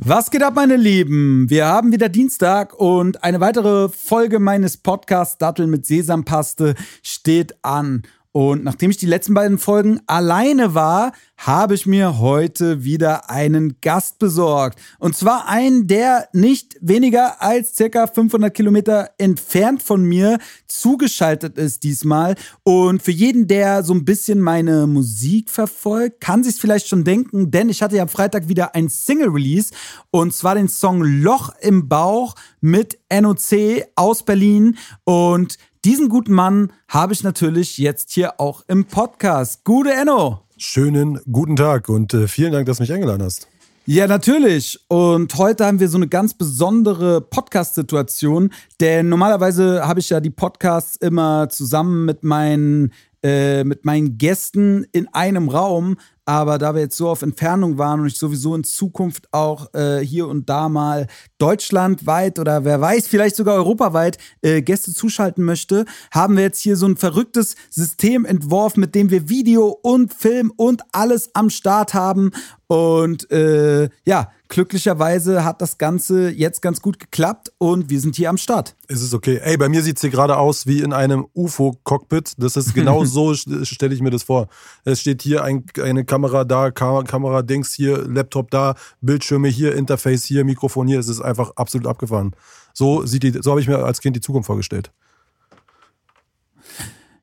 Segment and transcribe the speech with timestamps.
[0.00, 1.50] Was geht ab, meine Lieben?
[1.50, 8.04] Wir haben wieder Dienstag und eine weitere Folge meines Podcasts Dattel mit Sesampaste steht an.
[8.38, 13.80] Und nachdem ich die letzten beiden Folgen alleine war, habe ich mir heute wieder einen
[13.80, 14.78] Gast besorgt.
[15.00, 20.38] Und zwar einen, der nicht weniger als circa 500 Kilometer entfernt von mir
[20.68, 22.36] zugeschaltet ist diesmal.
[22.62, 27.50] Und für jeden, der so ein bisschen meine Musik verfolgt, kann sich vielleicht schon denken,
[27.50, 29.74] denn ich hatte ja am Freitag wieder ein Single-Release
[30.12, 34.78] und zwar den Song Loch im Bauch mit NOC aus Berlin.
[35.02, 39.64] Und diesen guten Mann habe ich natürlich jetzt hier auch im Podcast.
[39.64, 40.42] Gute Enno.
[40.58, 43.48] Schönen guten Tag und äh, vielen Dank, dass du mich eingeladen hast.
[43.86, 44.78] Ja, natürlich.
[44.88, 50.28] Und heute haben wir so eine ganz besondere Podcast-Situation, denn normalerweise habe ich ja die
[50.28, 55.96] Podcasts immer zusammen mit meinen äh, mit meinen Gästen in einem Raum.
[56.24, 60.00] Aber da wir jetzt so auf Entfernung waren und ich sowieso in Zukunft auch äh,
[60.00, 61.06] hier und da mal
[61.38, 66.76] deutschlandweit oder wer weiß, vielleicht sogar europaweit äh, Gäste zuschalten möchte, haben wir jetzt hier
[66.76, 71.94] so ein verrücktes System entworfen, mit dem wir Video und Film und alles am Start
[71.94, 72.30] haben.
[72.68, 78.28] Und äh, ja, glücklicherweise hat das Ganze jetzt ganz gut geklappt und wir sind hier
[78.28, 78.76] am Start.
[78.88, 79.40] Es ist okay.
[79.42, 82.34] Ey, bei mir sieht es hier gerade aus wie in einem UFO-Cockpit.
[82.36, 84.48] Das ist genau so, stelle ich mir das vor.
[84.84, 90.24] Es steht hier ein, eine Kamera da, Kam Kamera-Dings hier, Laptop da, Bildschirme hier, Interface
[90.24, 90.98] hier, Mikrofon hier.
[90.98, 92.36] Es ist einfach absolut abgefahren.
[92.74, 94.92] So, sieht die, so habe ich mir als Kind die Zukunft vorgestellt.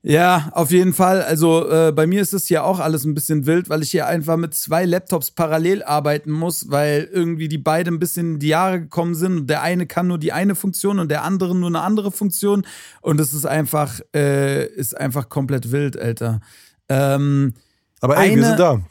[0.08, 1.24] Ja, auf jeden Fall.
[1.24, 4.06] Also äh, bei mir ist es ja auch alles ein bisschen wild, weil ich hier
[4.06, 8.50] einfach mit zwei Laptops parallel arbeiten muss, weil irgendwie die beiden ein bisschen in die
[8.50, 11.70] Jahre gekommen sind und der eine kann nur die eine Funktion und der andere nur
[11.70, 12.68] eine andere Funktion
[13.02, 16.40] und es ist einfach, äh, ist einfach komplett wild, Alter.
[16.88, 17.56] Ähm,
[18.00, 18.82] Aber ey, eine, wir sind da.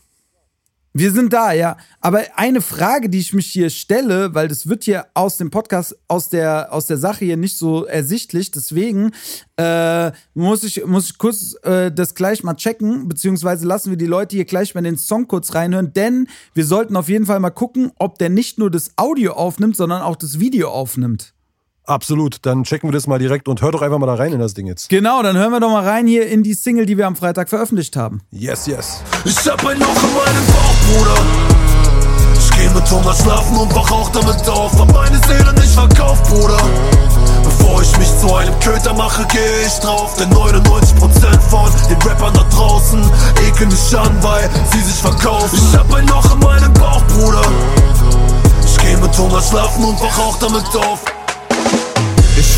[0.97, 1.77] Wir sind da, ja.
[2.00, 5.98] Aber eine Frage, die ich mich hier stelle, weil das wird hier aus dem Podcast,
[6.06, 9.11] aus der, aus der Sache hier nicht so ersichtlich, deswegen
[9.56, 14.07] äh, muss, ich, muss ich kurz äh, das gleich mal checken, beziehungsweise lassen wir die
[14.07, 17.51] Leute hier gleich mal den Song kurz reinhören, denn wir sollten auf jeden Fall mal
[17.51, 21.33] gucken, ob der nicht nur das Audio aufnimmt, sondern auch das Video aufnimmt.
[21.86, 24.39] Absolut, dann checken wir das mal direkt und hör doch einfach mal da rein in
[24.39, 24.89] das Ding jetzt.
[24.89, 27.50] Genau, dann hören wir doch mal rein hier in die Single, die wir am Freitag
[27.50, 28.22] veröffentlicht haben.
[28.30, 29.02] Yes, yes.
[29.27, 31.20] Ich hab ein Loch in meinem Bauch, Bruder.
[32.39, 34.78] Ich geh mit Hunger schlafen und wach auch damit auf.
[34.78, 36.56] Hab meine Seele nicht verkauft, Bruder.
[37.44, 40.17] Bevor ich mich zu einem Köter mache, geh ich drauf.
[40.17, 43.02] Denn 99% von den Rappern da draußen
[43.46, 45.58] ekeln mich an, weil sie sich verkaufen.
[45.70, 47.42] Ich hab ein Loch in meinem Bauch, Bruder.
[48.64, 51.05] Ich geh mit Hunger schlafen und wach auch damit auf.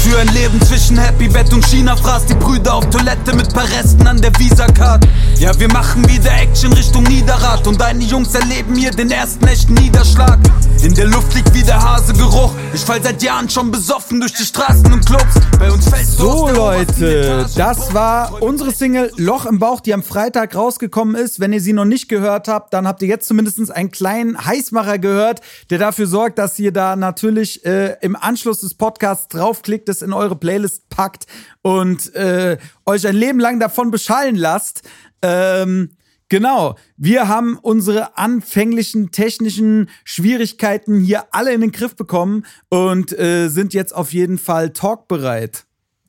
[0.07, 3.69] Führe ein Leben zwischen Happy Bett und China, fraß die Brüder auf Toilette mit paar
[3.77, 5.05] Resten an der Visa-Card.
[5.41, 9.75] Ja, wir machen wieder Action Richtung Niederrad und deine Jungs erleben hier den ersten echten
[9.75, 10.39] Niederschlag.
[10.83, 12.55] In der Luft liegt wieder Hasegeruch.
[12.73, 15.35] Ich fall seit Jahren schon besoffen durch die Straßen und Clubs.
[15.59, 20.55] Bei uns fällt So, Leute, das war unsere Single Loch im Bauch, die am Freitag
[20.55, 21.41] rausgekommen ist.
[21.41, 24.99] Wenn ihr sie noch nicht gehört habt, dann habt ihr jetzt zumindest einen kleinen Heißmacher
[24.99, 30.03] gehört, der dafür sorgt, dass ihr da natürlich äh, im Anschluss des Podcasts draufklickt, es
[30.03, 31.27] in eure Playlist packt
[31.63, 34.83] und äh, euch ein Leben lang davon beschallen lasst.
[35.23, 35.96] Ähm,
[36.29, 43.49] Genau, wir haben unsere anfänglichen technischen Schwierigkeiten hier alle in den Griff bekommen und äh,
[43.49, 45.67] sind jetzt auf jeden Fall talkbereit.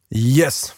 [0.10, 0.74] Yes.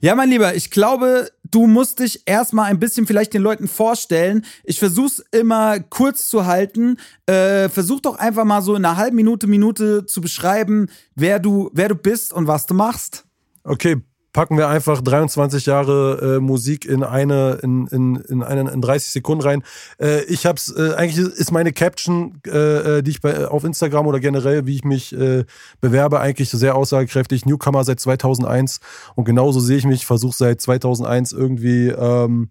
[0.00, 4.44] Ja, mein Lieber, ich glaube, du musst dich erstmal ein bisschen vielleicht den Leuten vorstellen.
[4.62, 6.98] Ich versuch's immer kurz zu halten.
[7.26, 11.70] Äh, versuch doch einfach mal so in einer halben Minute, Minute zu beschreiben, wer du,
[11.72, 13.24] wer du bist und was du machst.
[13.64, 13.96] Okay,
[14.34, 19.12] packen wir einfach 23 Jahre äh, Musik in eine, in, in, in, einen, in 30
[19.12, 19.62] Sekunden rein.
[19.98, 24.08] Äh, ich hab's, äh, eigentlich ist meine Caption, äh, äh, die ich bei, auf Instagram
[24.08, 25.44] oder generell, wie ich mich äh,
[25.80, 27.46] bewerbe, eigentlich sehr aussagekräftig.
[27.46, 28.80] Newcomer seit 2001
[29.14, 32.50] und genauso sehe ich mich, versuche seit 2001 irgendwie ähm,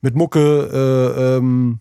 [0.00, 1.80] mit Mucke äh, ähm,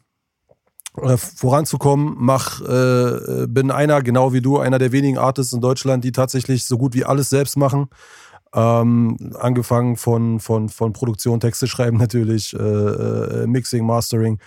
[1.17, 6.11] voranzukommen, mach, äh, bin einer, genau wie du, einer der wenigen Artists in Deutschland, die
[6.11, 7.87] tatsächlich so gut wie alles selbst machen.
[8.53, 14.39] Ähm, angefangen von, von, von Produktion, Texte schreiben natürlich, äh, äh, Mixing, Mastering,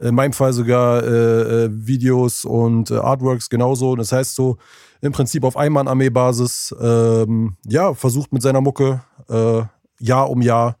[0.00, 3.94] in meinem Fall sogar äh, äh Videos und äh, Artworks genauso.
[3.94, 4.56] Das heißt so
[5.00, 9.62] im Prinzip auf Einmann-Armee-Basis, ähm, ja, versucht mit seiner Mucke äh,
[9.98, 10.76] Jahr um Jahr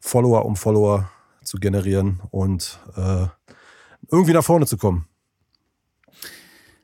[0.00, 1.10] Follower um Follower
[1.42, 2.80] zu generieren und
[4.10, 5.06] irgendwie nach vorne zu kommen.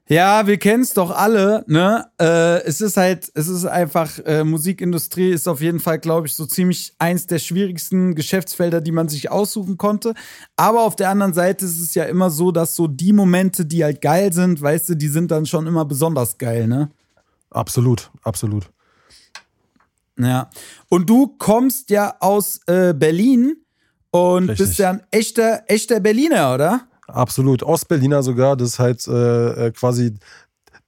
[0.08, 2.06] Ja, wir kennen es doch alle, ne?
[2.20, 6.34] Äh, es ist halt, es ist einfach, äh, Musikindustrie ist auf jeden Fall, glaube ich,
[6.34, 10.14] so ziemlich eins der schwierigsten Geschäftsfelder, die man sich aussuchen konnte.
[10.56, 13.84] Aber auf der anderen Seite ist es ja immer so, dass so die Momente, die
[13.84, 16.90] halt geil sind, weißt du, die sind dann schon immer besonders geil, ne?
[17.50, 18.70] Absolut, absolut.
[20.18, 20.50] Ja.
[20.88, 23.56] Und du kommst ja aus äh, Berlin
[24.10, 24.66] und Richtig.
[24.66, 26.88] bist ja ein echter, echter Berliner, oder?
[27.12, 27.62] Absolut.
[27.62, 30.14] Ostberliner sogar, das ist halt äh, äh, quasi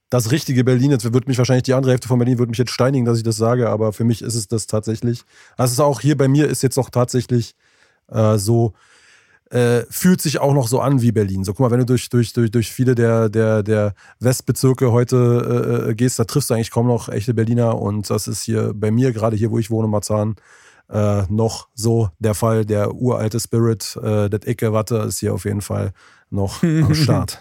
[0.09, 0.91] das richtige Berlin.
[0.91, 3.25] Jetzt wird mich wahrscheinlich die andere Hälfte von Berlin wird mich jetzt steinigen, dass ich
[3.25, 5.23] das sage, aber für mich ist es das tatsächlich.
[5.56, 7.55] Also es ist auch hier bei mir ist jetzt auch tatsächlich
[8.09, 8.73] äh, so,
[9.50, 11.44] äh, fühlt sich auch noch so an wie Berlin.
[11.44, 15.88] So, guck mal, wenn du durch, durch, durch, durch viele der, der, der Westbezirke heute
[15.91, 18.91] äh, gehst, da triffst du eigentlich kaum noch echte Berliner und das ist hier bei
[18.91, 20.37] mir, gerade hier, wo ich wohne, Marzahn,
[20.90, 22.64] äh, noch so der Fall.
[22.64, 25.92] Der uralte Spirit, äh, das Ecke Watte ist hier auf jeden Fall
[26.31, 27.40] noch am Start.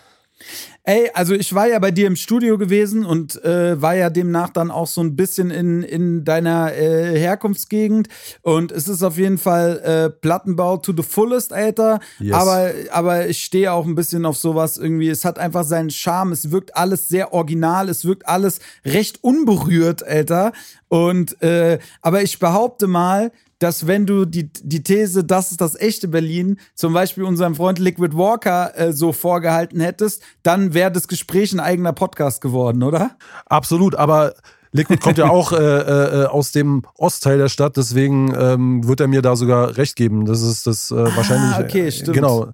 [0.86, 4.50] Ey, also ich war ja bei dir im Studio gewesen und äh, war ja demnach
[4.50, 8.10] dann auch so ein bisschen in, in deiner äh, Herkunftsgegend.
[8.42, 12.02] Und es ist auf jeden Fall äh, Plattenbau to the fullest, Alter.
[12.20, 12.34] Yes.
[12.34, 15.08] Aber, aber ich stehe auch ein bisschen auf sowas irgendwie.
[15.08, 16.34] Es hat einfach seinen Charme.
[16.34, 17.88] Es wirkt alles sehr original.
[17.88, 20.52] Es wirkt alles recht unberührt, Alter.
[20.90, 23.32] Und äh, aber ich behaupte mal,
[23.64, 27.80] dass wenn du die, die These, das ist das echte Berlin, zum Beispiel unserem Freund
[27.80, 33.12] Liquid Walker äh, so vorgehalten hättest, dann wäre das Gespräch ein eigener Podcast geworden, oder?
[33.46, 34.34] Absolut, aber
[34.74, 39.08] Liquid kommt ja auch äh, äh, aus dem Ostteil der Stadt, deswegen ähm, wird er
[39.08, 40.26] mir da sogar recht geben.
[40.26, 41.58] Das ist das äh, wahrscheinlich.
[41.58, 42.16] okay, äh, stimmt.
[42.16, 42.50] Genau.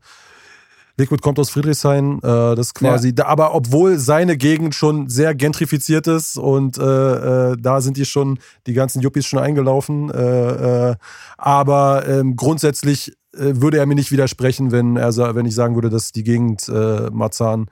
[1.00, 6.08] Liquid kommt aus Friedrichshain, äh, das quasi, da, aber obwohl seine Gegend schon sehr gentrifiziert
[6.08, 6.84] ist und äh,
[7.52, 10.96] äh, da sind die schon, die ganzen Yuppies schon eingelaufen, äh, äh,
[11.38, 15.90] aber ähm, grundsätzlich äh, würde er mir nicht widersprechen, wenn er, wenn ich sagen würde,
[15.90, 17.68] dass die Gegend Marzahn,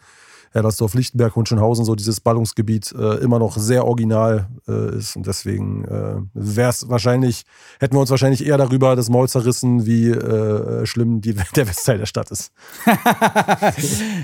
[0.57, 5.85] Hellersdorf, Lichtenberg, Hunschenhausen, so dieses Ballungsgebiet äh, immer noch sehr original äh, ist und deswegen
[5.85, 7.43] äh, wäre es wahrscheinlich,
[7.79, 11.99] hätten wir uns wahrscheinlich eher darüber das Maul zerrissen, wie äh, schlimm die, der Westteil
[11.99, 12.51] der Stadt ist.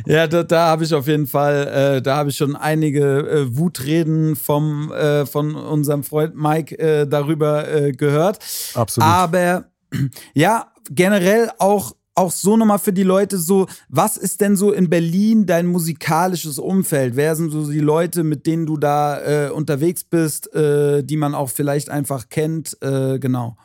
[0.06, 3.58] Ja, da, da habe ich auf jeden Fall, äh, da habe ich schon einige äh,
[3.58, 8.40] Wutreden vom, äh, von unserem Freund Mike darüber gehört.
[8.74, 9.08] Absolut.
[9.10, 9.66] Aber
[10.34, 14.90] ja, generell auch, auch so nochmal für die Leute so, was ist denn so in
[14.90, 17.16] Berlin dein musikalisches Umfeld?
[17.16, 21.34] Wer sind so die Leute, mit denen du da äh, unterwegs bist, äh, die man
[21.34, 22.78] auch vielleicht einfach kennt?
[22.82, 23.58] Äh, genau.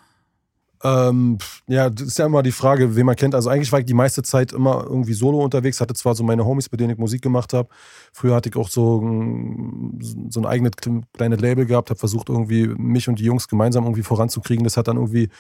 [0.84, 3.34] Ähm, ja, das ist ja immer die Frage, wen man kennt.
[3.34, 6.44] Also eigentlich war ich die meiste Zeit immer irgendwie solo unterwegs, hatte zwar so meine
[6.44, 7.68] Homies, mit denen ich Musik gemacht habe.
[8.12, 9.98] Früher hatte ich auch so, ein-
[10.30, 13.84] so ein eigenes kle- kleines Label gehabt, habe versucht irgendwie mich und die Jungs gemeinsam
[13.84, 14.62] irgendwie voranzukriegen.
[14.62, 15.30] Das hat dann irgendwie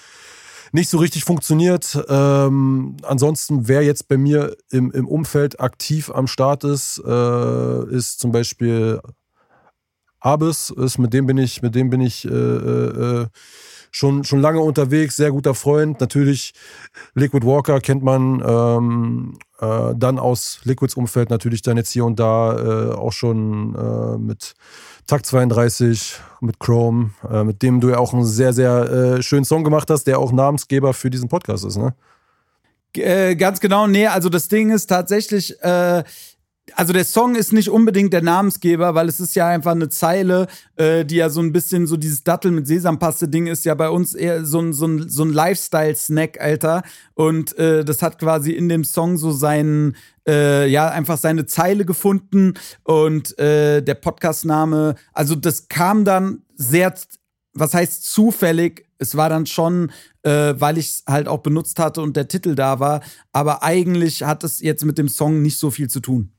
[0.72, 1.98] nicht so richtig funktioniert.
[2.08, 8.20] Ähm, ansonsten, wer jetzt bei mir im, im Umfeld aktiv am Start ist, äh, ist
[8.20, 9.00] zum Beispiel
[10.20, 13.26] Abis, ist, mit dem bin ich, mit dem bin ich äh, äh,
[13.90, 16.00] schon, schon lange unterwegs, sehr guter Freund.
[16.00, 16.54] Natürlich
[17.14, 22.18] Liquid Walker kennt man ähm, äh, dann aus Liquids Umfeld natürlich dann jetzt hier und
[22.18, 24.54] da äh, auch schon äh, mit
[25.08, 29.46] Takt 32, mit Chrome, äh, mit dem du ja auch einen sehr, sehr äh, schönen
[29.46, 31.94] Song gemacht hast, der auch Namensgeber für diesen Podcast ist, ne?
[32.94, 36.04] Äh, ganz genau, nee, also das Ding ist tatsächlich, äh,
[36.74, 40.46] also der Song ist nicht unbedingt der Namensgeber, weil es ist ja einfach eine Zeile,
[40.76, 44.14] äh, die ja so ein bisschen so dieses Dattel mit Sesampaste-Ding ist ja bei uns
[44.14, 46.82] eher so ein, so ein, so ein Lifestyle-Snack, Alter.
[47.14, 51.84] Und äh, das hat quasi in dem Song so seinen, äh, ja, einfach seine Zeile
[51.84, 52.54] gefunden
[52.84, 56.94] und äh, der Podcastname, also das kam dann sehr,
[57.54, 62.02] was heißt zufällig, es war dann schon, äh, weil ich es halt auch benutzt hatte
[62.02, 63.00] und der Titel da war,
[63.32, 66.32] aber eigentlich hat es jetzt mit dem Song nicht so viel zu tun.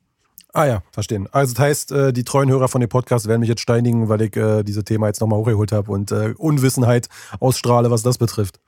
[0.53, 1.27] Ah ja, verstehen.
[1.31, 4.21] Also das heißt, äh, die treuen Hörer von dem Podcast werden mich jetzt steinigen, weil
[4.21, 7.07] ich äh, diese Thema jetzt nochmal hochgeholt habe und äh, Unwissenheit
[7.39, 8.59] ausstrahle, was das betrifft.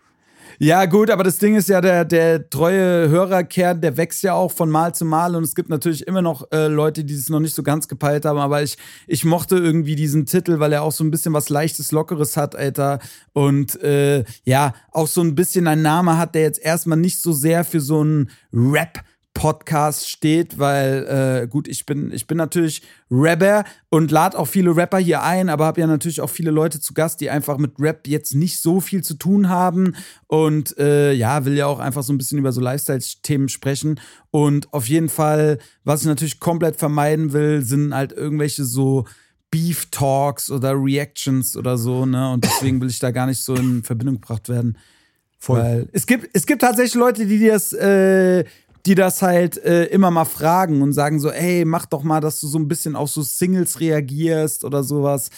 [0.59, 4.51] Ja, gut, aber das Ding ist ja, der, der treue Hörerkern, der wächst ja auch
[4.51, 7.39] von Mal zu Mal und es gibt natürlich immer noch äh, Leute, die es noch
[7.39, 10.91] nicht so ganz gepeilt haben, aber ich, ich mochte irgendwie diesen Titel, weil er auch
[10.91, 12.99] so ein bisschen was Leichtes, Lockeres hat, Alter.
[13.33, 17.31] Und äh, ja, auch so ein bisschen ein Name hat, der jetzt erstmal nicht so
[17.31, 18.99] sehr für so einen Rap.
[19.33, 24.75] Podcast steht, weil äh, gut, ich bin ich bin natürlich Rapper und lade auch viele
[24.75, 27.73] Rapper hier ein, aber habe ja natürlich auch viele Leute zu Gast, die einfach mit
[27.79, 29.95] Rap jetzt nicht so viel zu tun haben
[30.27, 33.99] und äh, ja, will ja auch einfach so ein bisschen über so Lifestyle-Themen sprechen
[34.31, 39.05] und auf jeden Fall, was ich natürlich komplett vermeiden will, sind halt irgendwelche so
[39.51, 42.31] Beef Talks oder Reactions oder so, ne?
[42.31, 44.77] Und deswegen will ich da gar nicht so in Verbindung gebracht werden.
[45.37, 45.59] Voll.
[45.59, 48.45] Weil es gibt, es gibt tatsächlich Leute, die das, äh,
[48.85, 52.39] die das halt äh, immer mal fragen und sagen so, ey, mach doch mal, dass
[52.39, 55.29] du so ein bisschen auf so Singles reagierst oder sowas.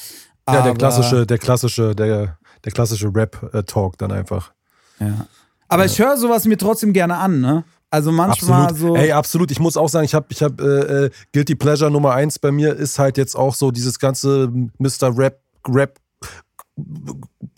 [0.47, 4.51] Ja, der klassische, der klassische, der, der klassische Rap-Talk dann einfach.
[4.99, 5.27] Ja.
[5.67, 5.91] Aber ja.
[5.91, 7.63] ich höre sowas mir trotzdem gerne an, ne?
[7.89, 8.95] Also manchmal absolut.
[8.95, 8.95] so.
[8.95, 9.51] Ey, absolut.
[9.51, 12.51] Ich muss auch sagen, ich habe ich hab, äh, äh, Guilty Pleasure Nummer eins bei
[12.51, 15.15] mir ist halt jetzt auch so dieses ganze Mr.
[15.15, 15.99] Rap, Rap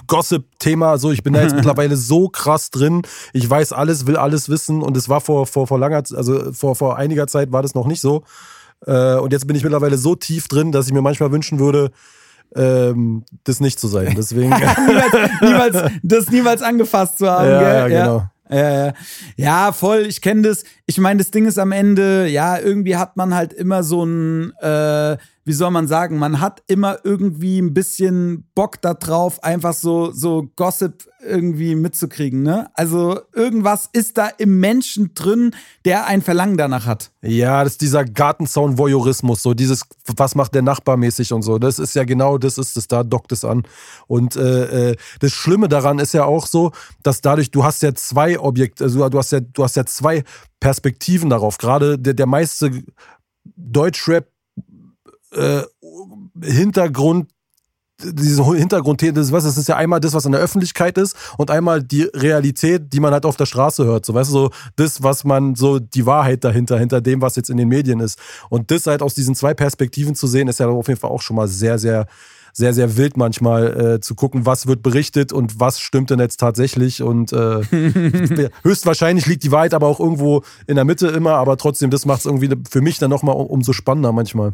[0.08, 0.98] Gossip-Thema.
[0.98, 3.02] So, ich bin da jetzt mittlerweile so krass drin.
[3.34, 4.82] Ich weiß alles, will alles wissen.
[4.82, 7.88] Und es war vor, vor, vor langer, also vor, vor einiger Zeit war das noch
[7.88, 8.24] nicht so.
[8.86, 11.92] Äh, und jetzt bin ich mittlerweile so tief drin, dass ich mir manchmal wünschen würde,
[12.56, 14.14] ähm, das nicht zu sein.
[14.18, 14.50] Deswegen.
[14.50, 17.50] niemals, niemals, das niemals angefasst zu haben.
[17.50, 17.70] Ja, gell?
[17.70, 18.18] ja genau.
[18.18, 18.32] Ja.
[18.48, 18.94] Ja,
[19.38, 20.66] ja, voll, ich kenne das.
[20.86, 24.52] Ich meine, das Ding ist am Ende, ja, irgendwie hat man halt immer so ein,
[24.62, 30.12] äh, wie soll man sagen, man hat immer irgendwie ein bisschen Bock darauf, einfach so,
[30.12, 32.70] so Gossip irgendwie mitzukriegen, ne?
[32.74, 35.52] Also irgendwas ist da im Menschen drin,
[35.86, 37.12] der ein Verlangen danach hat.
[37.22, 39.84] Ja, das ist dieser Gartenzaun-Voyeurismus, so dieses,
[40.16, 41.60] was macht der Nachbar mäßig und so.
[41.60, 43.64] Das ist ja genau, das ist es, da dockt es an.
[44.08, 46.72] Und äh, äh, das Schlimme daran ist ja auch so,
[47.04, 50.24] dass dadurch, du hast ja zwei Objekte, also du hast ja, du hast ja zwei
[50.60, 51.60] Perspektiven darauf.
[51.60, 52.84] Gerade der, der meiste
[53.56, 54.28] Deutschrap
[55.36, 55.63] äh,
[56.42, 57.30] Hintergrund
[58.04, 61.50] diese Hintergrund, das, was, das ist ja einmal das, was in der Öffentlichkeit ist und
[61.50, 64.06] einmal die Realität, die man halt auf der Straße hört.
[64.06, 67.50] So, weißt du, so das, was man, so die Wahrheit dahinter, hinter dem, was jetzt
[67.50, 68.20] in den Medien ist.
[68.50, 71.22] Und das halt aus diesen zwei Perspektiven zu sehen, ist ja auf jeden Fall auch
[71.22, 72.06] schon mal sehr, sehr,
[72.51, 76.39] sehr, sehr wild manchmal äh, zu gucken, was wird berichtet und was stimmt denn jetzt
[76.39, 77.01] tatsächlich.
[77.01, 77.62] Und äh,
[78.63, 82.20] höchstwahrscheinlich liegt die Wahrheit aber auch irgendwo in der Mitte immer, aber trotzdem, das macht
[82.20, 84.54] es irgendwie für mich dann nochmal umso spannender manchmal.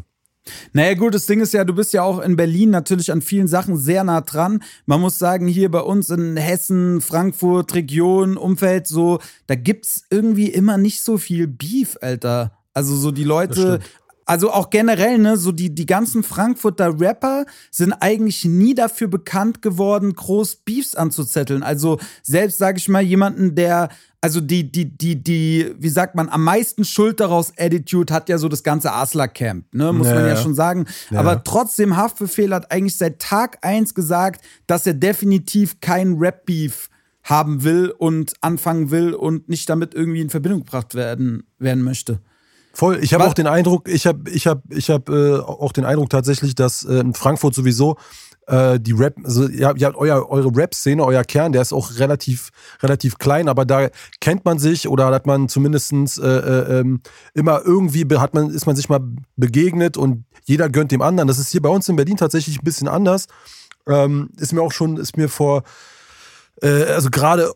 [0.72, 3.48] Naja, gut, das Ding ist ja, du bist ja auch in Berlin natürlich an vielen
[3.48, 4.62] Sachen sehr nah dran.
[4.86, 10.48] Man muss sagen, hier bei uns in Hessen, Frankfurt, Region, Umfeld, so, da gibt's irgendwie
[10.48, 12.52] immer nicht so viel Beef, Alter.
[12.74, 13.80] Also so die Leute,
[14.24, 19.62] also auch generell, ne, so die, die ganzen Frankfurter Rapper sind eigentlich nie dafür bekannt
[19.62, 21.62] geworden, groß Beefs anzuzetteln.
[21.62, 23.90] Also selbst, sage ich mal, jemanden, der
[24.22, 28.38] also die, die, die, die, wie sagt man, am meisten Schuld daraus Attitude hat ja
[28.38, 30.86] so das ganze Asler-Camp, ne, muss ja, man ja, schon sagen.
[31.10, 31.18] Ja.
[31.18, 36.88] Aber trotzdem, Haftbefehl hat eigentlich seit Tag eins gesagt, dass er definitiv kein Rap-Beef
[37.24, 42.20] haben will und anfangen will und nicht damit irgendwie in Verbindung gebracht werden, werden möchte.
[42.74, 43.00] Voll.
[43.02, 46.10] Ich habe auch den Eindruck, ich habe ich hab, ich hab, äh, auch den Eindruck
[46.10, 47.96] tatsächlich, dass äh, in Frankfurt sowieso
[48.46, 51.72] äh, die Rap, also ihr habt, ihr habt euer, eure Rap-Szene, euer Kern, der ist
[51.72, 52.50] auch relativ,
[52.82, 53.88] relativ klein, aber da
[54.20, 57.00] kennt man sich oder hat man zumindest äh, äh, ähm,
[57.34, 59.00] immer irgendwie, hat man, ist man sich mal
[59.36, 61.28] begegnet und jeder gönnt dem anderen.
[61.28, 63.26] Das ist hier bei uns in Berlin tatsächlich ein bisschen anders.
[63.86, 65.62] Ähm, ist mir auch schon, ist mir vor,
[66.62, 67.52] äh, also gerade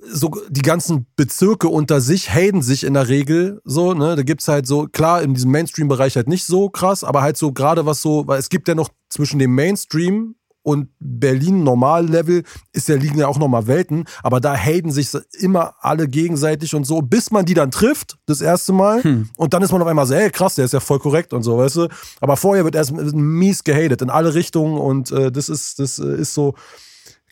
[0.00, 4.14] so die ganzen Bezirke unter sich haten sich in der Regel so, ne?
[4.16, 7.52] Da gibt's halt so, klar, in diesem Mainstream-Bereich halt nicht so krass, aber halt so
[7.52, 12.88] gerade was so, weil es gibt ja noch zwischen dem Mainstream und Berlin Normallevel ist
[12.88, 15.08] ja liegen ja auch nochmal Welten, aber da haten sich
[15.40, 19.02] immer alle gegenseitig und so, bis man die dann trifft, das erste Mal.
[19.02, 19.30] Hm.
[19.36, 21.42] Und dann ist man auf einmal so, ey, krass, der ist ja voll korrekt und
[21.42, 21.88] so, weißt du.
[22.20, 26.16] Aber vorher wird erst mies gehatet in alle Richtungen und äh, das ist, das äh,
[26.16, 26.54] ist so,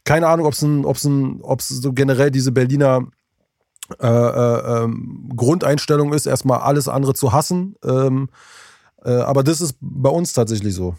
[0.07, 3.07] keine Ahnung, ob es ein, ob's ein, ob's so generell diese Berliner
[4.01, 7.77] äh, äh, ähm, Grundeinstellung ist, erstmal alles andere zu hassen.
[7.85, 8.29] Ähm,
[9.05, 10.97] äh, aber das ist bei uns tatsächlich so.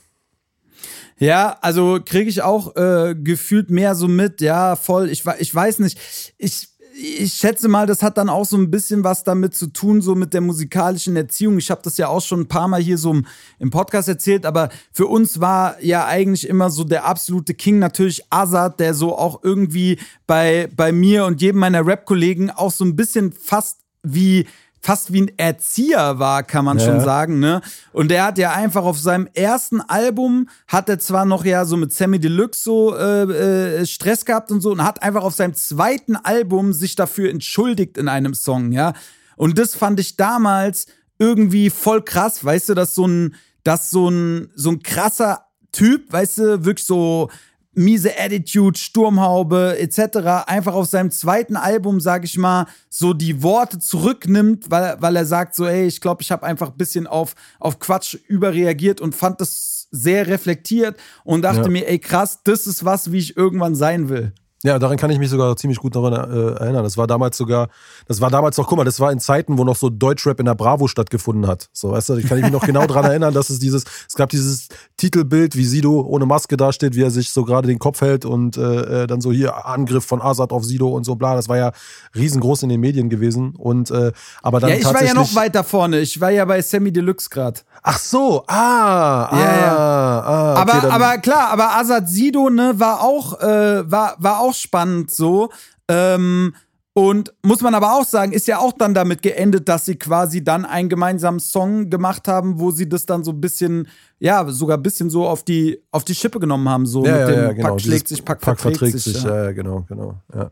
[1.17, 5.09] Ja, also kriege ich auch äh, gefühlt mehr so mit, ja, voll.
[5.09, 5.99] Ich, ich weiß nicht.
[6.37, 10.01] Ich ich schätze mal, das hat dann auch so ein bisschen was damit zu tun,
[10.01, 11.57] so mit der musikalischen Erziehung.
[11.59, 13.21] Ich habe das ja auch schon ein paar Mal hier so
[13.59, 18.23] im Podcast erzählt, aber für uns war ja eigentlich immer so der absolute King natürlich
[18.31, 22.95] Azad, der so auch irgendwie bei, bei mir und jedem meiner Rap-Kollegen auch so ein
[22.95, 24.47] bisschen fast wie
[24.81, 26.85] fast wie ein Erzieher war, kann man ja.
[26.85, 27.61] schon sagen, ne?
[27.91, 31.77] Und der hat ja einfach auf seinem ersten Album hat er zwar noch ja so
[31.77, 35.53] mit Sammy Deluxe so äh, äh, Stress gehabt und so und hat einfach auf seinem
[35.53, 38.93] zweiten Album sich dafür entschuldigt in einem Song, ja?
[39.35, 40.87] Und das fand ich damals
[41.19, 46.11] irgendwie voll krass, weißt du, dass so ein dass so ein so ein krasser Typ,
[46.11, 47.29] weißt du, wirklich so
[47.77, 50.47] miese Attitude, Sturmhaube etc.
[50.47, 55.25] einfach auf seinem zweiten Album, sag ich mal, so die Worte zurücknimmt, weil, weil er
[55.25, 59.15] sagt so, ey, ich glaube, ich habe einfach ein bisschen auf, auf Quatsch überreagiert und
[59.15, 61.69] fand das sehr reflektiert und dachte ja.
[61.69, 64.33] mir, ey krass, das ist was, wie ich irgendwann sein will.
[64.63, 66.83] Ja, daran kann ich mich sogar ziemlich gut daran äh, erinnern.
[66.83, 67.69] Das war damals sogar,
[68.07, 70.47] das war damals noch, guck mal, das war in Zeiten, wo noch so Deutschrap in
[70.47, 71.69] der Bravo stattgefunden hat.
[71.73, 74.29] So, weißt du, ich kann mich noch genau daran erinnern, dass es dieses, es gab
[74.31, 78.25] dieses Titelbild, wie Sido ohne Maske dasteht, wie er sich so gerade den Kopf hält
[78.25, 81.35] und äh, äh dann so hier Angriff von Asad auf Sido und so bla.
[81.35, 81.71] Das war ja
[82.15, 83.55] riesengroß in den Medien gewesen.
[83.55, 84.11] Und äh,
[84.41, 84.71] aber dann.
[84.71, 85.99] Ja, ich war ja noch weiter vorne.
[85.99, 87.61] Ich war ja bei Sammy Deluxe gerade.
[87.83, 89.77] Ach so, ah, ah, Ja, ja.
[89.77, 90.61] ah.
[90.61, 95.11] okay, aber, aber klar, aber Asad Sido, ne, war auch, äh, war, war auch spannend
[95.11, 95.49] so.
[95.87, 96.53] Ähm,
[96.93, 100.43] und muss man aber auch sagen, ist ja auch dann damit geendet, dass sie quasi
[100.43, 103.87] dann einen gemeinsamen Song gemacht haben, wo sie das dann so ein bisschen,
[104.17, 107.19] ja, sogar ein bisschen so auf die, auf die Schippe genommen haben, so ja, mit
[107.19, 107.69] ja, dem ja, genau.
[107.69, 109.23] Pack schlägt Dieses sich, Pack, Pack verträgt, verträgt sich.
[109.23, 110.15] Ja, ja, genau, genau.
[110.33, 110.51] Ja,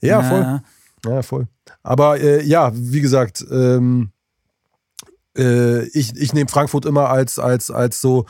[0.00, 0.62] ja voll.
[1.04, 1.48] Ja, voll.
[1.82, 4.12] Aber äh, ja, wie gesagt, ähm,
[5.36, 8.26] äh, ich, ich nehme Frankfurt immer als, als, als so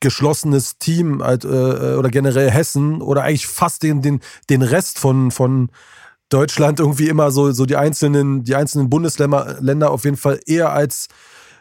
[0.00, 1.48] geschlossenes Team als, äh,
[1.98, 5.70] oder generell Hessen oder eigentlich fast den, den, den Rest von, von
[6.28, 10.72] Deutschland irgendwie immer so, so die einzelnen, die einzelnen Bundesländer Länder auf jeden Fall eher
[10.72, 11.08] als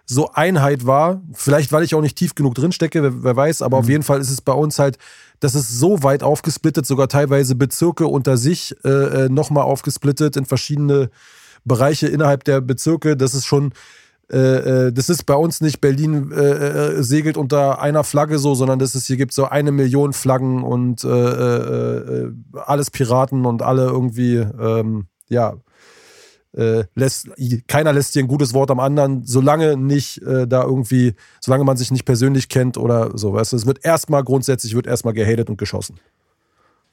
[0.06, 1.22] so Einheit war.
[1.34, 4.04] Vielleicht, weil ich auch nicht tief genug drin stecke, wer, wer weiß, aber auf jeden
[4.04, 4.98] Fall ist es bei uns halt,
[5.40, 10.46] das ist so weit aufgesplittet, sogar teilweise Bezirke unter sich äh, äh, nochmal aufgesplittet in
[10.46, 11.10] verschiedene
[11.66, 13.18] Bereiche innerhalb der Bezirke.
[13.18, 13.74] Das ist schon,
[14.32, 18.56] äh, äh, das ist bei uns nicht Berlin äh, äh, segelt unter einer Flagge so,
[18.56, 23.86] sondern das ist, hier gibt so eine Million Flaggen und äh, alles Piraten und alle
[23.86, 25.56] irgendwie, ähm, ja,
[26.96, 27.30] lässt,
[27.68, 31.92] keiner lässt hier ein gutes Wort am anderen, solange nicht da irgendwie, solange man sich
[31.92, 35.60] nicht persönlich kennt oder so, weißt du, es wird erstmal grundsätzlich, wird erstmal gehatet und
[35.60, 36.00] geschossen.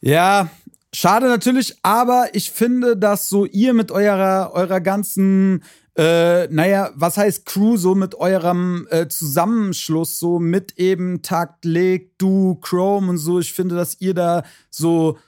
[0.02, 0.50] Ja,
[0.92, 5.62] schade natürlich, aber ich finde, dass so ihr mit eurer, eurer ganzen,
[5.96, 12.18] äh, naja, was heißt Crew, so mit eurem äh, Zusammenschluss, so mit eben Takt, Leg,
[12.18, 15.18] Du, Chrome und so, ich finde, dass ihr da so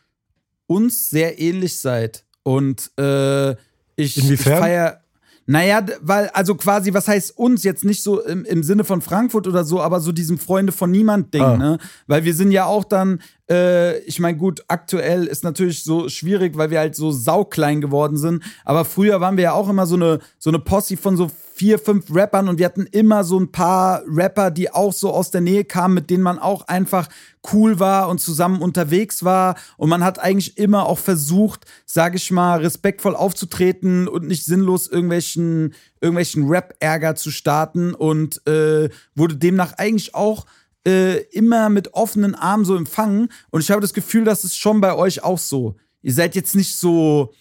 [0.67, 2.25] uns sehr ähnlich seid.
[2.43, 3.53] Und äh,
[3.97, 4.53] ich, Inwiefern?
[4.53, 5.03] ich feier.
[5.49, 9.47] Naja, weil, also quasi, was heißt uns jetzt nicht so im, im Sinne von Frankfurt
[9.47, 11.57] oder so, aber so diesem Freunde von niemand-Ding, Ah.
[11.57, 11.79] ne?
[12.09, 16.57] Weil wir sind ja auch dann, äh, ich meine, gut, aktuell ist natürlich so schwierig,
[16.57, 18.43] weil wir halt so sauklein geworden sind.
[18.65, 21.79] Aber früher waren wir ja auch immer so eine, so eine Posse von so vier,
[21.79, 25.41] fünf Rappern und wir hatten immer so ein paar Rapper, die auch so aus der
[25.41, 27.09] Nähe kamen, mit denen man auch einfach
[27.51, 29.57] cool war und zusammen unterwegs war.
[29.79, 34.87] Und man hat eigentlich immer auch versucht, sage ich mal, respektvoll aufzutreten und nicht sinnlos
[34.87, 35.73] irgendwelchen,
[36.03, 40.45] irgendwelchen Rap-Ärger zu starten und äh, wurde demnach eigentlich auch
[40.87, 43.31] äh, immer mit offenen Armen so empfangen.
[43.51, 45.77] Und ich habe das Gefühl, das ist schon bei euch auch so.
[46.03, 47.33] Ihr seid jetzt nicht so,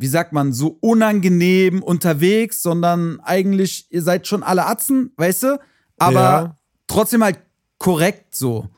[0.00, 5.60] wie sagt man, so unangenehm unterwegs, sondern eigentlich, ihr seid schon alle Atzen, weißt du?
[5.98, 6.56] Aber Ja.
[6.86, 7.40] trotzdem halt
[7.78, 8.68] korrekt so.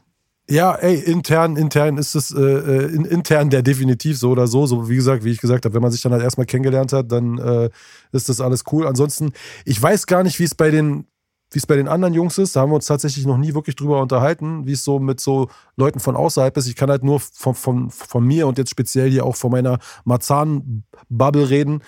[0.49, 4.67] Ja, ey, intern, intern ist es äh, äh, in, intern der definitiv so oder so.
[4.67, 7.13] So wie gesagt, wie ich gesagt habe, wenn man sich dann halt erstmal kennengelernt hat,
[7.13, 7.71] dann äh,
[8.13, 8.87] ist das alles cool.
[8.87, 9.33] Ansonsten,
[9.65, 11.05] ich weiß gar nicht, wie es bei den,
[11.53, 12.55] wie es bei den anderen Jungs ist.
[12.55, 15.49] Da haben wir uns tatsächlich noch nie wirklich drüber unterhalten, wie es so mit so
[15.77, 16.69] Leuten von außerhalb ist.
[16.69, 19.79] Ich kann halt nur von, von, von mir und jetzt speziell hier auch von meiner
[20.05, 21.83] Marzahn-Bubble reden.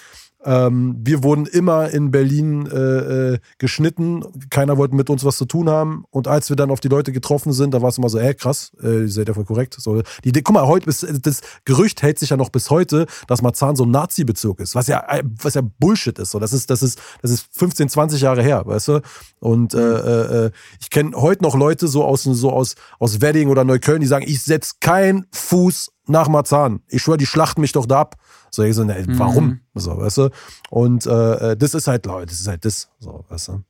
[0.44, 4.24] Ähm, wir wurden immer in Berlin äh, äh, geschnitten.
[4.50, 6.04] Keiner wollte mit uns was zu tun haben.
[6.10, 8.34] Und als wir dann auf die Leute getroffen sind, da war es immer so, ey,
[8.34, 9.76] krass, äh, ihr seid ja voll korrekt.
[9.78, 13.42] So, die guck mal, heute ist, das Gerücht hält sich ja noch bis heute, dass
[13.42, 16.30] Marzahn so ein Nazi-Bezirk ist, was ja, äh, was ja Bullshit ist.
[16.30, 19.00] So, das ist, das ist, das ist 15, 20 Jahre her, weißt du?
[19.38, 20.50] Und äh, äh,
[20.80, 24.24] ich kenne heute noch Leute so aus, so aus, aus Wedding oder Neukölln, die sagen,
[24.26, 26.80] ich setz keinen Fuß nach Marzahn.
[26.88, 28.16] Ich schwöre, die schlachten mich doch da ab.
[28.54, 29.60] So, ich so, ne, warum?
[29.74, 30.30] So, weißt du?
[30.68, 32.90] Und äh, äh, das ist halt, Leute, das ist halt das.
[32.98, 33.64] So, weißt du?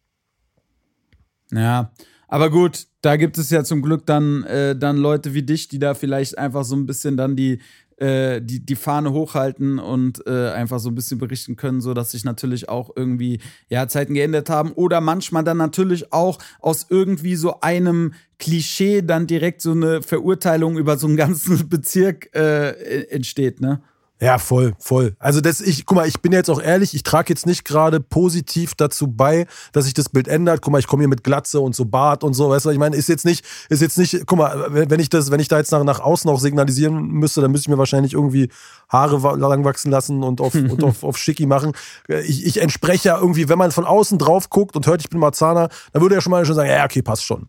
[1.53, 1.92] Ja,
[2.27, 5.79] aber gut, da gibt es ja zum Glück dann, äh, dann Leute wie dich, die
[5.79, 7.61] da vielleicht einfach so ein bisschen dann die,
[7.99, 12.11] äh, die, die Fahne hochhalten und äh, einfach so ein bisschen berichten können, so dass
[12.11, 17.37] sich natürlich auch irgendwie ja Zeiten geändert haben oder manchmal dann natürlich auch aus irgendwie
[17.37, 23.61] so einem Klischee dann direkt so eine Verurteilung über so einen ganzen Bezirk äh, entsteht,
[23.61, 23.83] ne?
[24.23, 25.17] Ja, voll, voll.
[25.19, 27.99] Also das, ich, guck mal, ich bin jetzt auch ehrlich, ich trage jetzt nicht gerade
[27.99, 30.63] positiv dazu bei, dass sich das Bild ändert.
[30.63, 32.79] Guck mal, ich komme hier mit Glatze und so Bart und so, weißt du, ich
[32.79, 35.59] meine, ist jetzt nicht, ist jetzt nicht, guck mal, wenn ich das, wenn ich da
[35.59, 38.49] jetzt nach, nach außen auch signalisieren müsste, dann müsste ich mir wahrscheinlich irgendwie
[38.89, 41.73] Haare lang wachsen lassen und auf, und auf, auf Schicki machen.
[42.07, 45.19] Ich, ich entspreche ja irgendwie, wenn man von außen drauf guckt und hört, ich bin
[45.19, 47.49] Marzahner, dann würde er schon mal schon sagen, ja, okay, passt schon.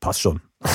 [0.00, 0.42] Passt schon.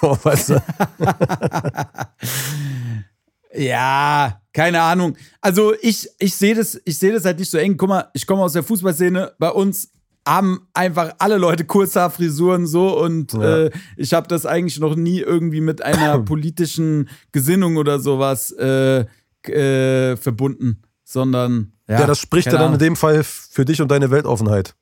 [0.00, 0.62] so, weißt du.
[3.56, 5.16] Ja, keine Ahnung.
[5.42, 7.76] Also ich, ich sehe das, ich sehe das halt nicht so eng.
[7.76, 9.32] Guck mal, ich komme aus der Fußballszene.
[9.38, 9.90] Bei uns
[10.26, 13.64] haben einfach alle Leute Kurzhaarfrisuren so und Ja.
[13.66, 19.04] äh, ich habe das eigentlich noch nie irgendwie mit einer politischen Gesinnung oder sowas äh,
[19.44, 22.78] äh, verbunden, sondern ja, Ja, das spricht ja dann in Ahnung.
[22.78, 24.74] dem Fall für dich und deine Weltoffenheit.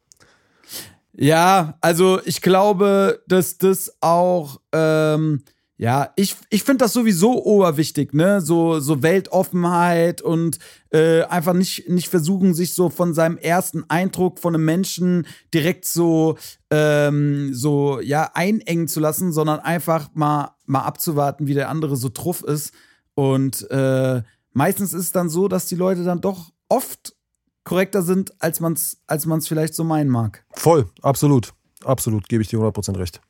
[1.17, 5.43] Ja, also ich glaube, dass das auch, ähm,
[5.77, 8.41] ja, ich, ich finde das sowieso oberwichtig, ne?
[8.41, 10.59] So, so Weltoffenheit und
[10.91, 15.85] äh, einfach nicht, nicht versuchen, sich so von seinem ersten Eindruck von einem Menschen direkt
[15.85, 16.39] so,
[16.71, 22.09] ähm, so, ja, einengen zu lassen, sondern einfach mal, mal abzuwarten, wie der andere so
[22.09, 22.73] truff ist.
[23.15, 27.17] Und äh, meistens ist es dann so, dass die Leute dann doch oft
[27.65, 30.45] korrekter sind, als man es als man's vielleicht so meinen mag.
[30.53, 31.53] Voll, absolut.
[31.85, 33.21] Absolut, gebe ich dir 100% recht.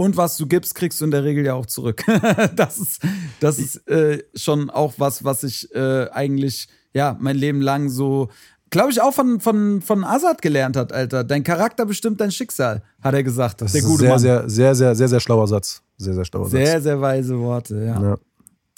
[0.00, 2.02] Und was du gibst, kriegst du in der Regel ja auch zurück.
[2.56, 3.02] das ist,
[3.38, 8.30] das ist äh, schon auch was, was ich äh, eigentlich, ja, mein Leben lang so,
[8.70, 11.22] glaube ich, auch von, von, von Azad gelernt hat, Alter.
[11.22, 13.60] Dein Charakter bestimmt dein Schicksal, hat er gesagt.
[13.60, 14.18] Das der ist gute sehr, Mann.
[14.18, 15.82] sehr, sehr, sehr, sehr, sehr schlauer Satz.
[15.98, 16.52] Sehr, sehr schlauer Satz.
[16.52, 18.02] sehr, sehr weise Worte, ja.
[18.02, 18.16] Ja,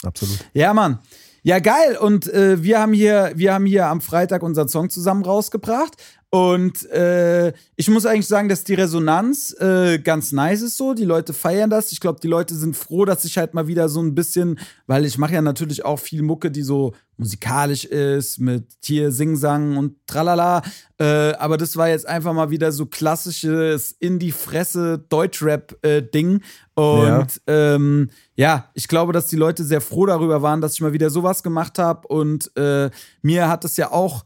[0.03, 0.45] absolut.
[0.53, 0.99] Ja, Mann.
[1.43, 1.97] Ja, geil.
[1.99, 5.95] Und äh, wir haben hier, wir haben hier am Freitag unseren Song zusammen rausgebracht.
[6.33, 10.95] Und äh, ich muss eigentlich sagen, dass die Resonanz äh, ganz nice ist so.
[10.95, 11.91] Die Leute feiern das.
[11.91, 15.05] Ich glaube, die Leute sind froh, dass ich halt mal wieder so ein bisschen, weil
[15.05, 19.95] ich mache ja natürlich auch viel Mucke, die so musikalisch ist, mit Tier, Singsang und
[20.07, 20.63] tralala.
[20.97, 26.41] Äh, aber das war jetzt einfach mal wieder so klassisches in die Fresse Deutschrap-Ding.
[26.73, 27.27] Und Ja.
[27.45, 31.11] ähm, ja, ich glaube, dass die Leute sehr froh darüber waren, dass ich mal wieder
[31.11, 32.07] sowas gemacht habe.
[32.07, 32.89] Und äh,
[33.21, 34.25] mir hat es ja auch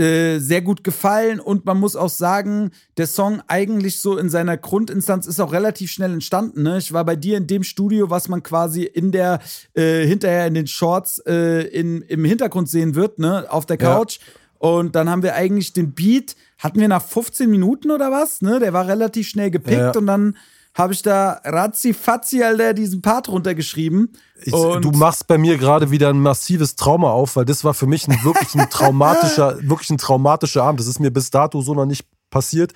[0.00, 1.40] äh, sehr gut gefallen.
[1.40, 5.90] Und man muss auch sagen, der Song eigentlich so in seiner Grundinstanz ist auch relativ
[5.92, 6.62] schnell entstanden.
[6.62, 6.78] Ne?
[6.78, 9.40] Ich war bei dir in dem Studio, was man quasi in der,
[9.74, 13.46] äh, hinterher in den Shorts äh, in, im Hintergrund sehen wird, ne?
[13.48, 13.94] auf der Ja.
[13.94, 14.18] Couch.
[14.58, 18.60] Und dann haben wir eigentlich den Beat, hatten wir nach 15 Minuten oder was, ne?
[18.60, 19.92] Der war relativ schnell gepickt Ja.
[19.96, 20.36] und dann
[20.74, 24.12] habe ich da ratzi fatzi, Alter, diesen Part runtergeschrieben.
[24.42, 27.86] Ich, du machst bei mir gerade wieder ein massives Trauma auf, weil das war für
[27.86, 30.80] mich ein, wirklich ein traumatischer, wirklich ein traumatischer Abend.
[30.80, 32.72] Das ist mir bis dato so noch nicht passiert.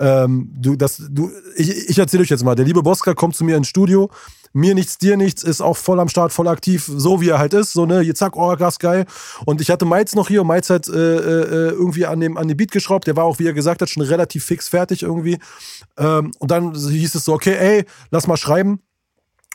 [0.00, 2.54] Ähm, du, das, du, ich, ich erzähle euch jetzt mal.
[2.54, 4.10] Der liebe Boska kommt zu mir ins Studio.
[4.52, 7.52] Mir nichts, dir nichts, ist auch voll am Start, voll aktiv, so wie er halt
[7.52, 7.72] ist.
[7.72, 9.04] So, ne, hier zack, oh, Gas geil.
[9.44, 12.48] Und ich hatte Miles noch hier und Miles hat äh, äh, irgendwie an dem, an
[12.48, 13.06] dem Beat geschraubt.
[13.06, 15.38] Der war auch, wie er gesagt hat, schon relativ fix fertig irgendwie.
[15.98, 18.80] Ähm, und dann hieß es so, okay, ey, lass mal schreiben.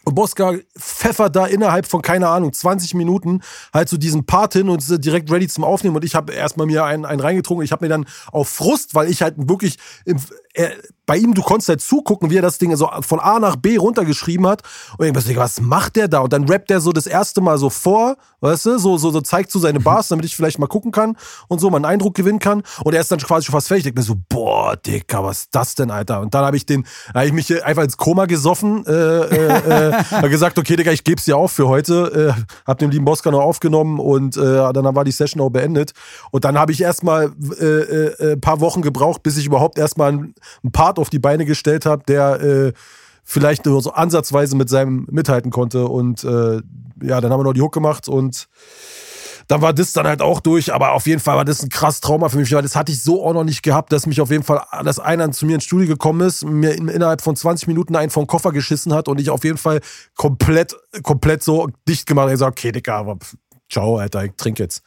[0.06, 3.42] Und Boska pfeffert da innerhalb von, keine Ahnung, 20 Minuten
[3.74, 5.96] halt so diesen Part hin und ist direkt ready zum Aufnehmen.
[5.96, 7.64] Und ich habe erstmal mir einen, einen reingetrunken.
[7.64, 10.18] Ich habe mir dann auf Frust, weil ich halt wirklich im,
[10.54, 10.70] äh,
[11.06, 13.76] bei ihm, du konntest halt zugucken, wie er das Ding so von A nach B
[13.76, 14.62] runtergeschrieben hat.
[14.98, 16.20] Und ich dachte, was macht der da?
[16.20, 19.20] Und dann rappt der so das erste Mal so vor, weißt du, so, so, so
[19.20, 21.18] zeigt so seine Bars, damit ich vielleicht mal gucken kann
[21.50, 22.64] und so mal einen Eindruck gewinnen kann.
[22.86, 23.82] Und er ist dann quasi schon fast fertig.
[23.82, 26.22] Ich denke mir so, boah, Dicker, was ist das denn, Alter?
[26.22, 30.04] Und dann habe ich den, habe ich mich einfach ins Koma gesoffen, äh, äh, äh,
[30.12, 32.36] hab gesagt, okay, Digga, ich geb's dir auf für heute.
[32.38, 35.92] Äh, hab den lieben Boska noch aufgenommen und äh, dann war die Session auch beendet.
[36.32, 40.14] Und dann habe ich erstmal äh, äh, ein paar Wochen gebraucht, bis ich überhaupt erstmal
[40.14, 42.74] einen einen Part auf die Beine gestellt habe, der äh,
[43.24, 45.88] vielleicht nur so ansatzweise mit seinem mithalten konnte.
[45.88, 46.62] Und äh,
[47.02, 48.48] ja, dann haben wir noch die Hook gemacht und
[49.48, 52.00] dann war das dann halt auch durch, aber auf jeden Fall war das ein krass
[52.02, 54.32] Trauma für mich, weil das hatte ich so auch noch nicht gehabt, dass mich auf
[54.32, 57.68] jeden Fall, dass einer zu mir ins Studio gekommen ist, mir in, innerhalb von 20
[57.68, 59.82] Minuten einen vom Koffer geschissen hat und ich auf jeden Fall
[60.16, 62.32] komplett, komplett so dicht gemacht habe.
[62.32, 63.18] Ich gesagt, okay, Digga, aber
[63.70, 64.82] ciao, Alter, ich trink jetzt.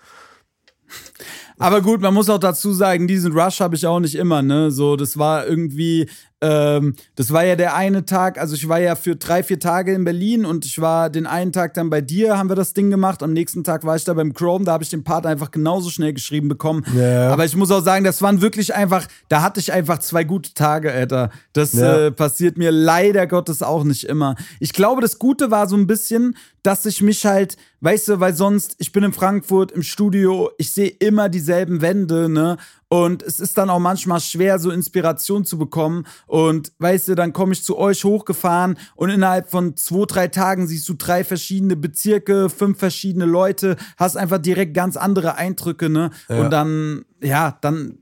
[1.58, 4.70] Aber gut, man muss auch dazu sagen, diesen Rush habe ich auch nicht immer, ne?
[4.70, 6.08] So, das war irgendwie,
[6.48, 9.92] ähm, das war ja der eine Tag, also ich war ja für drei, vier Tage
[9.92, 12.90] in Berlin und ich war den einen Tag dann bei dir, haben wir das Ding
[12.90, 13.22] gemacht.
[13.22, 15.90] Am nächsten Tag war ich da beim Chrome, da habe ich den Part einfach genauso
[15.90, 16.84] schnell geschrieben bekommen.
[16.96, 17.30] Ja.
[17.32, 20.54] Aber ich muss auch sagen, das waren wirklich einfach, da hatte ich einfach zwei gute
[20.54, 21.30] Tage, Alter.
[21.52, 22.06] Das Ja.
[22.06, 24.36] äh, passiert mir leider Gottes auch nicht immer.
[24.60, 28.34] Ich glaube, das Gute war so ein bisschen, dass ich mich halt, weißt du, weil
[28.34, 32.56] sonst, ich bin in Frankfurt im Studio, ich sehe immer dieselben Wände, ne?
[32.88, 36.06] Und es ist dann auch manchmal schwer, so Inspiration zu bekommen.
[36.26, 40.68] Und weißt du, dann komme ich zu euch hochgefahren und innerhalb von zwei, drei Tagen
[40.68, 46.10] siehst du drei verschiedene Bezirke, fünf verschiedene Leute, hast einfach direkt ganz andere Eindrücke, ne?
[46.28, 46.40] Ja.
[46.40, 47.98] Und dann, ja, dann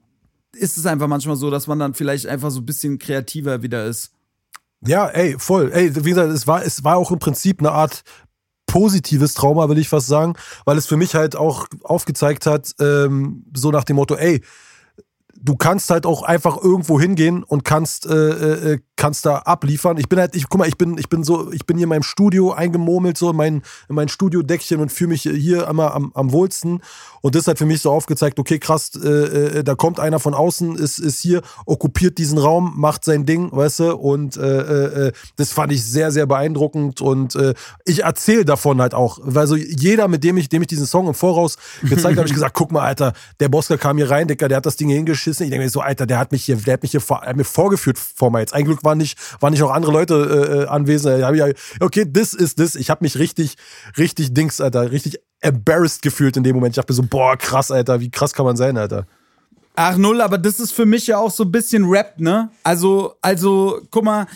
[0.52, 3.86] ist es einfach manchmal so, dass man dann vielleicht einfach so ein bisschen kreativer wieder
[3.86, 4.12] ist.
[4.86, 5.70] Ja, ey, voll.
[5.72, 8.02] Ey, wie gesagt, es war, es war auch im Prinzip eine Art
[8.66, 13.44] positives Trauma, will ich fast sagen, weil es für mich halt auch aufgezeigt hat, ähm,
[13.54, 14.42] so nach dem Motto, ey,
[15.40, 19.98] du kannst halt auch einfach irgendwo hingehen und kannst, äh, äh, äh, kannst da abliefern.
[19.98, 21.90] Ich bin halt, ich guck mal, ich bin, ich bin so, ich bin hier in
[21.90, 26.12] meinem Studio eingemurmelt, so in mein, in mein Studiodeckchen und fühle mich hier immer am,
[26.14, 26.80] am wohlsten.
[27.20, 30.34] Und das hat für mich so aufgezeigt, okay, krass, äh, äh, da kommt einer von
[30.34, 35.52] außen, ist, ist hier, okkupiert diesen Raum, macht sein Ding, weißt du, und äh, das
[35.52, 37.36] fand ich sehr, sehr beeindruckend und
[37.84, 41.08] ich erzähle davon halt auch, weil so jeder, mit dem ich, dem ich diesen Song
[41.08, 44.48] im Voraus gezeigt habe, ich gesagt, guck mal, Alter, der Bosker kam hier rein, Dicker,
[44.48, 45.44] der hat das Ding hier hingeschissen.
[45.44, 47.44] Ich denke mir so, Alter, der hat mich hier, der hat mich hier vor, mir
[47.44, 48.54] vorgeführt vor mir jetzt.
[48.54, 51.24] Ein Glück waren nicht, waren nicht auch andere Leute äh, anwesend.
[51.80, 52.74] Okay, das ist das.
[52.74, 53.56] Ich habe mich richtig,
[53.96, 56.72] richtig Dings, Alter, richtig embarrassed gefühlt in dem Moment.
[56.72, 59.06] Ich dachte mir so, boah, krass, Alter, wie krass kann man sein, Alter.
[59.76, 62.50] Ach null, aber das ist für mich ja auch so ein bisschen Rap, ne?
[62.62, 64.26] Also, also, guck mal,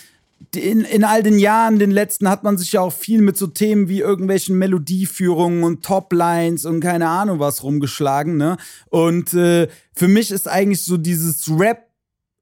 [0.55, 3.47] in, in all den Jahren, den letzten, hat man sich ja auch viel mit so
[3.47, 8.57] Themen wie irgendwelchen Melodieführungen und Toplines und keine Ahnung was rumgeschlagen, ne?
[8.87, 11.89] Und äh, für mich ist eigentlich so dieses Rap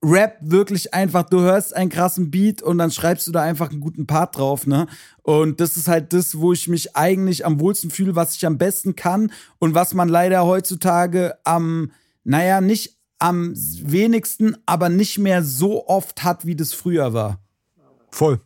[0.05, 3.81] Rap wirklich einfach, du hörst einen krassen Beat und dann schreibst du da einfach einen
[3.81, 4.87] guten Part drauf, ne?
[5.23, 8.59] Und das ist halt das, wo ich mich eigentlich am wohlsten fühle, was ich am
[8.59, 11.91] besten kann und was man leider heutzutage am,
[12.25, 17.41] naja, nicht am wenigsten, aber nicht mehr so oft hat, wie das früher war.
[18.17, 18.41] Voll.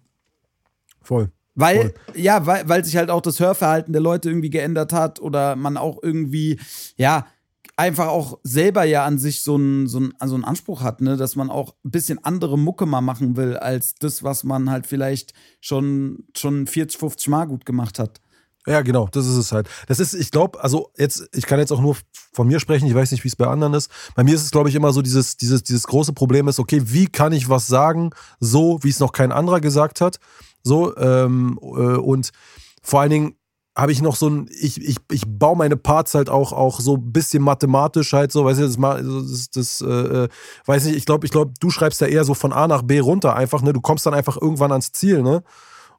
[1.01, 1.31] Voll.
[1.55, 1.95] Weil, Voll.
[2.17, 5.77] ja, weil, weil sich halt auch das Hörverhalten der Leute irgendwie geändert hat oder man
[5.77, 6.59] auch irgendwie,
[6.97, 7.29] ja,
[7.77, 11.17] einfach auch selber ja an sich so einen so einen, so einen Anspruch hat, ne,
[11.17, 14.89] dass man auch ein bisschen andere Mucke mal machen will, als das, was man halt
[14.89, 18.21] vielleicht schon, schon 40, 50 Mal gut gemacht hat.
[18.67, 19.69] Ja, genau, das ist es halt.
[19.89, 21.97] Das ist, ich glaube, also jetzt, ich kann jetzt auch nur
[22.33, 23.91] von mir sprechen, ich weiß nicht, wie es bei anderen ist.
[24.15, 26.83] Bei mir ist es, glaube ich, immer so dieses, dieses, dieses große Problem ist, okay,
[26.85, 30.19] wie kann ich was sagen, so wie es noch kein anderer gesagt hat.
[30.63, 32.31] So, ähm, äh, und
[32.83, 33.35] vor allen Dingen,
[33.77, 36.97] habe ich noch so ein, ich, ich, ich baue meine Parts halt auch, auch so
[36.97, 40.29] ein bisschen mathematisch halt so, weißt du, das, das, das äh, äh,
[40.67, 42.99] weiß nicht, ich glaube, ich glaube, du schreibst ja eher so von A nach B
[42.99, 43.73] runter einfach, ne?
[43.73, 45.43] Du kommst dann einfach irgendwann ans Ziel, ne?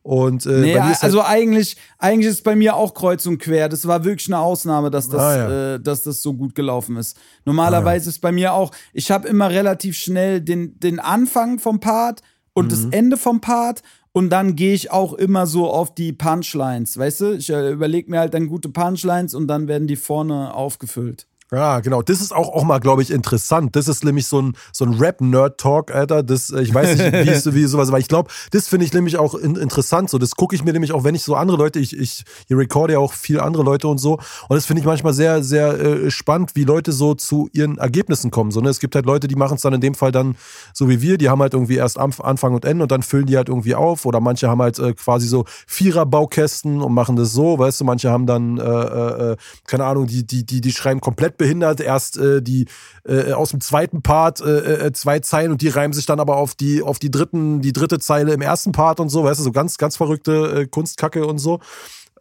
[0.04, 3.70] Und äh, nee, halt also eigentlich, eigentlich ist es bei mir auch kreuz und quer.
[3.70, 5.76] Das war wirklich eine Ausnahme, dass das, ah, ja.
[5.76, 7.18] äh, dass das so gut gelaufen ist.
[7.46, 8.10] Normalerweise ah, ja.
[8.10, 12.22] ist bei mir auch, ich habe immer relativ schnell den, den Anfang vom Part
[12.54, 12.70] und mhm.
[12.70, 17.22] das Ende vom Part und dann gehe ich auch immer so auf die Punchlines, weißt
[17.22, 17.32] du?
[17.34, 21.28] Ich äh, überlege mir halt dann gute Punchlines und dann werden die vorne aufgefüllt.
[21.54, 22.02] Ja, genau.
[22.02, 23.76] Das ist auch, auch mal, glaube ich, interessant.
[23.76, 26.24] Das ist nämlich so ein, so ein Rap-Nerd-Talk, Alter.
[26.24, 28.94] Das, äh, ich weiß nicht, wie, es, wie sowas, aber ich glaube, das finde ich
[28.94, 30.10] nämlich auch in, interessant.
[30.10, 32.58] So, das gucke ich mir nämlich auch, wenn ich so andere Leute, ich, ich hier
[32.58, 34.14] recorde ja auch viel andere Leute und so.
[34.14, 38.32] Und das finde ich manchmal sehr, sehr äh, spannend, wie Leute so zu ihren Ergebnissen
[38.32, 38.52] kommen.
[38.52, 38.70] So, ne?
[38.70, 40.38] Es gibt halt Leute, die machen es dann in dem Fall dann
[40.74, 43.36] so wie wir, die haben halt irgendwie erst Anfang und Ende und dann füllen die
[43.36, 44.06] halt irgendwie auf.
[44.06, 48.10] Oder manche haben halt äh, quasi so Vierer-Baukästen und machen das so, weißt du, manche
[48.10, 49.38] haben dann, äh, äh, äh
[49.68, 52.68] keine Ahnung, die, die, die, die schreiben komplett behindert, erst äh, die
[53.04, 56.38] äh, aus dem zweiten Part äh, äh, zwei Zeilen und die reimen sich dann aber
[56.38, 59.44] auf die, auf die dritten, die dritte Zeile im ersten Part und so, weißt du,
[59.44, 61.60] so ganz, ganz verrückte äh, Kunstkacke und so,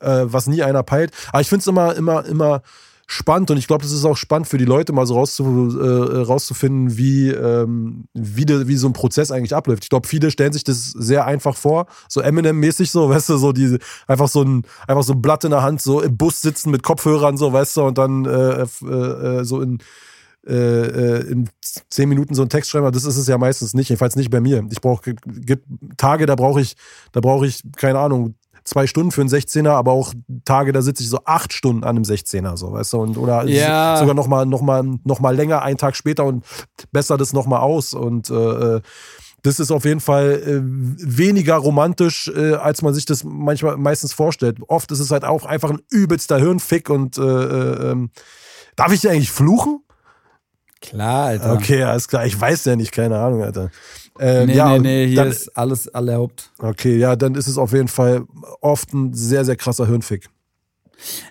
[0.01, 1.13] äh, was nie einer peilt.
[1.29, 2.63] Aber ich finde es immer, immer, immer
[3.11, 6.21] spannend und ich glaube, das ist auch spannend für die Leute, mal so rauszu, äh,
[6.23, 9.83] rauszufinden, wie, ähm, wie, de, wie so ein Prozess eigentlich abläuft.
[9.83, 13.51] Ich glaube, viele stellen sich das sehr einfach vor, so Eminem-mäßig so, weißt du, so
[13.53, 16.71] die, einfach so ein, einfach so ein Blatt in der Hand, so im Bus sitzen
[16.71, 19.79] mit Kopfhörern, so, weißt du, und dann äh, äh, so in,
[20.47, 23.89] äh, äh, in zehn Minuten so einen Text schreiben, das ist es ja meistens nicht,
[23.89, 24.65] jedenfalls nicht bei mir.
[24.71, 25.17] Ich brauche
[25.97, 26.77] Tage, da brauche ich,
[27.11, 28.37] da brauche ich, keine Ahnung,
[28.71, 31.97] zwei Stunden für einen 16er, aber auch Tage, da sitze ich so acht Stunden an
[31.97, 33.97] einem 16er, so, weißt du, und, oder ja.
[33.97, 36.45] sogar nochmal noch mal, noch mal länger, einen Tag später und
[36.93, 38.81] besser das nochmal aus und äh, äh,
[39.43, 44.13] das ist auf jeden Fall äh, weniger romantisch, äh, als man sich das manchmal meistens
[44.13, 44.59] vorstellt.
[44.69, 48.11] Oft ist es halt auch einfach ein übelster Hirnfick und äh, äh, ähm,
[48.77, 49.83] darf ich eigentlich fluchen?
[50.83, 51.55] Klar, Alter.
[51.55, 52.27] Okay, alles klar.
[52.27, 53.71] Ich weiß ja nicht, keine Ahnung, Alter.
[54.23, 56.51] Ähm, nee, ja, nee, nee, hier dann, ist alles erlaubt.
[56.59, 58.27] Okay, ja, dann ist es auf jeden Fall
[58.61, 60.29] oft ein sehr, sehr krasser Hirnfick.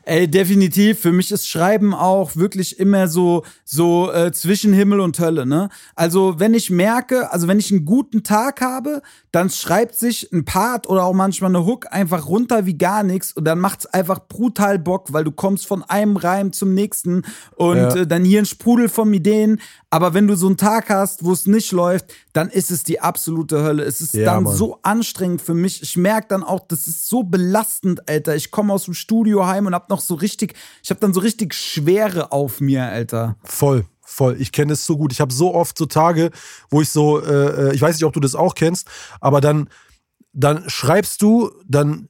[0.03, 0.99] Ey, definitiv.
[0.99, 5.69] Für mich ist Schreiben auch wirklich immer so, so äh, zwischen Himmel und Hölle, ne?
[5.95, 10.45] Also, wenn ich merke, also wenn ich einen guten Tag habe, dann schreibt sich ein
[10.45, 14.19] Part oder auch manchmal eine Hook einfach runter wie gar nichts und dann macht's einfach
[14.27, 17.23] brutal Bock, weil du kommst von einem Reim zum nächsten
[17.55, 17.95] und ja.
[17.95, 19.61] äh, dann hier ein Sprudel von Ideen.
[19.91, 22.99] Aber wenn du so einen Tag hast, wo es nicht läuft, dann ist es die
[22.99, 23.83] absolute Hölle.
[23.83, 24.55] Es ist ja, dann Mann.
[24.55, 25.81] so anstrengend für mich.
[25.81, 28.35] Ich merke dann auch, das ist so belastend, Alter.
[28.35, 31.21] Ich komme aus dem Studio heim und hab noch so richtig, ich hab dann so
[31.21, 33.35] richtig Schwere auf mir, Alter.
[33.43, 33.85] Voll.
[34.01, 35.11] Voll, ich kenne es so gut.
[35.11, 36.31] Ich habe so oft so Tage,
[36.71, 38.87] wo ich so, äh, äh, ich weiß nicht, ob du das auch kennst,
[39.21, 39.69] aber dann,
[40.33, 42.09] dann schreibst du, dann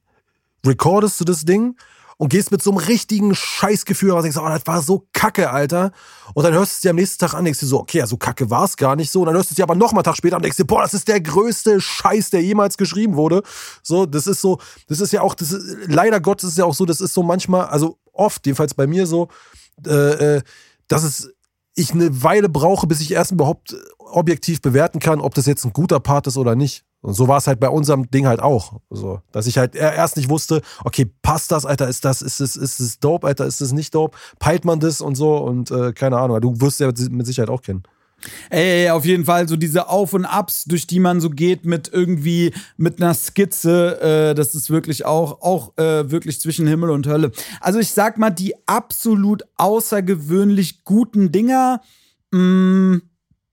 [0.66, 1.76] recordest du das Ding
[2.20, 5.92] und gehst mit so einem richtigen Scheißgefühl raus denkst, oh, das war so kacke, Alter.
[6.34, 8.18] Und dann hörst du es dir am nächsten Tag an, denkst du so, okay, so
[8.18, 9.22] kacke war es gar nicht so.
[9.22, 10.66] Und dann hörst du es dir aber noch mal einen Tag später und denkst dir,
[10.66, 13.42] boah, das ist der größte Scheiß, der jemals geschrieben wurde.
[13.84, 16.74] So, das ist so, das ist ja auch, das ist, leider Gott, ist ja auch
[16.74, 19.30] so, das ist so manchmal, also oft, jedenfalls bei mir so,
[19.88, 20.42] äh, äh,
[20.90, 21.30] dass es
[21.74, 25.72] ich eine Weile brauche, bis ich erst überhaupt objektiv bewerten kann, ob das jetzt ein
[25.72, 26.84] guter Part ist oder nicht.
[27.02, 28.82] Und so war es halt bei unserem Ding halt auch.
[28.90, 32.56] So, dass ich halt erst nicht wusste, okay, passt das, Alter, ist das, ist es,
[32.56, 34.18] ist es dope, Alter, ist es nicht dope?
[34.40, 36.42] Peilt man das und so und äh, keine Ahnung.
[36.42, 37.84] Du wirst ja mit Sicherheit auch kennen.
[38.50, 41.90] Ey, auf jeden Fall so diese Auf und Abs, durch die man so geht mit
[41.92, 47.08] irgendwie mit einer Skizze, äh, das ist wirklich auch auch äh, wirklich zwischen Himmel und
[47.08, 47.32] Hölle.
[47.62, 51.82] Also ich sag mal die absolut außergewöhnlich guten Dinger.
[52.32, 53.02] Mh, mm,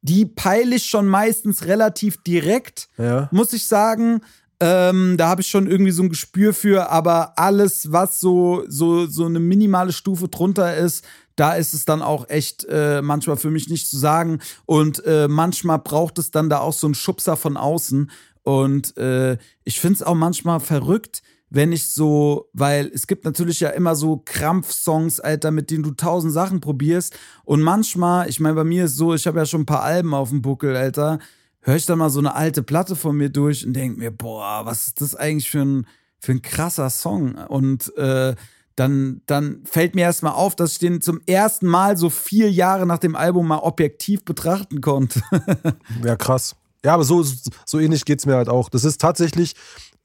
[0.06, 3.28] die peile ich schon meistens relativ direkt, ja.
[3.32, 4.20] muss ich sagen.
[4.58, 9.06] Ähm, da habe ich schon irgendwie so ein Gespür für, aber alles, was so, so,
[9.06, 13.50] so eine minimale Stufe drunter ist, da ist es dann auch echt äh, manchmal für
[13.50, 14.40] mich nicht zu sagen.
[14.64, 18.10] Und äh, manchmal braucht es dann da auch so einen Schubser von außen.
[18.44, 23.60] Und äh, ich finde es auch manchmal verrückt, wenn ich so, weil es gibt natürlich
[23.60, 27.16] ja immer so Krampfsongs, Alter, mit denen du tausend Sachen probierst.
[27.44, 30.12] Und manchmal, ich meine, bei mir ist so, ich habe ja schon ein paar Alben
[30.12, 31.18] auf dem Buckel, Alter,
[31.60, 34.62] höre ich dann mal so eine alte Platte von mir durch und denke mir, boah,
[34.64, 35.86] was ist das eigentlich für ein,
[36.18, 37.34] für ein krasser Song?
[37.34, 38.34] Und äh,
[38.74, 42.86] dann, dann fällt mir erstmal auf, dass ich den zum ersten Mal so vier Jahre
[42.86, 45.22] nach dem Album mal objektiv betrachten konnte.
[46.04, 46.56] ja, krass.
[46.84, 47.24] Ja, aber so,
[47.64, 48.68] so ähnlich geht es mir halt auch.
[48.68, 49.54] Das ist tatsächlich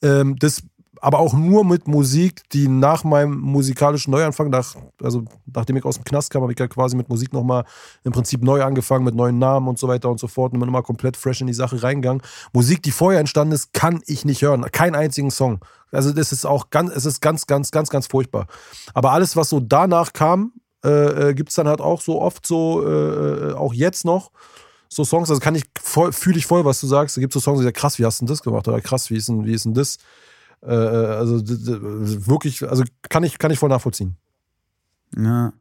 [0.01, 0.63] ähm, das
[1.01, 5.95] aber auch nur mit Musik, die nach meinem musikalischen Neuanfang, nach, also nachdem ich aus
[5.95, 7.65] dem Knast kam, habe ich ja quasi mit Musik nochmal
[8.03, 10.69] im Prinzip neu angefangen, mit neuen Namen und so weiter und so fort und bin
[10.69, 12.21] immer komplett fresh in die Sache reingegangen.
[12.53, 14.63] Musik, die vorher entstanden ist, kann ich nicht hören.
[14.71, 15.59] Keinen einzigen Song.
[15.91, 18.45] Also das ist auch ganz, es ist ganz, ganz, ganz, ganz furchtbar.
[18.93, 20.53] Aber alles, was so danach kam,
[20.85, 24.31] äh, äh gibt es dann halt auch so oft so, äh, äh, auch jetzt noch,
[24.87, 27.17] so Songs, also kann ich fühle ich voll, was du sagst.
[27.17, 28.67] Da gibt es so Songs, die sagen, krass, wie hast du denn das gemacht?
[28.67, 29.97] Oder krass, wie ist denn, wie ist denn das?
[30.63, 31.41] Äh, äh, also
[32.28, 34.15] wirklich, also kann ich, kann ich voll nachvollziehen.
[35.15, 35.54] Ja.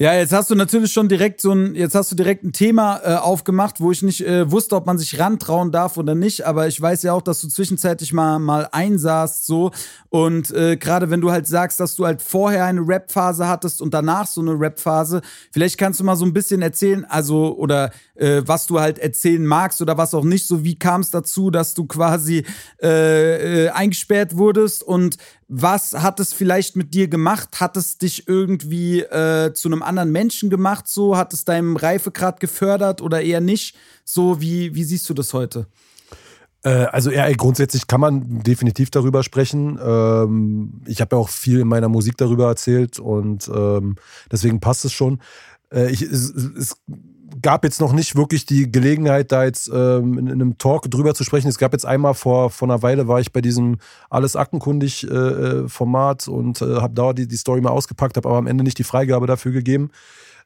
[0.00, 3.00] Ja, jetzt hast du natürlich schon direkt so ein, jetzt hast du direkt ein Thema
[3.02, 6.46] äh, aufgemacht, wo ich nicht äh, wusste, ob man sich rantrauen darf oder nicht.
[6.46, 9.72] Aber ich weiß ja auch, dass du zwischenzeitlich mal mal einsaßt so
[10.10, 13.92] und äh, gerade wenn du halt sagst, dass du halt vorher eine Rap-Phase hattest und
[13.92, 18.42] danach so eine Rap-Phase, vielleicht kannst du mal so ein bisschen erzählen, also oder äh,
[18.46, 20.46] was du halt erzählen magst oder was auch nicht.
[20.46, 22.44] So wie kam es dazu, dass du quasi
[22.80, 25.16] äh, äh, eingesperrt wurdest und
[25.48, 27.58] was hat es vielleicht mit dir gemacht?
[27.58, 30.86] Hat es dich irgendwie äh, zu einem anderen Menschen gemacht?
[30.88, 33.74] So hat es deinem Reifegrad gefördert oder eher nicht?
[34.04, 35.66] So wie wie siehst du das heute?
[36.64, 39.78] Äh, also ja, grundsätzlich kann man definitiv darüber sprechen.
[39.82, 43.96] Ähm, ich habe ja auch viel in meiner Musik darüber erzählt und ähm,
[44.30, 45.20] deswegen passt es schon.
[45.72, 46.76] Äh, ich, es, es
[47.42, 51.14] gab jetzt noch nicht wirklich die Gelegenheit, da jetzt ähm, in, in, einem Talk drüber
[51.14, 51.48] zu sprechen.
[51.48, 53.78] Es gab jetzt einmal vor, vor einer Weile, war ich bei diesem
[54.10, 58.28] Alles aktenkundig äh, äh Format und äh, habe da die, die Story mal ausgepackt, habe
[58.28, 59.90] aber am Ende nicht die Freigabe dafür gegeben.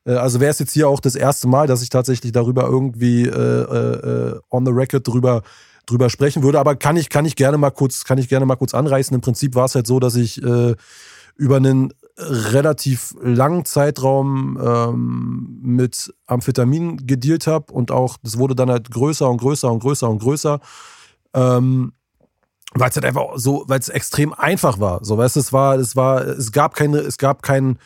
[0.04, 3.26] Äh, also wäre es jetzt hier auch das erste Mal, dass ich tatsächlich darüber irgendwie
[3.26, 5.42] äh, äh, on the record drüber
[5.84, 8.54] drüber sprechen würde, aber kann ich kann ich gerne mal kurz kann ich gerne mal
[8.54, 9.14] kurz anreißen.
[9.14, 16.12] Im Prinzip war es halt so, dass ich über einen relativ langen Zeitraum ähm, mit
[16.26, 20.18] Amphetamin gedealt habe und auch, das wurde dann halt größer und größer und größer und
[20.20, 20.60] größer.
[21.34, 21.92] Ähm,
[22.74, 25.04] weil es halt einfach so, weil es extrem einfach war.
[25.04, 27.78] So, weißt du, es war, es war, es gab keine, es gab keinen,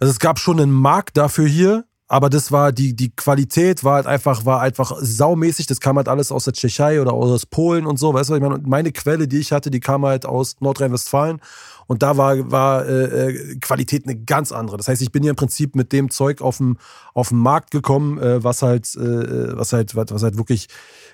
[0.00, 3.94] also es gab schon einen Markt dafür hier, aber das war die die Qualität war
[3.94, 7.84] halt einfach war einfach saumäßig das kam halt alles aus der Tschechei oder aus Polen
[7.84, 10.56] und so weißt du ich meine meine Quelle die ich hatte die kam halt aus
[10.60, 11.40] Nordrhein-Westfalen
[11.86, 14.76] und da war, war äh, äh, Qualität eine ganz andere.
[14.76, 16.78] Das heißt, ich bin ja im Prinzip mit dem Zeug auf dem,
[17.14, 20.68] auf den Markt gekommen, äh, was halt, äh, was halt, was halt wirklich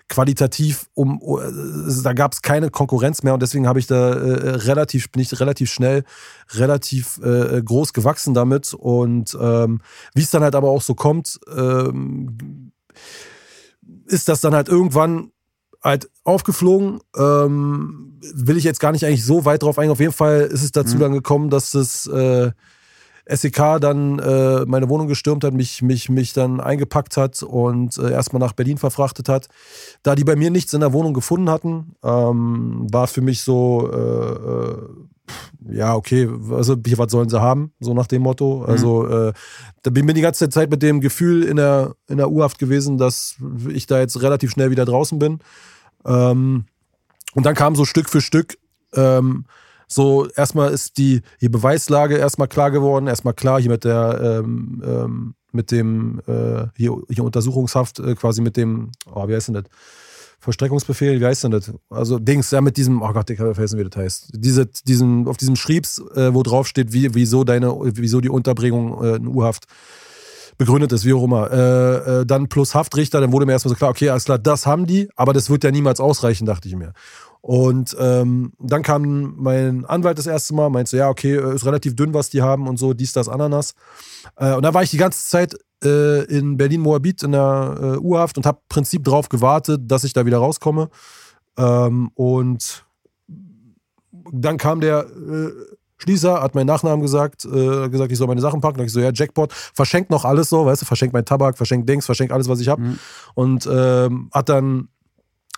[0.09, 4.51] qualitativ um, äh, da gab es keine Konkurrenz mehr und deswegen habe ich da äh,
[4.57, 6.05] relativ, bin ich relativ schnell,
[6.53, 8.75] relativ äh, groß gewachsen damit.
[8.75, 9.81] Und ähm,
[10.15, 12.73] wie es dann halt aber auch so kommt, ähm,
[14.07, 15.33] ist das dann halt irgendwann
[15.83, 17.01] halt aufgeflogen.
[17.17, 19.93] Ähm, will ich jetzt gar nicht eigentlich so weit drauf eingehen.
[19.93, 21.01] Auf jeden Fall ist es dazu mhm.
[21.01, 22.53] dann gekommen, dass das äh,
[23.27, 28.11] SEK dann äh, meine Wohnung gestürmt hat, mich, mich, mich dann eingepackt hat und äh,
[28.11, 29.49] erstmal nach Berlin verfrachtet hat.
[30.03, 33.91] Da die bei mir nichts in der Wohnung gefunden hatten, ähm, war für mich so,
[33.93, 34.77] äh, äh
[35.71, 38.59] ja, okay, also was sollen sie haben, so nach dem Motto.
[38.59, 38.65] Mhm.
[38.65, 39.33] Also äh,
[39.83, 42.99] da bin ich die ganze Zeit mit dem Gefühl in der, in der U-Haft gewesen,
[42.99, 43.37] dass
[43.69, 45.39] ich da jetzt relativ schnell wieder draußen bin.
[46.05, 46.67] Ähm,
[47.35, 48.59] und dann kam so Stück für Stück
[48.95, 49.45] ähm,
[49.89, 54.83] So, erstmal ist die, die Beweislage erstmal klar geworden, erstmal klar hier mit der, ähm,
[54.85, 59.55] ähm, mit dem, äh, hier, hier Untersuchungshaft, äh, quasi mit dem, oh, wie heißt denn
[59.55, 59.65] das?
[60.41, 61.73] Vollstreckungsbefehl, wie heißt denn das?
[61.91, 64.31] Also Dings, ja, mit diesem, oh Gott, ich vergessen, wie das heißt.
[64.33, 69.05] Diese, diesen, auf diesem Schriebs, äh, wo drauf steht, wie, wieso deine, wieso die Unterbringung
[69.05, 69.67] äh, in U-Haft
[70.65, 71.51] begründet ist, wie auch immer.
[71.51, 74.67] Äh, äh, dann plus Haftrichter, dann wurde mir erstmal so klar, okay, alles klar, das
[74.67, 76.93] haben die, aber das wird ja niemals ausreichen, dachte ich mir.
[77.41, 81.67] Und ähm, dann kam mein Anwalt das erste Mal, meinte so, ja, okay, äh, ist
[81.67, 83.75] relativ dünn, was die haben und so, dies, das, Ananas.
[84.37, 88.37] Äh, und da war ich die ganze Zeit äh, in Berlin-Moabit in der äh, U-Haft
[88.37, 90.89] und habe im Prinzip darauf gewartet, dass ich da wieder rauskomme.
[91.59, 92.85] Ähm, und
[94.31, 95.51] dann kam der äh,
[96.03, 98.79] Schließer, hat meinen Nachnamen gesagt, äh, gesagt, ich soll meine Sachen packen.
[98.79, 101.89] Da ich so, ja, Jackpot, verschenkt noch alles so, weißt du, verschenkt mein Tabak, verschenkt
[101.89, 102.83] Dings, verschenkt alles, was ich habe.
[102.83, 102.99] Mhm.
[103.35, 104.89] Und ähm, hat dann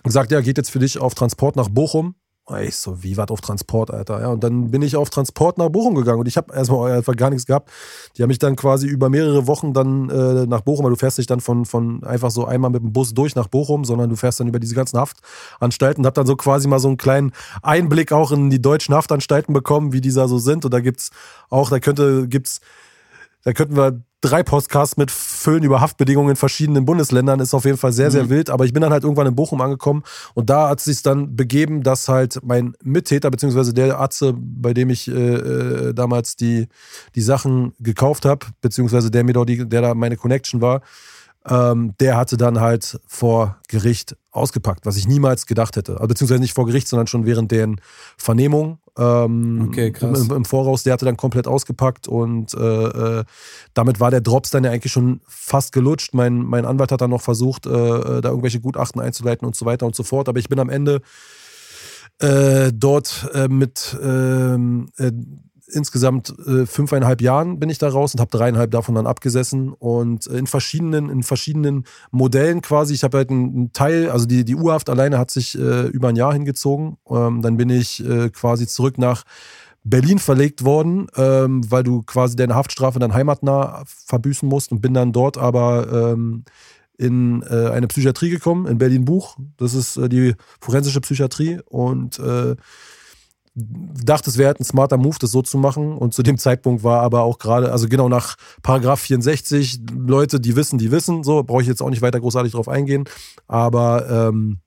[0.02, 2.14] gesagt, ja, geht jetzt für dich auf Transport nach Bochum.
[2.58, 4.20] Ich so, wie was auf Transport, Alter?
[4.20, 7.16] Ja, und dann bin ich auf Transport nach Bochum gegangen und ich habe erstmal einfach
[7.16, 7.70] gar nichts gehabt.
[8.16, 11.16] Die haben mich dann quasi über mehrere Wochen dann äh, nach Bochum, weil du fährst
[11.16, 14.16] nicht dann von, von einfach so einmal mit dem Bus durch nach Bochum, sondern du
[14.16, 17.32] fährst dann über diese ganzen Haftanstalten und hab dann so quasi mal so einen kleinen
[17.62, 20.66] Einblick auch in die deutschen Haftanstalten bekommen, wie die da so sind.
[20.66, 21.12] Und da gibt's
[21.48, 22.60] auch, da könnte, gibt's,
[23.44, 27.76] da könnten wir drei Podcasts mit Füllen über Haftbedingungen in verschiedenen Bundesländern ist auf jeden
[27.76, 28.30] Fall sehr, sehr mhm.
[28.30, 28.50] wild.
[28.50, 30.02] Aber ich bin dann halt irgendwann in Bochum angekommen
[30.32, 34.72] und da hat es sich dann begeben, dass halt mein Mittäter, beziehungsweise der Arzt, bei
[34.72, 36.68] dem ich äh, äh, damals die,
[37.14, 40.80] die Sachen gekauft habe, beziehungsweise der mir dort die, der da meine Connection war,
[41.48, 45.94] ähm, der hatte dann halt vor Gericht ausgepackt, was ich niemals gedacht hätte.
[45.94, 47.80] Also, beziehungsweise nicht vor Gericht, sondern schon während deren
[48.16, 48.78] Vernehmung.
[48.96, 50.20] Ähm, okay, krass.
[50.20, 53.24] Im, Im, Voraus, der hatte dann komplett ausgepackt und äh, äh,
[53.74, 56.14] damit war der Drops dann ja eigentlich schon fast gelutscht.
[56.14, 59.66] Mein, mein Anwalt hat dann noch versucht, äh, äh da irgendwelche Gutachten einzuleiten und so
[59.66, 60.28] weiter und so fort.
[60.28, 61.02] Aber ich bin am Ende
[62.20, 64.88] äh, dort äh, mit ähm,
[65.66, 70.26] insgesamt äh, fünfeinhalb Jahren bin ich da raus und habe dreieinhalb davon dann abgesessen und
[70.26, 72.94] in verschiedenen, in verschiedenen Modellen quasi.
[72.94, 76.16] Ich habe halt einen Teil, also die, die U-Haft alleine hat sich äh, über ein
[76.16, 76.96] Jahr hingezogen.
[77.08, 79.24] Ähm, dann bin ich äh, quasi zurück nach
[79.84, 84.94] Berlin verlegt worden, ähm, weil du quasi deine Haftstrafe dann heimatnah verbüßen musst und bin
[84.94, 86.44] dann dort aber ähm,
[86.96, 89.36] in äh, eine Psychiatrie gekommen, in Berlin-Buch.
[89.56, 92.56] Das ist äh, die forensische Psychiatrie und äh,
[93.54, 95.96] dachte, es wäre halt ein smarter Move, das so zu machen.
[95.96, 100.56] Und zu dem Zeitpunkt war aber auch gerade, also genau nach Paragraph 64, Leute, die
[100.56, 103.04] wissen, die wissen, so brauche ich jetzt auch nicht weiter großartig drauf eingehen.
[103.46, 104.58] Aber ähm,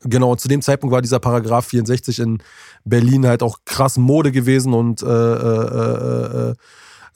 [0.00, 2.38] genau, zu dem Zeitpunkt war dieser Paragraph 64 in
[2.84, 6.54] Berlin halt auch krass Mode gewesen und äh, äh, äh, äh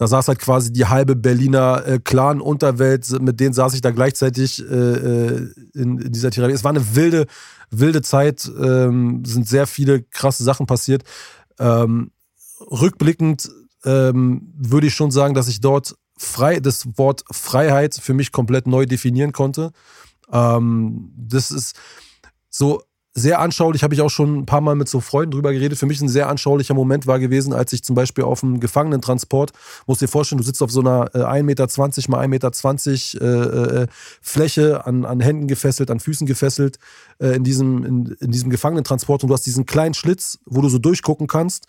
[0.02, 4.60] da saß halt quasi die halbe Berliner äh, Clan-Unterwelt, mit denen saß ich da gleichzeitig
[4.60, 6.54] äh, äh in, in, dieser Therapie.
[6.54, 7.26] Es war eine wilde,
[7.70, 11.04] wilde Zeit, ähm, sind sehr viele krasse Sachen passiert.
[11.60, 12.10] Ähm,
[12.60, 13.48] rückblickend
[13.84, 18.66] ähm, würde ich schon sagen, dass ich dort frei, das Wort Freiheit für mich komplett
[18.66, 19.70] neu definieren konnte.
[20.32, 21.76] Ähm, das ist
[22.50, 22.82] so
[23.14, 25.78] sehr anschaulich, habe ich auch schon ein paar Mal mit so Freunden drüber geredet.
[25.78, 29.52] Für mich ein sehr anschaulicher Moment war gewesen, als ich zum Beispiel auf einem Gefangenentransport,
[29.86, 31.66] muss dir vorstellen, du sitzt auf so einer äh, 1,20 Meter
[32.08, 33.86] mal 1,20 Meter äh, äh,
[34.22, 36.78] Fläche, an, an Händen gefesselt, an Füßen gefesselt,
[37.18, 40.70] äh, in, diesem, in, in diesem Gefangenentransport und du hast diesen kleinen Schlitz, wo du
[40.70, 41.66] so durchgucken kannst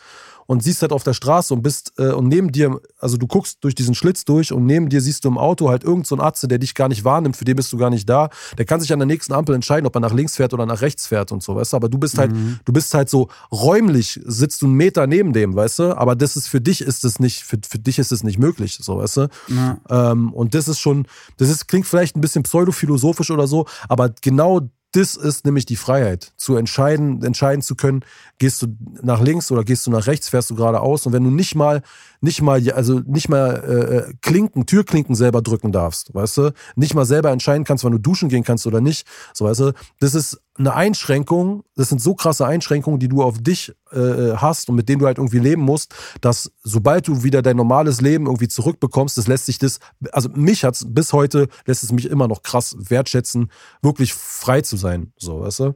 [0.48, 3.64] und siehst halt auf der Straße und bist äh, und neben dir, also du guckst
[3.64, 6.50] durch diesen Schlitz durch und neben dir siehst du im Auto halt irgendeinen so Arzt,
[6.50, 8.30] der dich gar nicht wahrnimmt, für den bist du gar nicht da.
[8.58, 10.82] Der kann sich an der nächsten Ampel entscheiden, ob er nach links fährt oder nach
[10.82, 11.78] rechts fährt und so, weißt du.
[11.78, 12.60] Aber du bist halt, mhm.
[12.66, 15.98] du bist halt so räumlich, sitzt du einen Meter neben dem, weißt du.
[15.98, 18.80] Aber das ist für dich ist es nicht, für, für dich ist es nicht möglich,
[18.82, 19.28] so, weißt du.
[19.50, 19.78] Ja.
[19.90, 24.10] Ähm, und das ist schon, das ist, klingt vielleicht ein bisschen pseudophilosophisch oder so, aber
[24.22, 24.62] genau
[24.94, 28.06] das ist nämlich die Freiheit, zu entscheiden, entscheiden zu können,
[28.38, 28.68] gehst du
[29.02, 31.06] nach links oder gehst du nach rechts, fährst du geradeaus.
[31.08, 31.82] Und wenn du nicht mal,
[32.22, 37.06] nicht mal, also nicht mal äh, Klinken, Türklinken selber drücken darfst, weißt du, nicht mal
[37.06, 40.40] selber entscheiden kannst, wann du duschen gehen kannst oder nicht, so weißt du, das ist
[40.56, 44.88] eine Einschränkung, das sind so krasse Einschränkungen, die du auf dich äh, hast und mit
[44.88, 49.18] denen du halt irgendwie leben musst, dass sobald du wieder dein normales Leben irgendwie zurückbekommst,
[49.18, 49.80] das lässt sich das,
[50.12, 53.50] also mich hat's bis heute, lässt es mich immer noch krass wertschätzen,
[53.82, 55.76] wirklich frei zu sein, so, weißt du?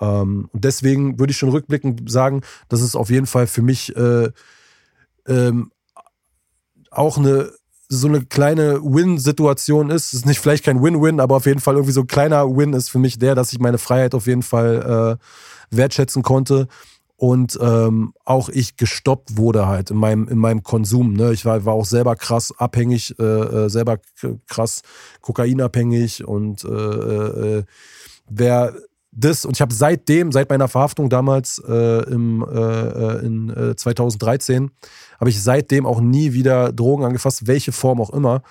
[0.00, 3.94] Ähm, und deswegen würde ich schon rückblickend sagen, dass es auf jeden Fall für mich
[3.96, 4.30] äh,
[5.28, 5.70] ähm,
[6.90, 7.52] auch eine
[7.92, 10.06] so eine kleine Win-Situation ist.
[10.06, 12.72] Es ist nicht vielleicht kein Win-Win, aber auf jeden Fall irgendwie so ein kleiner Win
[12.72, 16.68] ist für mich der, dass ich meine Freiheit auf jeden Fall äh, wertschätzen konnte
[17.16, 21.12] und ähm, auch ich gestoppt wurde halt in meinem, in meinem Konsum.
[21.12, 21.32] Ne?
[21.32, 23.98] Ich war, war auch selber krass abhängig, äh, äh selber
[24.46, 24.82] krass
[25.20, 27.64] kokainabhängig und äh, äh,
[28.28, 28.74] wer
[29.12, 33.76] das, und ich habe seitdem, seit meiner Verhaftung damals äh, im, äh, äh in äh,
[33.76, 34.70] 2013,
[35.18, 38.42] habe ich seitdem auch nie wieder Drogen angefasst, welche Form auch immer.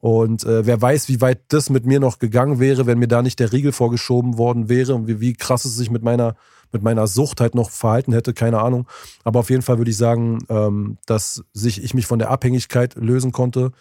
[0.00, 3.22] Und äh, wer weiß, wie weit das mit mir noch gegangen wäre, wenn mir da
[3.22, 6.36] nicht der Riegel vorgeschoben worden wäre und wie, wie krass es sich mit meiner,
[6.72, 8.86] mit meiner Sucht halt noch verhalten hätte, keine Ahnung.
[9.24, 12.94] Aber auf jeden Fall würde ich sagen, ähm, dass sich, ich mich von der Abhängigkeit
[12.94, 13.72] lösen konnte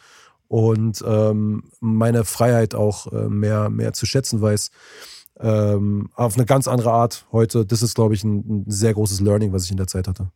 [0.48, 4.72] und ähm, meine Freiheit auch äh, mehr, mehr zu schätzen weiß.
[5.40, 7.66] Ähm, auf eine ganz andere Art heute.
[7.66, 10.32] Das ist, glaube ich, ein, ein sehr großes Learning, was ich in der Zeit hatte.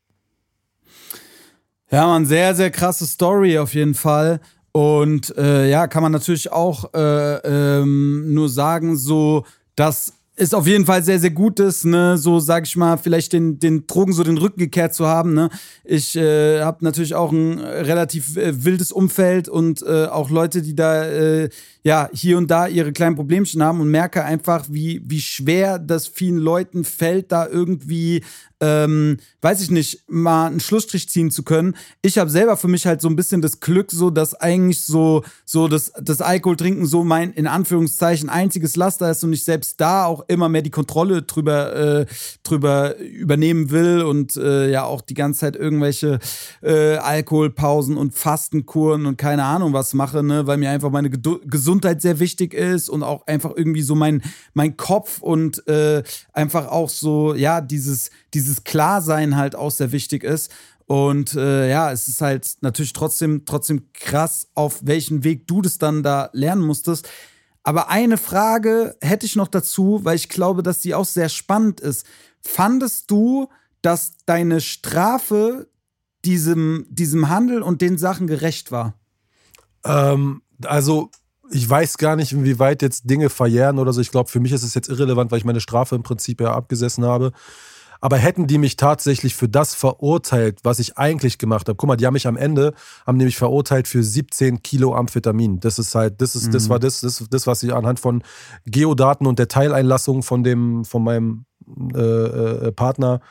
[1.89, 4.39] Ja, man, sehr, sehr krasse Story auf jeden Fall.
[4.71, 9.45] Und äh, ja, kann man natürlich auch äh, ähm, nur sagen, so,
[9.75, 13.33] dass es auf jeden Fall sehr, sehr gut ist, ne, so sag ich mal, vielleicht
[13.33, 15.33] den, den Drogen so den Rücken gekehrt zu haben.
[15.33, 15.49] Ne.
[15.83, 20.75] Ich äh, habe natürlich auch ein relativ äh, wildes Umfeld und äh, auch Leute, die
[20.75, 21.49] da äh,
[21.83, 26.07] ja hier und da ihre kleinen Problemchen haben und merke einfach, wie, wie schwer das
[26.07, 28.21] vielen Leuten fällt, da irgendwie
[28.61, 31.75] ähm, weiß ich nicht, mal einen Schlussstrich ziehen zu können.
[32.03, 35.23] Ich habe selber für mich halt so ein bisschen das Glück, so dass eigentlich so,
[35.45, 40.05] so das, das Alkoholtrinken so mein, in Anführungszeichen, einziges Laster ist und ich selbst da
[40.05, 42.05] auch immer mehr die Kontrolle drüber, äh,
[42.43, 46.19] drüber übernehmen will und äh, ja auch die ganze Zeit irgendwelche
[46.61, 51.70] äh, Alkoholpausen und Fastenkuren und keine Ahnung was mache, ne, weil mir einfach meine Gesundheit
[51.79, 54.21] sehr wichtig ist und auch einfach irgendwie so mein,
[54.53, 56.03] mein Kopf und äh,
[56.33, 60.51] einfach auch so, ja, dieses, dieses Klarsein halt auch sehr wichtig ist.
[60.85, 65.77] Und äh, ja, es ist halt natürlich trotzdem, trotzdem krass, auf welchen Weg du das
[65.77, 67.07] dann da lernen musstest.
[67.63, 71.79] Aber eine Frage hätte ich noch dazu, weil ich glaube, dass die auch sehr spannend
[71.79, 72.05] ist.
[72.41, 73.47] Fandest du,
[73.81, 75.69] dass deine Strafe
[76.25, 78.95] diesem, diesem Handel und den Sachen gerecht war?
[79.83, 81.09] Ähm, also,
[81.51, 84.01] ich weiß gar nicht, inwieweit jetzt Dinge verjähren oder so.
[84.01, 86.53] Ich glaube, für mich ist es jetzt irrelevant, weil ich meine Strafe im Prinzip ja
[86.53, 87.31] abgesessen habe.
[88.03, 91.97] Aber hätten die mich tatsächlich für das verurteilt, was ich eigentlich gemacht habe, guck mal,
[91.97, 92.73] die haben mich am Ende,
[93.05, 95.59] haben nämlich verurteilt für 17 Kilo Amphetamin.
[95.59, 96.51] Das ist halt, das ist, mhm.
[96.51, 98.23] das war das, das, das, was ich anhand von
[98.65, 101.45] Geodaten und der Teileinlassung von dem, von meinem
[101.93, 103.21] äh, äh, Partner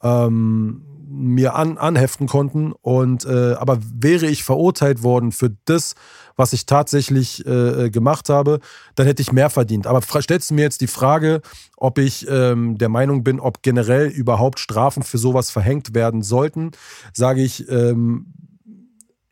[0.00, 0.82] ähm,
[1.14, 2.72] mir an, anheften konnten.
[2.72, 5.94] Und äh, aber wäre ich verurteilt worden für das,
[6.36, 8.60] was ich tatsächlich äh, gemacht habe,
[8.94, 9.86] dann hätte ich mehr verdient.
[9.86, 11.40] Aber stellst du mir jetzt die Frage,
[11.76, 16.72] ob ich ähm, der Meinung bin, ob generell überhaupt Strafen für sowas verhängt werden sollten,
[17.12, 18.26] sage ich, ähm,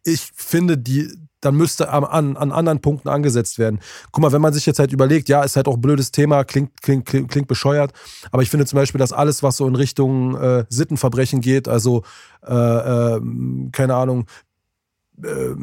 [0.04, 1.08] ich finde, die,
[1.42, 3.80] dann müsste an, an anderen Punkten angesetzt werden.
[4.10, 6.44] Guck mal, wenn man sich jetzt halt überlegt, ja, ist halt auch ein blödes Thema,
[6.44, 7.92] klingt, klingt, klingt, klingt bescheuert,
[8.30, 12.02] aber ich finde zum Beispiel, dass alles, was so in Richtung äh, Sittenverbrechen geht, also
[12.46, 13.20] äh, äh,
[13.72, 14.26] keine Ahnung,
[15.22, 15.54] äh,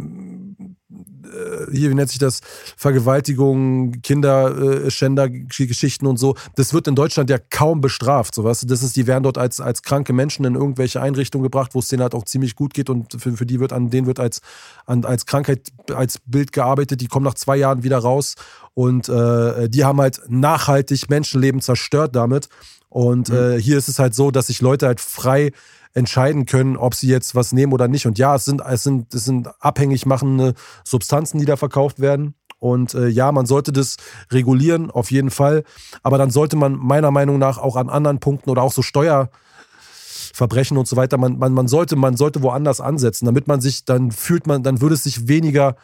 [1.71, 2.41] hier, wie nennt sich das,
[2.75, 8.33] Vergewaltigung, Kinderschänder, Geschichten und so, das wird in Deutschland ja kaum bestraft.
[8.33, 8.67] So, weißt du?
[8.67, 11.87] Das ist, die werden dort als, als kranke Menschen in irgendwelche Einrichtungen gebracht, wo es
[11.89, 14.41] denen halt auch ziemlich gut geht und für, für die wird an denen wird als,
[14.85, 18.35] an, als Krankheit, als Bild gearbeitet, die kommen nach zwei Jahren wieder raus
[18.73, 22.49] und äh, die haben halt nachhaltig Menschenleben zerstört damit.
[22.89, 23.35] Und mhm.
[23.35, 25.51] äh, hier ist es halt so, dass sich Leute halt frei
[25.93, 28.05] entscheiden können, ob sie jetzt was nehmen oder nicht.
[28.05, 32.35] Und ja, es sind, es sind, es sind abhängig machende Substanzen, die da verkauft werden.
[32.59, 33.97] Und äh, ja, man sollte das
[34.31, 35.63] regulieren, auf jeden Fall.
[36.03, 40.77] Aber dann sollte man meiner Meinung nach auch an anderen Punkten oder auch so Steuerverbrechen
[40.77, 44.11] und so weiter, man, man, man, sollte, man sollte woanders ansetzen, damit man sich, dann
[44.11, 45.77] fühlt man, dann würde es sich weniger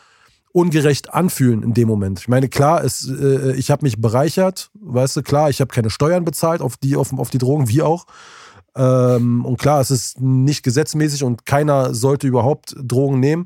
[0.52, 2.20] ungerecht anfühlen in dem Moment.
[2.20, 5.90] Ich meine, klar, es, äh, ich habe mich bereichert, weißt du, klar, ich habe keine
[5.90, 8.06] Steuern bezahlt auf die, auf, auf die Drogen, wie auch.
[8.76, 13.46] Ähm, und klar, es ist nicht gesetzmäßig und keiner sollte überhaupt Drogen nehmen.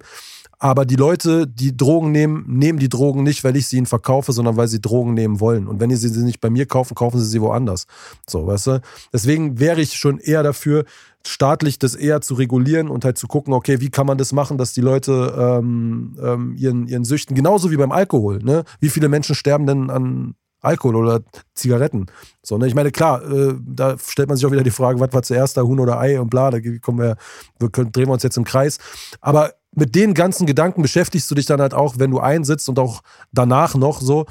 [0.62, 4.34] Aber die Leute, die Drogen nehmen, nehmen die Drogen nicht, weil ich sie ihnen verkaufe,
[4.34, 5.68] sondern weil sie Drogen nehmen wollen.
[5.68, 7.88] Und wenn sie sie nicht bei mir kaufen, kaufen sie sie woanders.
[8.30, 8.82] So, weißt du?
[9.14, 10.84] Deswegen wäre ich schon eher dafür,
[11.26, 14.58] staatlich das eher zu regulieren und halt zu gucken, okay, wie kann man das machen,
[14.58, 18.66] dass die Leute ähm, ähm, ihren, ihren Süchten, genauso wie beim Alkohol, ne?
[18.82, 21.22] Wie viele Menschen sterben denn an Alkohol oder
[21.54, 22.08] Zigaretten.
[22.44, 22.68] So, ne?
[22.68, 25.58] Ich meine, klar, äh, da stellt man sich auch wieder die Frage, was war zuerst
[25.58, 27.18] da, Huhn oder Ei und bla, da kommen wir,
[27.60, 28.78] wir können, drehen wir uns jetzt im Kreis.
[29.22, 32.80] Aber mit den ganzen Gedanken beschäftigst du dich dann halt auch, wenn du einsitzt und
[32.80, 33.02] auch
[33.32, 34.26] danach noch so.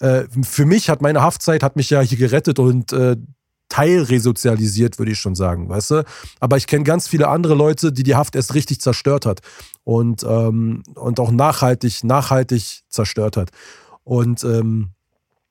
[0.00, 3.16] Äh, für mich hat meine Haftzeit hat mich ja hier gerettet und äh,
[3.72, 6.04] teilresozialisiert, würde ich schon sagen, weißt du?
[6.40, 9.40] Aber ich kenne ganz viele andere Leute, die die Haft erst richtig zerstört hat
[9.82, 13.50] und, ähm, und auch nachhaltig, nachhaltig zerstört hat.
[14.04, 14.90] Und ähm,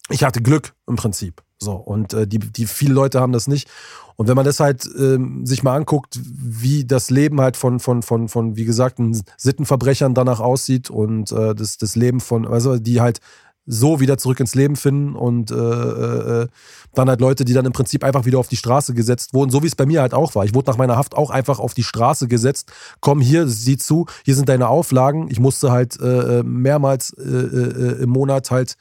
[0.09, 1.41] ich hatte Glück im Prinzip.
[1.59, 3.69] So, und äh, die, die viele Leute haben das nicht.
[4.15, 8.01] Und wenn man das halt ähm, sich mal anguckt, wie das Leben halt von, von,
[8.01, 8.99] von, von wie gesagt,
[9.37, 13.19] Sittenverbrechern danach aussieht und äh, das, das Leben von, also die halt
[13.65, 16.47] so wieder zurück ins Leben finden und äh, äh,
[16.93, 19.61] dann halt Leute, die dann im Prinzip einfach wieder auf die Straße gesetzt wurden, so
[19.63, 20.45] wie es bei mir halt auch war.
[20.45, 22.71] Ich wurde nach meiner Haft auch einfach auf die Straße gesetzt.
[22.99, 25.27] Komm hier, sieh zu, hier sind deine Auflagen.
[25.29, 28.75] Ich musste halt äh, äh mehrmals äh, äh, im Monat halt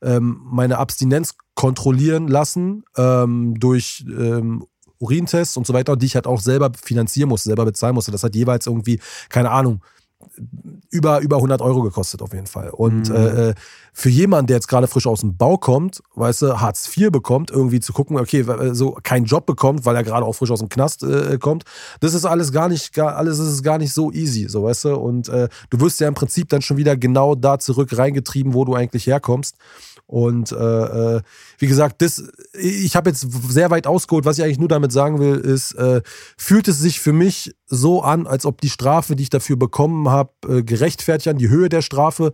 [0.00, 4.64] ähm, meine Abstinenz kontrollieren lassen ähm, durch ähm,
[4.98, 8.12] Urintests und so weiter, die ich halt auch selber finanzieren musste, selber bezahlen musste.
[8.12, 9.82] Das hat jeweils irgendwie, keine Ahnung,
[10.90, 12.70] über, über 100 Euro gekostet auf jeden Fall.
[12.70, 13.16] Und mhm.
[13.16, 13.54] äh, äh
[13.94, 17.50] für jemanden, der jetzt gerade frisch aus dem Bau kommt, weißt du, Hartz IV bekommt,
[17.50, 20.60] irgendwie zu gucken, okay, äh, so keinen Job bekommt, weil er gerade auch frisch aus
[20.60, 21.64] dem Knast äh, kommt,
[22.00, 24.96] das ist alles gar nicht, gar, alles ist gar nicht so easy, so weißt du.
[24.96, 28.64] Und äh, du wirst ja im Prinzip dann schon wieder genau da zurück reingetrieben, wo
[28.64, 29.56] du eigentlich herkommst.
[30.06, 30.56] Und äh,
[31.16, 31.20] äh,
[31.58, 34.24] wie gesagt, das, ich habe jetzt sehr weit ausgeholt.
[34.24, 36.02] Was ich eigentlich nur damit sagen will, ist, äh,
[36.36, 40.10] fühlt es sich für mich so an, als ob die Strafe, die ich dafür bekommen
[40.10, 42.32] habe, äh, gerechtfertigt an die Höhe der Strafe.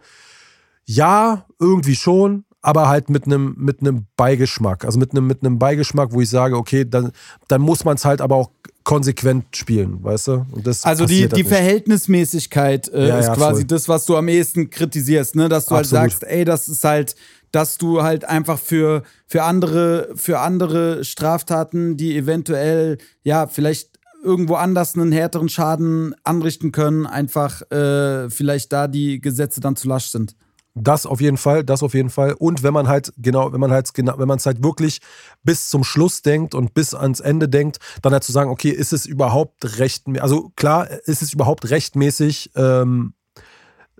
[0.84, 4.84] Ja, irgendwie schon, aber halt mit einem mit einem Beigeschmack.
[4.84, 7.12] Also mit einem mit einem Beigeschmack, wo ich sage, okay, dann
[7.46, 8.50] dann muss man es halt aber auch
[8.82, 10.46] konsequent spielen, weißt du?
[10.82, 13.64] also die, halt die Verhältnismäßigkeit äh, ja, ist ja, quasi voll.
[13.66, 15.48] das, was du am ehesten kritisierst, ne?
[15.50, 16.00] Dass du halt Absolut.
[16.00, 17.14] halt sagst, ey, das ist halt
[17.52, 23.97] dass du halt einfach für, für andere, für andere Straftaten, die eventuell, ja, vielleicht
[24.28, 29.88] irgendwo anders einen härteren Schaden anrichten können, einfach äh, vielleicht da die Gesetze dann zu
[29.88, 30.36] lasch sind.
[30.74, 32.34] Das auf jeden Fall, das auf jeden Fall.
[32.34, 35.00] Und wenn man halt genau, wenn man halt genau, wenn man es halt wirklich
[35.42, 38.92] bis zum Schluss denkt und bis ans Ende denkt, dann halt zu sagen, okay, ist
[38.92, 43.14] es überhaupt recht, also klar, ist es überhaupt rechtmäßig, ähm,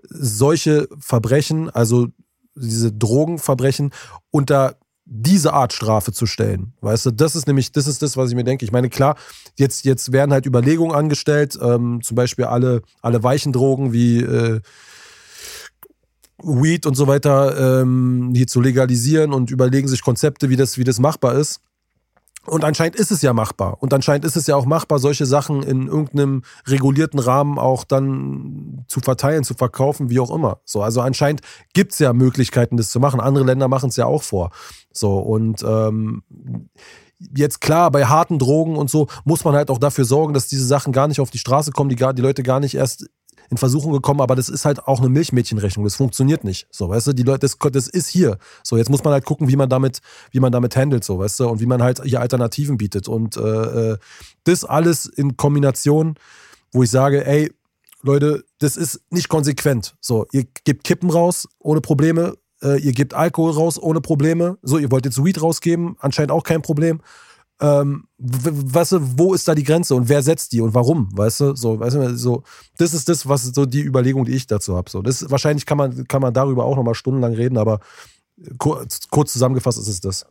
[0.03, 2.07] solche Verbrechen, also
[2.55, 3.91] diese Drogenverbrechen
[4.31, 4.77] unter
[5.11, 6.73] diese Art Strafe zu stellen.
[6.81, 8.63] Weißt du, das ist nämlich, das ist das, was ich mir denke.
[8.63, 9.15] Ich meine, klar,
[9.57, 14.61] jetzt, jetzt werden halt Überlegungen angestellt, ähm, zum Beispiel alle, alle weichen Drogen wie äh,
[16.43, 20.83] Weed und so weiter ähm, hier zu legalisieren und überlegen sich Konzepte, wie das, wie
[20.83, 21.59] das machbar ist.
[22.49, 23.77] Und anscheinend ist es ja machbar.
[23.79, 28.85] Und anscheinend ist es ja auch machbar, solche Sachen in irgendeinem regulierten Rahmen auch dann
[28.87, 30.59] zu verteilen, zu verkaufen, wie auch immer.
[30.65, 31.41] So, also anscheinend
[31.73, 33.19] gibt es ja Möglichkeiten, das zu machen.
[33.19, 34.51] Andere Länder machen es ja auch vor.
[34.91, 36.23] So, und ähm,
[37.35, 40.65] jetzt klar, bei harten Drogen und so muss man halt auch dafür sorgen, dass diese
[40.65, 43.09] Sachen gar nicht auf die Straße kommen, die, gar, die Leute gar nicht erst
[43.49, 45.83] in Versuchung gekommen, aber das ist halt auch eine Milchmädchenrechnung.
[45.83, 46.67] Das funktioniert nicht.
[46.71, 48.37] So, weißt du, die Leute, das, das ist hier.
[48.63, 49.99] So, jetzt muss man halt gucken, wie man damit,
[50.31, 53.07] wie man damit handelt, so, weißt du, und wie man halt hier Alternativen bietet.
[53.07, 53.97] Und äh, äh,
[54.43, 56.15] das alles in Kombination,
[56.71, 57.51] wo ich sage, ey,
[58.01, 59.95] Leute, das ist nicht konsequent.
[59.99, 64.57] So, ihr gebt Kippen raus ohne Probleme, äh, ihr gebt Alkohol raus ohne Probleme.
[64.61, 67.01] So, ihr wollt jetzt Weed rausgeben, anscheinend auch kein Problem
[67.61, 71.39] ähm, weißt du, wo ist da die Grenze und wer setzt die und warum, weißt
[71.41, 72.43] du, so, weißt du, so,
[72.77, 75.77] das ist das, was so die Überlegung, die ich dazu habe, so, das, wahrscheinlich kann
[75.77, 77.79] man, kann man darüber auch nochmal stundenlang reden, aber
[78.57, 80.25] kurz, kurz zusammengefasst ist es das.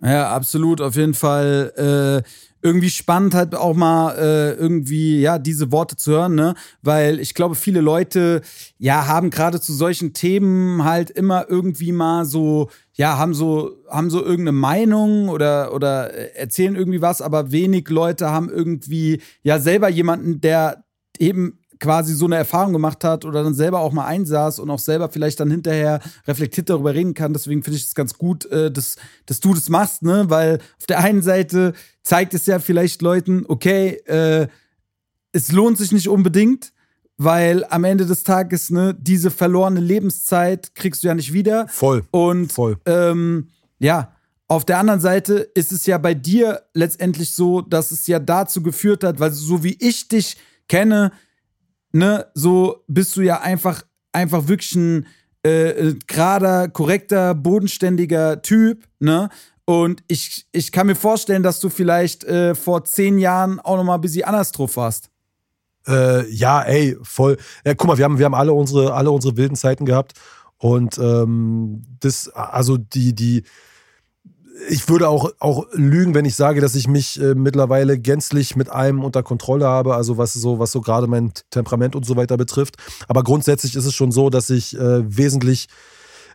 [0.00, 2.28] Ja, absolut, auf jeden Fall, äh,
[2.62, 6.54] irgendwie spannend halt auch mal äh, irgendwie ja diese Worte zu hören, ne?
[6.82, 8.42] Weil ich glaube, viele Leute
[8.78, 12.68] ja haben gerade zu solchen Themen halt immer irgendwie mal so
[12.98, 18.30] ja haben so haben so irgendeine Meinung oder oder erzählen irgendwie was, aber wenig Leute
[18.30, 20.84] haben irgendwie ja selber jemanden, der
[21.18, 24.80] eben quasi so eine Erfahrung gemacht hat oder dann selber auch mal einsaß und auch
[24.80, 27.32] selber vielleicht dann hinterher reflektiert darüber reden kann.
[27.32, 28.96] Deswegen finde ich es ganz gut, äh, dass,
[29.26, 30.24] dass du das machst, ne?
[30.28, 34.48] Weil auf der einen Seite zeigt es ja vielleicht Leuten, okay, äh,
[35.30, 36.72] es lohnt sich nicht unbedingt,
[37.18, 41.66] weil am Ende des Tages, ne, diese verlorene Lebenszeit kriegst du ja nicht wieder.
[41.68, 42.04] Voll.
[42.12, 42.78] Und voll.
[42.86, 43.48] Ähm,
[43.78, 44.14] ja,
[44.46, 48.62] auf der anderen Seite ist es ja bei dir letztendlich so, dass es ja dazu
[48.62, 50.38] geführt hat, weil so wie ich dich
[50.68, 51.12] kenne,
[51.92, 55.06] ne, so bist du ja einfach, einfach wirklich ein
[55.44, 59.28] äh, äh, gerader, korrekter, bodenständiger Typ, ne?
[59.64, 63.84] Und ich, ich kann mir vorstellen, dass du vielleicht äh, vor zehn Jahren auch noch
[63.84, 65.10] mal ein bisschen anders drauf warst.
[65.88, 67.38] Äh, ja, ey, voll.
[67.64, 70.12] Ja, guck mal, wir haben, wir haben alle unsere, alle unsere wilden Zeiten gehabt.
[70.58, 73.44] Und ähm, das, also die, die,
[74.68, 78.68] ich würde auch, auch lügen, wenn ich sage, dass ich mich äh, mittlerweile gänzlich mit
[78.68, 82.36] allem unter Kontrolle habe, also was so, was so gerade mein Temperament und so weiter
[82.36, 82.76] betrifft.
[83.06, 85.68] Aber grundsätzlich ist es schon so, dass ich äh, wesentlich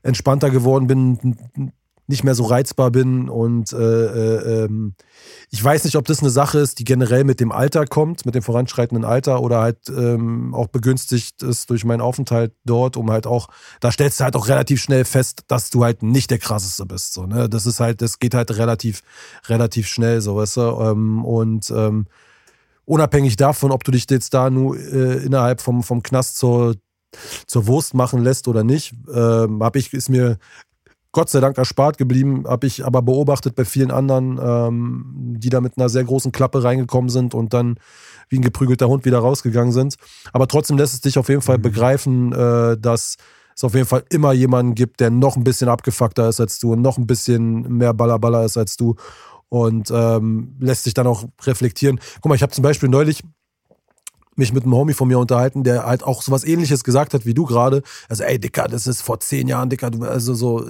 [0.04, 1.36] entspannter geworden bin,
[2.08, 4.96] nicht mehr so reizbar bin und äh, äh, ähm,
[5.50, 8.36] ich weiß nicht, ob das eine Sache ist, die generell mit dem Alter kommt, mit
[8.36, 13.26] dem voranschreitenden Alter oder halt ähm, auch begünstigt ist durch meinen Aufenthalt dort, um halt
[13.26, 13.48] auch,
[13.80, 17.14] da stellst du halt auch relativ schnell fest, dass du halt nicht der krasseste bist.
[17.14, 17.48] So, ne?
[17.48, 19.02] Das ist halt, das geht halt relativ,
[19.48, 20.62] relativ schnell, so weißt du.
[20.62, 22.08] Ähm, und ähm,
[22.84, 26.76] unabhängig davon, ob du dich jetzt da nur äh, innerhalb vom, vom Knast zur
[27.46, 30.40] zur Wurst machen lässt oder nicht, ähm, habe ich, ist mir
[31.14, 35.62] Gott sei Dank erspart geblieben, habe ich aber beobachtet bei vielen anderen, ähm, die da
[35.62, 37.78] mit einer sehr großen Klappe reingekommen sind und dann
[38.30, 39.96] wie ein geprügelter Hund wieder rausgegangen sind.
[40.34, 41.62] Aber trotzdem lässt es dich auf jeden Fall mhm.
[41.62, 43.18] begreifen, äh, dass
[43.56, 46.74] es auf jeden Fall immer jemanden gibt, der noch ein bisschen abgefuckter ist als du
[46.74, 48.96] und noch ein bisschen mehr Ballerballer ist als du
[49.50, 52.00] und ähm, lässt sich dann auch reflektieren.
[52.16, 53.22] Guck mal, ich habe zum Beispiel neulich
[54.36, 57.34] mich mit einem Homie von mir unterhalten, der halt auch sowas ähnliches gesagt hat wie
[57.34, 57.84] du gerade.
[58.10, 60.66] Also, ey, Dicker, das ist vor zehn Jahren, Dicker, du, also so,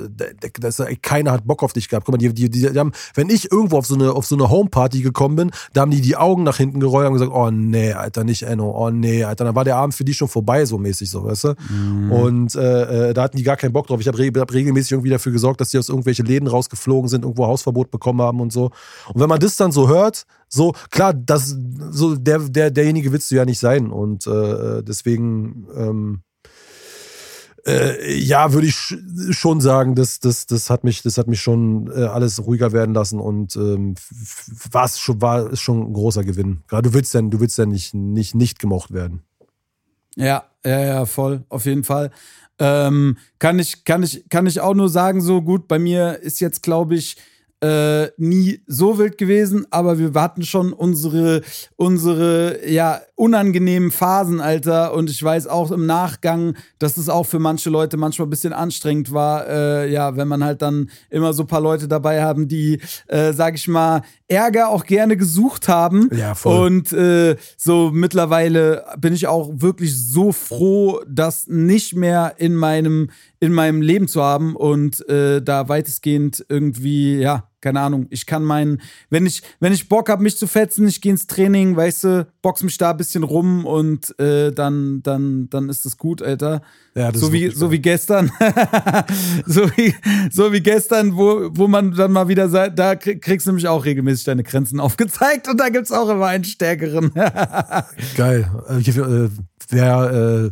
[0.60, 2.06] das, ey, keiner hat Bock auf dich gehabt.
[2.06, 4.36] Guck mal, die, die, die, die haben, wenn ich irgendwo auf so eine, auf so
[4.36, 7.52] eine Homeparty gekommen bin, da haben die die Augen nach hinten gerollt und gesagt, oh
[7.52, 9.46] nee, Alter, nicht Enno, oh nee, Alter.
[9.46, 11.54] Dann war der Abend für die schon vorbei, so mäßig, so, weißt du?
[11.70, 12.12] Mhm.
[12.12, 14.00] Und äh, äh da hatten die gar keinen Bock drauf.
[14.00, 17.48] Ich habe hab regelmäßig irgendwie dafür gesorgt, dass die aus irgendwelche Läden rausgeflogen sind, irgendwo
[17.48, 18.72] Hausverbot bekommen haben und so.
[19.14, 21.58] Und wenn man das dann so hört, so, klar, das,
[21.90, 23.90] so, der, der, derjenige willst du ja nicht sein.
[23.90, 26.22] Und äh, deswegen, ähm,
[27.66, 28.76] äh, ja, würde ich
[29.32, 32.94] schon sagen, das, das, das hat mich, das hat mich schon äh, alles ruhiger werden
[32.94, 33.96] lassen und ähm,
[34.72, 36.62] war schon, war ist schon ein großer Gewinn.
[36.68, 39.24] Gerade du willst ja, du willst ja nicht, nicht, nicht gemocht werden.
[40.16, 42.12] Ja, ja, ja, voll, auf jeden Fall.
[42.60, 46.40] Ähm, kann ich, kann ich, kann ich auch nur sagen, so gut, bei mir ist
[46.42, 47.18] jetzt, glaube ich,
[47.64, 51.42] äh, nie so wild gewesen, aber wir hatten schon unsere,
[51.78, 54.94] unsere, ja, unangenehmen Phasen, Alter.
[54.94, 58.52] Und ich weiß auch im Nachgang, dass es auch für manche Leute manchmal ein bisschen
[58.52, 62.50] anstrengend war, äh, ja, wenn man halt dann immer so ein paar Leute dabei haben,
[62.50, 66.10] die, äh, sag ich mal, Ärger auch gerne gesucht haben.
[66.14, 66.66] Ja, voll.
[66.66, 73.10] Und äh, so mittlerweile bin ich auch wirklich so froh, das nicht mehr in meinem,
[73.40, 78.44] in meinem Leben zu haben und äh, da weitestgehend irgendwie, ja, keine Ahnung, ich kann
[78.44, 82.04] meinen, wenn ich, wenn ich Bock habe, mich zu fetzen, ich gehe ins Training, weißt
[82.04, 86.22] du, box mich da ein bisschen rum und äh, dann, dann, dann ist das gut,
[86.22, 86.62] Alter.
[86.94, 88.32] Ja, das so, wie, so wie gestern.
[89.46, 89.96] so, wie,
[90.30, 93.86] so wie gestern, wo, wo man dann mal wieder sagt, da kriegst du nämlich auch
[93.86, 97.14] regelmäßig deine Grenzen aufgezeigt und da gibt es auch immer einen stärkeren.
[98.18, 98.52] Geil.
[98.68, 99.30] Äh, äh,
[99.70, 100.52] wer,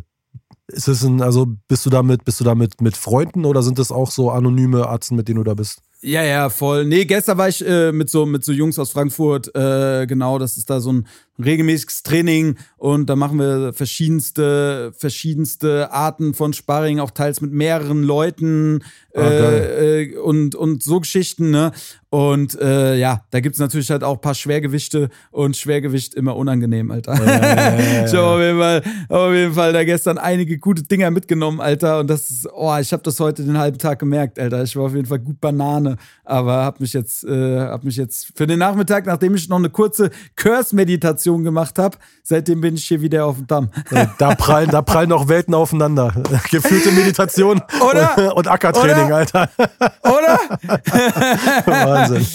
[0.68, 3.92] ist es ein, also bist du damit, bist du damit mit Freunden oder sind das
[3.92, 5.82] auch so anonyme Arzten, mit denen du da bist?
[6.04, 6.84] Ja, ja, voll.
[6.84, 10.56] Nee, gestern war ich äh, mit, so, mit so Jungs aus Frankfurt, äh, genau, das
[10.56, 11.06] ist da so ein
[11.42, 18.02] regelmäßiges Training und da machen wir verschiedenste, verschiedenste Arten von Sparring, auch teils mit mehreren
[18.02, 18.80] Leuten
[19.14, 21.72] ah, äh, äh, und, und so Geschichten, ne?
[22.12, 27.14] Und äh, ja, da gibt's natürlich halt auch paar Schwergewichte und Schwergewicht immer unangenehm, Alter.
[27.14, 31.62] Ja, ich habe auf jeden Fall, auf jeden Fall da gestern einige gute Dinger mitgenommen,
[31.62, 32.00] Alter.
[32.00, 34.62] Und das ist, oh, ich habe das heute den halben Tag gemerkt, Alter.
[34.62, 38.36] Ich war auf jeden Fall gut Banane, aber hab mich jetzt, äh, hab mich jetzt
[38.36, 41.96] für den Nachmittag, nachdem ich noch eine kurze Curse-Meditation Meditation gemacht habe.
[42.22, 43.70] Seitdem bin ich hier wieder auf dem Damm.
[44.18, 46.14] Da prallen, da prallen auch Welten aufeinander.
[46.50, 48.36] Gefühlte Meditation Oder?
[48.36, 49.16] und Ackertraining, Oder?
[49.16, 49.50] Alter.
[50.02, 50.38] Oder?
[51.66, 52.26] Wahnsinn.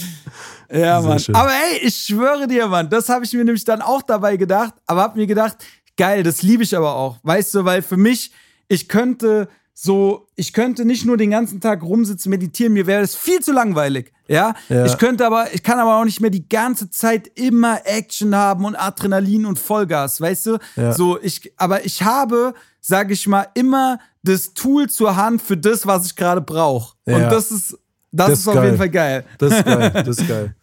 [0.70, 1.22] Ja, Mann.
[1.34, 4.74] Aber ey, ich schwöre dir, Mann, das habe ich mir nämlich dann auch dabei gedacht,
[4.86, 5.58] aber habe mir gedacht,
[5.96, 7.18] geil, das liebe ich aber auch.
[7.24, 8.32] Weißt du, weil für mich,
[8.68, 9.48] ich könnte
[9.80, 13.54] so, ich könnte nicht nur den ganzen Tag rumsitzen, meditieren, mir wäre das viel zu
[13.54, 14.12] langweilig.
[14.28, 14.56] Ja?
[14.70, 14.86] ja?
[14.86, 18.66] Ich könnte aber, ich kann aber auch nicht mehr die ganze Zeit immer Action haben
[18.66, 20.58] und Adrenalin und Vollgas, weißt du?
[20.78, 20.94] Ja.
[20.94, 25.86] So, ich, aber ich habe, sag ich mal, immer das Tool zur Hand für das,
[25.86, 26.96] was ich gerade brauche.
[27.06, 27.18] Ja.
[27.18, 27.78] Und das ist,
[28.12, 29.26] das, das ist, auf jeden Fall geil.
[29.38, 30.56] Das ist geil, das ist geil.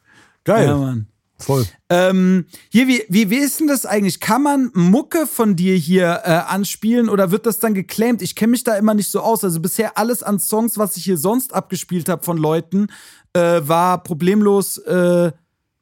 [0.42, 0.66] Geil.
[0.66, 1.06] Ja, Mann.
[1.44, 1.66] Voll.
[1.90, 4.20] Ähm, hier, wie, wie, wie ist denn das eigentlich?
[4.20, 8.22] Kann man Mucke von dir hier äh, anspielen oder wird das dann geclaimed?
[8.22, 9.44] Ich kenne mich da immer nicht so aus.
[9.44, 12.88] Also bisher alles an Songs, was ich hier sonst abgespielt habe von Leuten,
[13.34, 15.32] äh, war problemlos äh,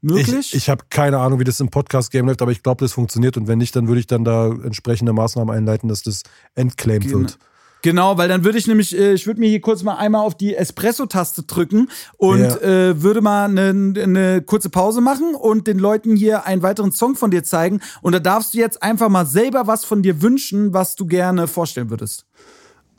[0.01, 0.53] möglich.
[0.53, 3.37] Ich, ich habe keine Ahnung, wie das im Podcast-Game läuft, aber ich glaube, das funktioniert.
[3.37, 6.23] Und wenn nicht, dann würde ich dann da entsprechende Maßnahmen einleiten, dass das
[6.55, 7.39] entclaimed Gen wird.
[7.83, 10.37] Genau, weil dann würde ich nämlich, äh, ich würde mir hier kurz mal einmal auf
[10.37, 12.57] die Espresso-Taste drücken und ja.
[12.59, 17.17] äh, würde mal eine, eine kurze Pause machen und den Leuten hier einen weiteren Song
[17.17, 17.81] von dir zeigen.
[18.01, 21.49] Und da darfst du jetzt einfach mal selber was von dir wünschen, was du gerne
[21.49, 22.25] vorstellen würdest.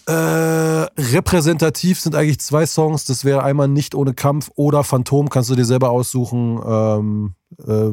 [0.06, 3.06] Äh, repräsentativ sind eigentlich zwei Songs.
[3.06, 5.30] Das wäre einmal Nicht ohne Kampf oder Phantom.
[5.30, 6.60] Kannst du dir selber aussuchen.
[6.66, 7.36] Ähm,
[7.66, 7.92] äh,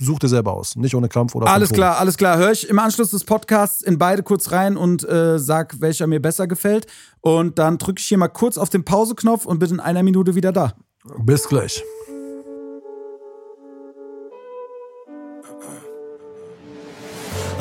[0.00, 0.76] such dir selber aus.
[0.76, 2.38] Nicht ohne Kampf oder Alles klar, alles klar.
[2.38, 6.22] Hör ich im Anschluss des Podcasts in beide kurz rein und äh, sag, welcher mir
[6.22, 6.86] besser gefällt.
[7.20, 10.34] Und dann drücke ich hier mal kurz auf den Pause-Knopf und bin in einer Minute
[10.34, 10.72] wieder da.
[11.18, 11.82] Bis gleich.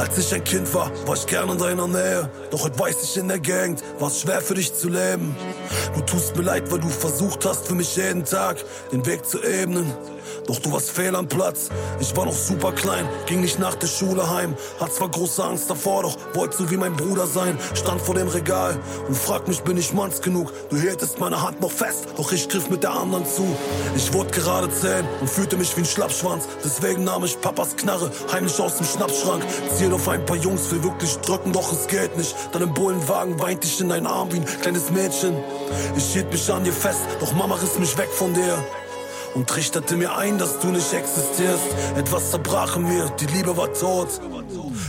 [0.01, 2.27] Als ich ein Kind war, war ich gern in deiner Nähe.
[2.49, 5.35] Doch heute weiß ich in der Gegend, war es schwer für dich zu leben.
[5.93, 8.57] Du tust mir leid, weil du versucht hast, für mich jeden Tag
[8.91, 9.93] den Weg zu ebnen.
[10.47, 11.69] Doch du warst fehl am Platz.
[11.99, 14.55] Ich war noch super klein, ging nicht nach der Schule heim.
[14.79, 17.57] Hat zwar große Angst davor, doch wollte so wie mein Bruder sein.
[17.73, 18.77] Stand vor dem Regal
[19.07, 20.51] und fragt mich, bin ich manns genug?
[20.69, 23.45] Du hieltest meine Hand noch fest, doch ich griff mit der anderen zu.
[23.95, 26.47] Ich wurde gerade zehn und fühlte mich wie ein Schlappschwanz.
[26.63, 29.43] Deswegen nahm ich Papas Knarre heimlich aus dem Schnappschrank.
[29.75, 32.35] Ziel auf ein paar Jungs, will wirklich drücken, doch es geht nicht.
[32.51, 35.35] Dann im Bullenwagen weint ich in deinen Arm wie ein kleines Mädchen.
[35.95, 38.57] Ich hielt mich an dir fest, doch Mama riss mich weg von dir
[39.33, 41.63] und trichterte mir ein, dass du nicht existierst.
[41.95, 44.09] Etwas zerbrach in mir, die Liebe war tot.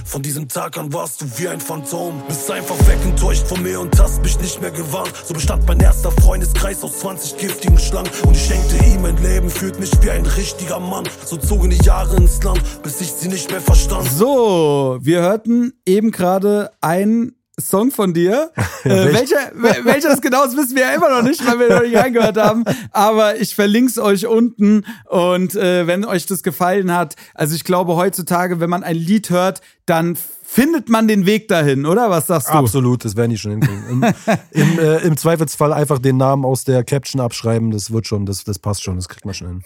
[0.05, 2.22] Von diesem Tag an warst du wie ein Phantom.
[2.28, 5.12] Bist einfach weggentäuscht von mir und hast mich nicht mehr gewarnt.
[5.24, 8.11] So bestand mein erster Freundeskreis aus 20 giftigen Schlangen.
[8.24, 11.09] Und ich schenkte ihm mein Leben, fühlt mich wie ein richtiger Mann.
[11.24, 14.09] So zogen die Jahre ins Land, bis ich sie nicht mehr verstand.
[14.11, 18.50] So, wir hörten eben gerade ein Song von dir.
[18.84, 21.82] äh, welcher, welcher das genau ist, wissen wir ja immer noch nicht, weil wir noch
[21.82, 22.64] nicht reingehört haben.
[22.90, 24.84] Aber ich verlinke es euch unten.
[25.09, 29.30] Und äh, wenn euch das gefallen hat, also ich glaube heutzutage, wenn man ein Lied
[29.30, 32.11] hört, dann findet man den Weg dahin, oder?
[32.11, 32.53] Was sagst du?
[32.53, 33.84] Absolut, das werden die schon hinkriegen.
[33.88, 34.03] Im,
[34.50, 38.44] im, äh, Im Zweifelsfall einfach den Namen aus der Caption abschreiben, das wird schon, das,
[38.44, 39.62] das passt schon, das kriegt man schon hin.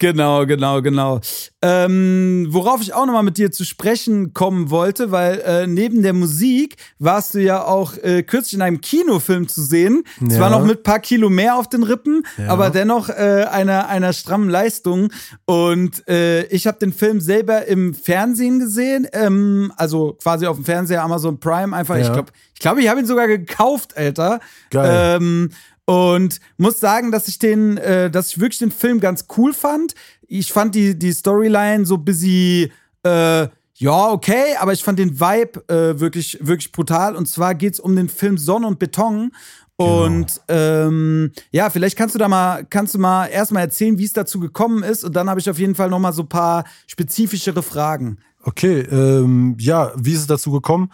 [0.00, 1.20] Genau, genau, genau.
[1.60, 6.14] Ähm, worauf ich auch nochmal mit dir zu sprechen kommen wollte, weil äh, neben der
[6.14, 10.02] Musik warst du ja auch äh, kürzlich in einem Kinofilm zu sehen.
[10.22, 10.28] Ja.
[10.30, 12.48] Zwar noch mit paar Kilo mehr auf den Rippen, ja.
[12.48, 15.12] aber dennoch äh, einer, einer strammen Leistung.
[15.44, 20.64] Und äh, ich habe den Film selber im Fernsehen gesehen, ähm, also quasi auf dem
[20.64, 21.96] Fernseher Amazon Prime einfach.
[21.96, 22.02] Ja.
[22.02, 24.40] Ich glaube, ich, glaub, ich habe ihn sogar gekauft, Alter.
[24.70, 25.18] Geil.
[25.20, 25.50] Ähm,
[25.84, 29.94] und muss sagen, dass ich den, äh, dass ich wirklich den Film ganz cool fand.
[30.26, 32.70] Ich fand die, die Storyline so busy,
[33.02, 37.16] äh, ja, okay, aber ich fand den Vibe äh, wirklich, wirklich brutal.
[37.16, 39.32] Und zwar geht es um den Film Sonne und Beton.
[39.78, 40.04] Genau.
[40.04, 44.12] Und ähm, ja, vielleicht kannst du da mal, kannst du mal erstmal erzählen, wie es
[44.12, 45.04] dazu gekommen ist.
[45.04, 48.18] Und dann habe ich auf jeden Fall noch mal so ein paar spezifischere Fragen.
[48.42, 50.90] Okay, ähm, ja, wie ist es dazu gekommen?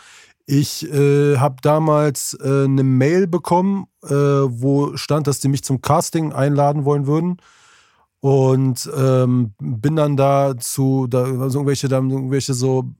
[0.46, 5.80] Ich äh, habe damals äh, eine Mail bekommen, äh, wo stand, dass die mich zum
[5.80, 7.38] Casting einladen wollen würden.
[8.20, 12.94] Und ähm, bin dann da zu, da, also irgendwelche, dann irgendwelche so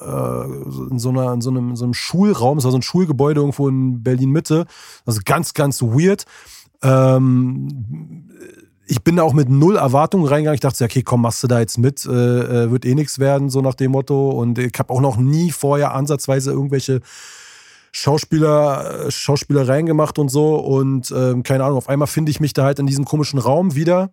[0.00, 0.44] äh,
[0.90, 3.40] in so, einer, in so, einem, in so einem Schulraum, es war so ein Schulgebäude
[3.40, 4.66] irgendwo in Berlin Mitte.
[5.04, 6.24] Also ganz, ganz weird.
[6.82, 8.30] Ähm,
[8.92, 10.54] ich bin da auch mit null Erwartungen reingegangen.
[10.54, 13.48] Ich dachte, okay, komm, machst du da jetzt mit, äh, äh wird eh nichts werden,
[13.48, 14.30] so nach dem Motto.
[14.30, 17.00] Und ich habe auch noch nie vorher ansatzweise irgendwelche
[17.90, 20.56] Schauspieler, Schauspielereien gemacht und so.
[20.56, 23.74] Und äh, keine Ahnung, auf einmal finde ich mich da halt in diesem komischen Raum
[23.74, 24.10] wieder.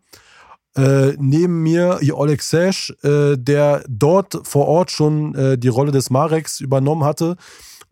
[0.77, 6.09] Äh, neben mir Oleg Sesh, äh, der dort vor Ort schon äh, die Rolle des
[6.09, 7.35] Mareks übernommen hatte.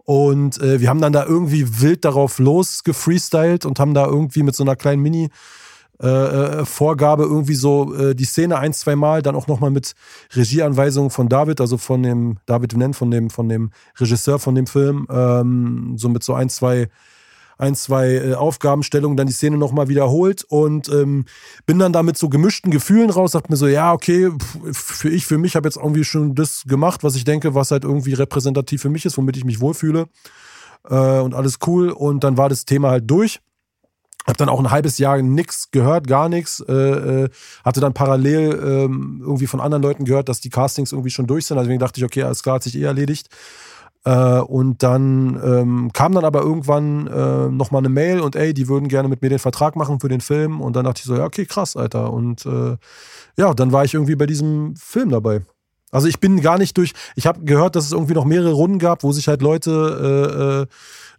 [0.06, 4.56] Und äh, wir haben dann da irgendwie wild darauf losgefreestylt und haben da irgendwie mit
[4.56, 5.30] so einer kleinen Mini-
[6.02, 9.94] äh, äh, Vorgabe irgendwie so äh, die Szene ein, zwei Mal, dann auch nochmal mit
[10.36, 14.68] Regieanweisungen von David, also von dem David Nenn, von dem, von dem Regisseur von dem
[14.68, 16.90] Film, ähm, so mit so ein, zwei
[17.58, 21.26] ein, zwei Aufgabenstellungen, dann die Szene nochmal wiederholt und ähm,
[21.66, 24.30] bin dann da mit so gemischten Gefühlen raus, dachte mir so, ja, okay,
[24.72, 27.84] für ich, für mich habe jetzt irgendwie schon das gemacht, was ich denke, was halt
[27.84, 30.06] irgendwie repräsentativ für mich ist, womit ich mich wohlfühle
[30.88, 31.90] äh, und alles cool.
[31.90, 33.40] Und dann war das Thema halt durch
[34.28, 36.60] hab dann auch ein halbes Jahr nichts gehört, gar nichts.
[36.68, 37.30] Äh, äh,
[37.64, 41.46] hatte dann parallel ähm, irgendwie von anderen Leuten gehört, dass die Castings irgendwie schon durch
[41.46, 41.58] sind.
[41.58, 43.30] Also deswegen dachte ich, okay, alles klar, hat sich eh erledigt.
[44.04, 48.68] Äh, und dann ähm, kam dann aber irgendwann äh, nochmal eine Mail und ey, die
[48.68, 50.62] würden gerne mit mir den Vertrag machen für den Film.
[50.62, 52.12] Und dann dachte ich so, ja, okay, krass, Alter.
[52.12, 52.76] Und äh,
[53.38, 55.42] ja, dann war ich irgendwie bei diesem Film dabei.
[55.92, 56.94] Also ich bin gar nicht durch.
[57.16, 59.72] Ich habe gehört, dass es irgendwie noch mehrere Runden gab, wo sich halt Leute
[60.02, 60.66] äh, äh,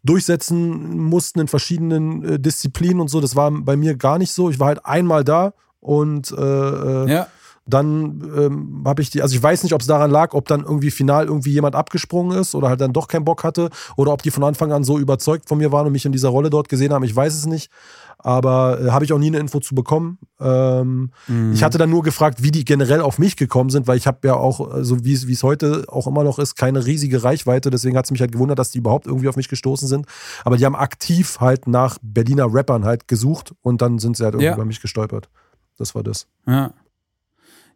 [0.04, 3.20] durchsetzen mussten in verschiedenen äh, Disziplinen und so.
[3.20, 4.50] Das war bei mir gar nicht so.
[4.50, 7.26] Ich war halt einmal da und äh, äh ja.
[7.66, 10.62] dann ähm, habe ich die, also ich weiß nicht, ob es daran lag, ob dann
[10.62, 14.22] irgendwie final irgendwie jemand abgesprungen ist oder halt dann doch keinen Bock hatte oder ob
[14.22, 16.68] die von Anfang an so überzeugt von mir waren und mich in dieser Rolle dort
[16.68, 17.04] gesehen haben.
[17.04, 17.70] Ich weiß es nicht
[18.18, 20.18] aber äh, habe ich auch nie eine Info zu bekommen.
[20.40, 21.52] Ähm, mhm.
[21.52, 24.26] Ich hatte dann nur gefragt, wie die generell auf mich gekommen sind, weil ich habe
[24.26, 27.70] ja auch, so also wie es heute auch immer noch ist, keine riesige Reichweite.
[27.70, 30.06] Deswegen hat es mich halt gewundert, dass die überhaupt irgendwie auf mich gestoßen sind.
[30.44, 34.34] Aber die haben aktiv halt nach Berliner Rappern halt gesucht und dann sind sie halt
[34.34, 34.54] irgendwie ja.
[34.54, 35.28] über mich gestolpert.
[35.76, 36.26] Das war das.
[36.46, 36.72] Ja.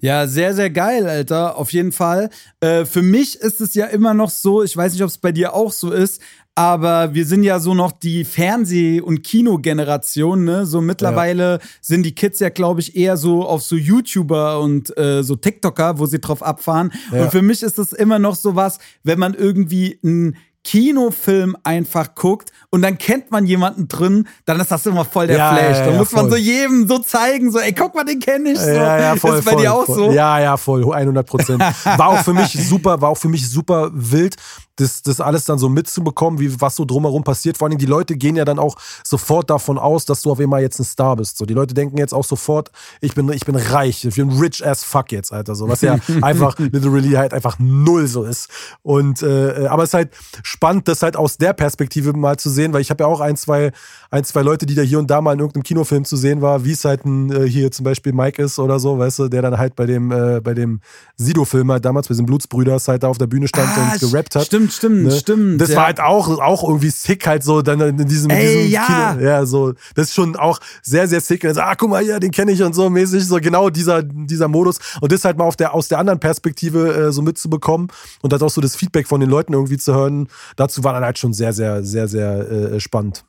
[0.03, 1.57] Ja, sehr, sehr geil, Alter.
[1.57, 2.29] Auf jeden Fall.
[2.59, 5.31] Äh, für mich ist es ja immer noch so, ich weiß nicht, ob es bei
[5.31, 6.21] dir auch so ist,
[6.55, 10.67] aber wir sind ja so noch die Fernseh- und Kinogeneration, ne?
[10.67, 11.59] So mittlerweile ja.
[11.81, 15.99] sind die Kids ja, glaube ich, eher so auf so YouTuber und äh, so TikToker,
[15.99, 16.93] wo sie drauf abfahren.
[17.11, 17.25] Ja.
[17.25, 22.15] Und für mich ist das immer noch so was, wenn man irgendwie ein Kinofilm einfach
[22.15, 25.79] guckt und dann kennt man jemanden drin, dann ist das immer voll der Ja, Flash.
[25.79, 26.31] ja, dann ja, muss man voll.
[26.31, 28.59] so jedem so zeigen, so, ey, guck mal, den kenne ich.
[28.59, 28.69] So.
[28.71, 29.97] Ja, ja, voll, ist bei voll, dir auch voll.
[29.97, 30.13] so?
[30.13, 31.61] Ja, ja, voll, 100 Prozent.
[31.61, 34.37] War auch für mich super, war auch für mich super wild,
[34.77, 37.59] das, das alles dann so mitzubekommen, wie was so drumherum passiert.
[37.59, 40.63] Vor allem die Leute gehen ja dann auch sofort davon aus, dass du auf einmal
[40.63, 41.37] jetzt ein Star bist.
[41.37, 44.67] So, die Leute denken jetzt auch sofort, ich bin, ich bin reich, ich bin rich
[44.67, 45.55] as fuck jetzt, Alter.
[45.55, 48.49] So, was ja einfach literally halt einfach null so ist.
[48.83, 50.11] Und äh, aber es ist halt
[50.53, 53.37] spannend, das halt aus der Perspektive mal zu sehen, weil ich habe ja auch ein,
[53.37, 53.73] zwei,
[54.11, 56.65] ein, zwei Leute, die da hier und da mal in irgendeinem Kinofilm zu sehen war,
[56.65, 59.41] wie es halt ein, äh, hier zum Beispiel Mike ist oder so, weißt du, der
[59.43, 60.81] dann halt bei dem, äh, bei dem
[61.17, 64.37] Sido-Film halt damals, bei diesem Blutsbrüders halt da auf der Bühne stand Ah, und gerappt
[64.37, 64.45] hat.
[64.47, 65.11] Stimmt, stimmt, Ne?
[65.13, 65.61] stimmt.
[65.61, 65.77] Das ja.
[65.77, 69.15] war halt auch, auch irgendwie sick, halt so dann in diesem, in Ey, diesem ja.
[69.15, 69.27] Kino.
[69.27, 69.73] Ja, so.
[69.95, 71.45] Das ist schon auch sehr, sehr sick.
[71.45, 73.27] Und so, ah, guck mal hier, den kenne ich und so mäßig.
[73.27, 74.79] So genau dieser, dieser Modus.
[75.01, 77.89] Und das halt mal auf der, aus der anderen Perspektive äh, so mitzubekommen
[78.21, 81.05] und dann auch so das Feedback von den Leuten irgendwie zu hören, dazu war dann
[81.05, 83.25] halt schon sehr, sehr, sehr, sehr äh, spannend.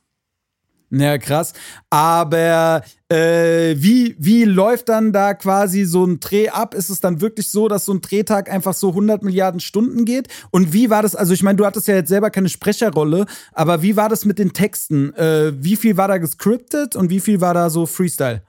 [0.90, 1.54] Ja, krass.
[1.90, 6.74] Aber äh, wie, wie läuft dann da quasi so ein Dreh ab?
[6.74, 10.28] Ist es dann wirklich so, dass so ein Drehtag einfach so 100 Milliarden Stunden geht?
[10.50, 11.16] Und wie war das?
[11.16, 14.38] Also, ich meine, du hattest ja jetzt selber keine Sprecherrolle, aber wie war das mit
[14.38, 15.12] den Texten?
[15.14, 18.42] Äh, wie viel war da gescriptet und wie viel war da so Freestyle?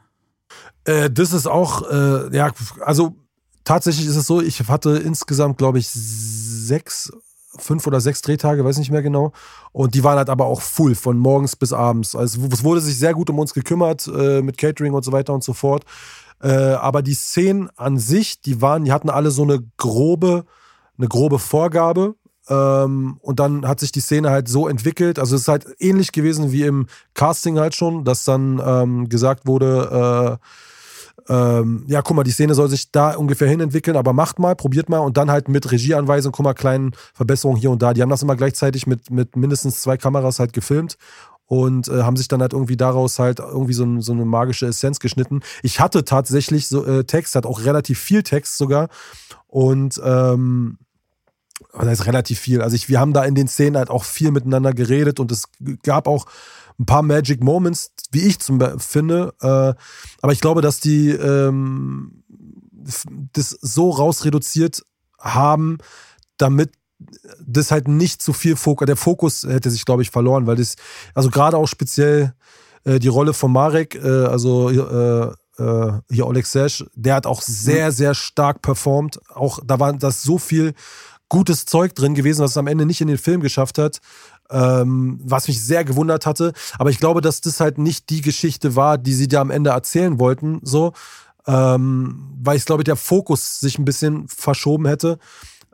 [0.84, 2.51] Äh, das ist auch, äh, ja,
[2.82, 3.16] also
[3.63, 7.11] tatsächlich ist es so, ich hatte insgesamt, glaube ich, sechs,
[7.57, 9.31] fünf oder sechs Drehtage, weiß nicht mehr genau.
[9.71, 12.15] Und die waren halt aber auch full, von morgens bis abends.
[12.15, 15.33] Also es wurde sich sehr gut um uns gekümmert, äh, mit Catering und so weiter
[15.33, 15.85] und so fort.
[16.41, 20.45] Äh, aber die Szenen an sich, die waren, die hatten alle so eine grobe,
[20.97, 22.15] eine grobe Vorgabe.
[22.47, 25.17] Ähm, und dann hat sich die Szene halt so entwickelt.
[25.17, 29.47] Also es ist halt ähnlich gewesen wie im Casting halt schon, dass dann ähm, gesagt
[29.47, 30.45] wurde, äh,
[31.28, 34.55] ähm, ja, guck mal, die Szene soll sich da ungefähr hin entwickeln, aber macht mal,
[34.55, 37.93] probiert mal und dann halt mit Regieanweisung, guck mal, kleinen Verbesserungen hier und da.
[37.93, 40.97] Die haben das immer gleichzeitig mit, mit mindestens zwei Kameras halt gefilmt
[41.47, 44.67] und äh, haben sich dann halt irgendwie daraus halt irgendwie so, ein, so eine magische
[44.67, 45.41] Essenz geschnitten.
[45.63, 48.89] Ich hatte tatsächlich so äh, Text, hat auch relativ viel Text sogar
[49.47, 50.78] und ähm,
[51.73, 52.61] das ist relativ viel.
[52.61, 55.45] Also ich, wir haben da in den Szenen halt auch viel miteinander geredet und es
[55.84, 56.26] gab auch
[56.80, 59.34] ein paar Magic Moments, wie ich zum finde.
[59.41, 59.73] Äh,
[60.21, 62.23] aber ich glaube, dass die ähm,
[63.34, 64.84] das so rausreduziert
[65.19, 65.78] haben,
[66.38, 66.71] damit
[67.45, 70.76] das halt nicht zu viel Fokus, der Fokus hätte sich, glaube ich, verloren, weil das,
[71.13, 72.34] also gerade auch speziell
[72.84, 77.41] äh, die Rolle von Marek, äh, also äh, äh, hier Oleg Sesh, der hat auch
[77.41, 79.19] sehr, sehr stark performt.
[79.34, 80.73] Auch da war das so viel
[81.30, 83.99] gutes Zeug drin gewesen, was es am Ende nicht in den Film geschafft hat.
[84.51, 86.53] Ähm, was mich sehr gewundert hatte.
[86.77, 89.71] Aber ich glaube, dass das halt nicht die Geschichte war, die sie da am Ende
[89.71, 90.93] erzählen wollten, so.
[91.47, 95.19] Ähm, weil ich glaube, der Fokus sich ein bisschen verschoben hätte.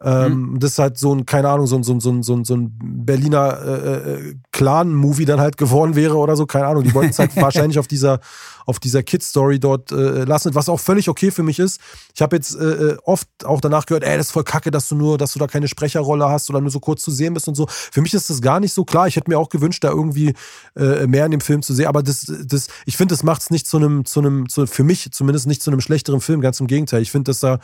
[0.04, 2.34] Ähm, Das ist halt so ein, keine Ahnung, so ein, so ein, so ein, so
[2.34, 2.72] ein, so ein
[3.06, 6.84] Berliner äh, äh, Clan-Movie dann halt geworden wäre oder so, keine Ahnung.
[6.84, 8.20] Die wollten es halt wahrscheinlich auf dieser,
[8.66, 11.80] auf dieser Kid-Story dort äh, lassen, was auch völlig okay für mich ist.
[12.16, 14.88] Ich habe jetzt äh, äh, oft auch danach gehört, ey, das ist voll kacke, dass
[14.88, 17.48] du nur, dass du da keine Sprecherrolle hast oder nur so kurz zu sehen bist
[17.48, 17.68] und so.
[17.70, 19.08] Für mich ist das gar nicht so klar.
[19.08, 20.34] Ich hätte mir auch gewünscht, da irgendwie
[20.76, 23.50] äh, mehr in dem Film zu sehen, aber das, das, ich finde, das macht es
[23.50, 26.60] nicht zu einem, zu einem, zu, für mich zumindest nicht zu einem schlechteren Film, ganz
[26.60, 27.02] im Gegenteil.
[27.02, 27.60] Ich finde, dass da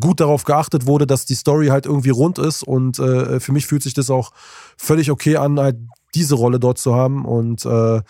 [0.00, 3.66] gut darauf geachtet wurde, dass die Story halt irgendwie rund ist und äh, für mich
[3.66, 4.30] fühlt sich das auch
[4.76, 5.76] völlig okay an, halt
[6.14, 8.00] diese Rolle dort zu haben und äh,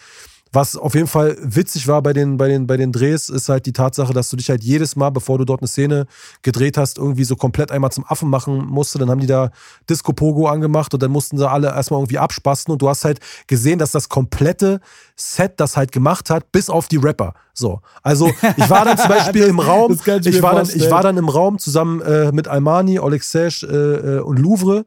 [0.55, 3.67] was auf jeden Fall witzig war bei den, bei, den, bei den Drehs, ist halt
[3.67, 6.07] die Tatsache, dass du dich halt jedes Mal, bevor du dort eine Szene
[6.43, 8.99] gedreht hast, irgendwie so komplett einmal zum Affen machen musste.
[8.99, 9.51] Dann haben die da
[9.89, 13.21] Disco Pogo angemacht und dann mussten sie alle erstmal irgendwie abspasten und du hast halt
[13.47, 14.81] gesehen, dass das komplette
[15.17, 17.35] Set das halt gemacht hat, bis auf die Rapper.
[17.53, 17.81] So.
[18.03, 21.17] Also ich war dann zum Beispiel im Raum, ich ich war, dann, ich war dann
[21.17, 24.85] im Raum zusammen äh, mit Almani, Oleg Sesh äh, äh, und Louvre.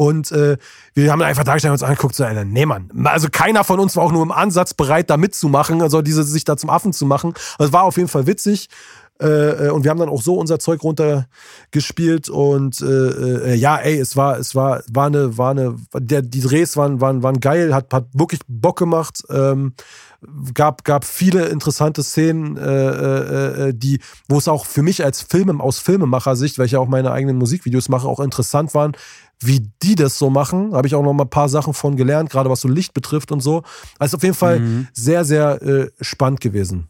[0.00, 0.56] Und äh,
[0.94, 2.90] wir haben einfach dargestellt und uns angeguckt, so, Alter, nee, Mann.
[3.04, 6.44] Also keiner von uns war auch nur im Ansatz bereit, da mitzumachen, also diese, sich
[6.44, 7.34] da zum Affen zu machen.
[7.58, 8.70] Also es war auf jeden Fall witzig.
[9.20, 13.76] Äh, äh, und wir haben dann auch so unser Zeug runtergespielt und äh, äh, ja,
[13.76, 17.38] ey, es war, es war, war eine, war eine, der, die Drehs waren, waren, waren
[17.38, 19.22] geil, hat, hat wirklich Bock gemacht.
[19.28, 19.74] Ähm,
[20.54, 22.56] gab, gab viele interessante Szenen,
[23.74, 27.10] die, wo es auch für mich als Film, aus Filmemacher-Sicht, weil ich ja auch meine
[27.10, 28.92] eigenen Musikvideos mache, auch interessant waren,
[29.42, 30.74] wie die das so machen.
[30.74, 33.32] Habe ich auch noch mal ein paar Sachen von gelernt, gerade was so Licht betrifft
[33.32, 33.62] und so.
[33.98, 36.88] Also auf jeden Fall sehr, sehr äh, spannend gewesen.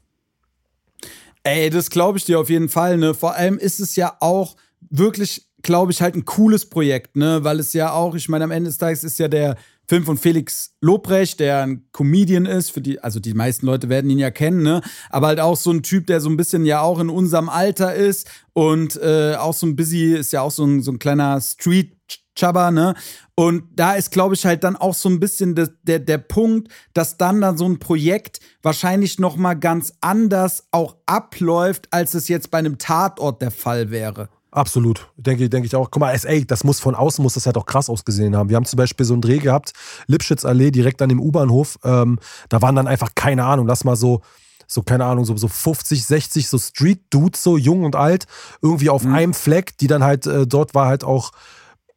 [1.43, 3.15] Ey, das glaube ich dir auf jeden Fall, ne?
[3.15, 4.57] Vor allem ist es ja auch
[4.91, 7.43] wirklich, glaube ich, halt ein cooles Projekt, ne?
[7.45, 9.57] Weil es ja auch, ich meine, am Ende des Tages ist ja der
[9.89, 14.11] Film von Felix Lobrecht, der ein Comedian ist, für die, also die meisten Leute werden
[14.11, 14.83] ihn ja kennen, ne?
[15.09, 17.95] Aber halt auch so ein Typ, der so ein bisschen ja auch in unserem Alter
[17.95, 21.41] ist und äh, auch so ein busy, ist ja auch so ein, so ein kleiner
[21.41, 21.97] Street
[22.39, 22.95] Chaba, ne?
[23.35, 26.69] Und da ist, glaube ich, halt dann auch so ein bisschen de, der, der Punkt,
[26.95, 32.29] dass dann dann so ein Projekt wahrscheinlich noch mal ganz anders auch abläuft, als es
[32.29, 34.29] jetzt bei einem Tatort der Fall wäre.
[34.53, 35.91] Absolut, denke, denke ich auch.
[35.91, 38.49] Guck mal, ey, das muss von außen muss das halt auch krass ausgesehen haben.
[38.49, 39.73] Wir haben zum Beispiel so einen Dreh gehabt,
[40.07, 41.79] Lipschitzallee, direkt an dem U-Bahnhof.
[41.85, 44.23] Ähm, da waren dann einfach, keine Ahnung, lass mal so,
[44.67, 48.27] so, keine Ahnung, so, so 50, 60 so Street-Dudes, so jung und alt,
[48.61, 49.15] irgendwie auf mhm.
[49.15, 51.31] einem Fleck, die dann halt, äh, dort war halt auch,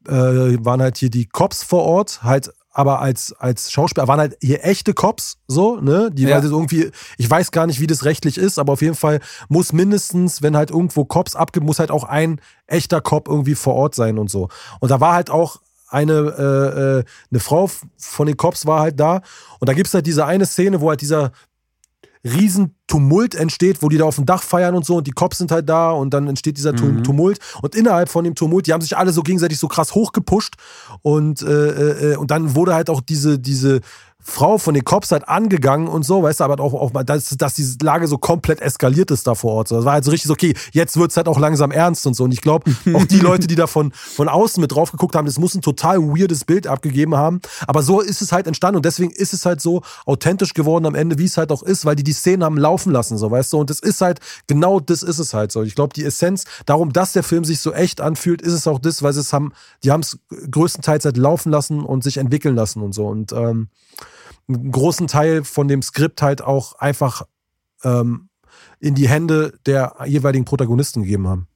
[0.08, 4.36] äh, waren halt hier die Cops vor Ort, halt aber als, als Schauspieler waren halt
[4.42, 6.10] hier echte Cops, so, ne?
[6.12, 6.36] Die ja.
[6.36, 9.74] halt irgendwie, ich weiß gar nicht, wie das rechtlich ist, aber auf jeden Fall muss
[9.74, 13.94] mindestens, wenn halt irgendwo Cops abgibt, muss halt auch ein echter Cop irgendwie vor Ort
[13.94, 14.50] sein und so.
[14.80, 19.00] Und da war halt auch eine, äh, äh eine Frau von den Cops war halt
[19.00, 19.22] da.
[19.60, 21.32] Und da gibt es halt diese eine Szene, wo halt dieser
[22.26, 25.52] Riesentumult entsteht, wo die da auf dem Dach feiern und so und die Cops sind
[25.52, 27.04] halt da und dann entsteht dieser mhm.
[27.04, 30.56] Tumult und innerhalb von dem Tumult, die haben sich alle so gegenseitig so krass hochgepusht
[31.02, 33.82] und, äh, äh, äh und dann wurde halt auch diese, diese
[34.24, 37.56] Frau von den Cops halt angegangen und so, weißt du, aber auch, auch dass, dass
[37.56, 39.68] die Lage so komplett eskaliert ist da vor Ort.
[39.68, 42.08] So, das war halt so richtig so, okay, jetzt wird es halt auch langsam ernst
[42.08, 42.24] und so.
[42.24, 45.26] Und ich glaube, auch die Leute, die da von, von außen mit drauf geguckt haben,
[45.26, 47.42] das muss ein total weirdes Bild abgegeben haben.
[47.68, 50.96] Aber so ist es halt entstanden und deswegen ist es halt so authentisch geworden am
[50.96, 53.52] Ende, wie es halt auch ist, weil die die Szenen haben laufen lassen, so, weißt
[53.54, 53.60] du.
[53.60, 55.64] Und das ist halt, genau das ist es halt so.
[55.64, 58.80] Ich glaube, die Essenz, darum, dass der Film sich so echt anfühlt, ist es auch
[58.80, 59.52] das, weil sie es haben,
[59.84, 60.18] die haben es
[60.50, 63.08] größtenteils halt laufen lassen und sich entwickeln lassen und so.
[63.08, 63.68] Und ähm,
[64.48, 67.24] einen großen Teil von dem Skript halt auch einfach
[67.84, 68.30] ähm,
[68.80, 71.48] in die Hände der jeweiligen Protagonisten gegeben haben.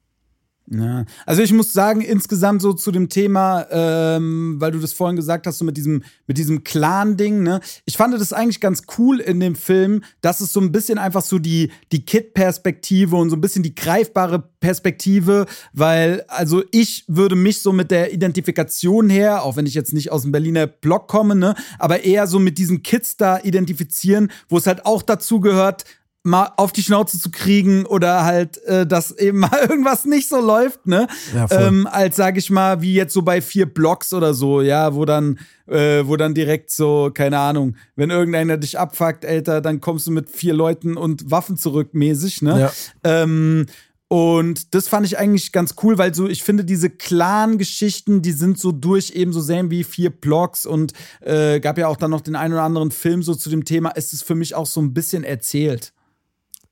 [0.70, 1.06] Ja.
[1.24, 5.46] Also ich muss sagen, insgesamt so zu dem Thema, ähm, weil du das vorhin gesagt
[5.46, 7.60] hast, so mit diesem, mit diesem Clan-Ding, ne?
[7.86, 11.22] Ich fand das eigentlich ganz cool in dem Film, dass es so ein bisschen einfach
[11.22, 17.36] so die, die Kid-Perspektive und so ein bisschen die greifbare Perspektive, weil, also ich würde
[17.36, 21.08] mich so mit der Identifikation her, auch wenn ich jetzt nicht aus dem Berliner Block
[21.08, 25.40] komme, ne, aber eher so mit diesen Kids da identifizieren, wo es halt auch dazu
[25.40, 25.84] gehört,
[26.28, 30.40] mal auf die Schnauze zu kriegen oder halt, äh, dass eben mal irgendwas nicht so
[30.40, 31.06] läuft, ne?
[31.34, 34.94] Ja, ähm, als sag ich mal, wie jetzt so bei vier Blocks oder so, ja,
[34.94, 39.80] wo dann, äh, wo dann direkt so, keine Ahnung, wenn irgendeiner dich abfuckt, Alter, dann
[39.80, 42.60] kommst du mit vier Leuten und Waffen zurück mäßig, ne?
[42.60, 42.72] Ja.
[43.04, 43.66] Ähm,
[44.08, 48.58] und das fand ich eigentlich ganz cool, weil so, ich finde, diese Clan-Geschichten, die sind
[48.58, 52.22] so durch eben so same wie vier Blocks und äh, gab ja auch dann noch
[52.22, 54.80] den einen oder anderen Film so zu dem Thema, ist es für mich auch so
[54.80, 55.92] ein bisschen erzählt.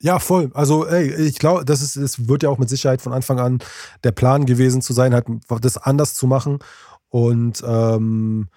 [0.01, 0.51] Ja, voll.
[0.53, 3.59] Also, ey, ich glaube, das ist, es wird ja auch mit Sicherheit von Anfang an
[4.05, 5.27] der Plan gewesen zu sein, halt
[5.63, 6.59] das anders zu machen.
[7.09, 8.49] Und ähm,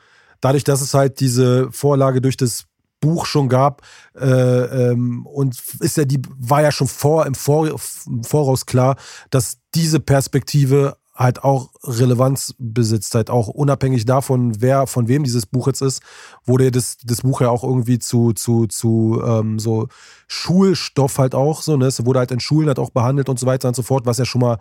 [0.42, 2.66] dadurch, dass es halt diese Vorlage durch das
[3.00, 3.82] Buch schon gab
[4.20, 8.98] äh, ähm, und ist ja die war ja schon vor im, vor, im Voraus klar,
[9.30, 15.46] dass diese Perspektive halt auch Relevanz besitzt, halt auch unabhängig davon, wer von wem dieses
[15.46, 16.02] Buch jetzt ist,
[16.46, 19.90] wurde das, das Buch ja auch irgendwie zu, zu, zu ähm, so
[20.28, 21.88] Schulstoff halt auch so, ne?
[21.88, 24.18] Es wurde halt in Schulen halt auch behandelt und so weiter und so fort, was
[24.18, 24.60] ja schon mal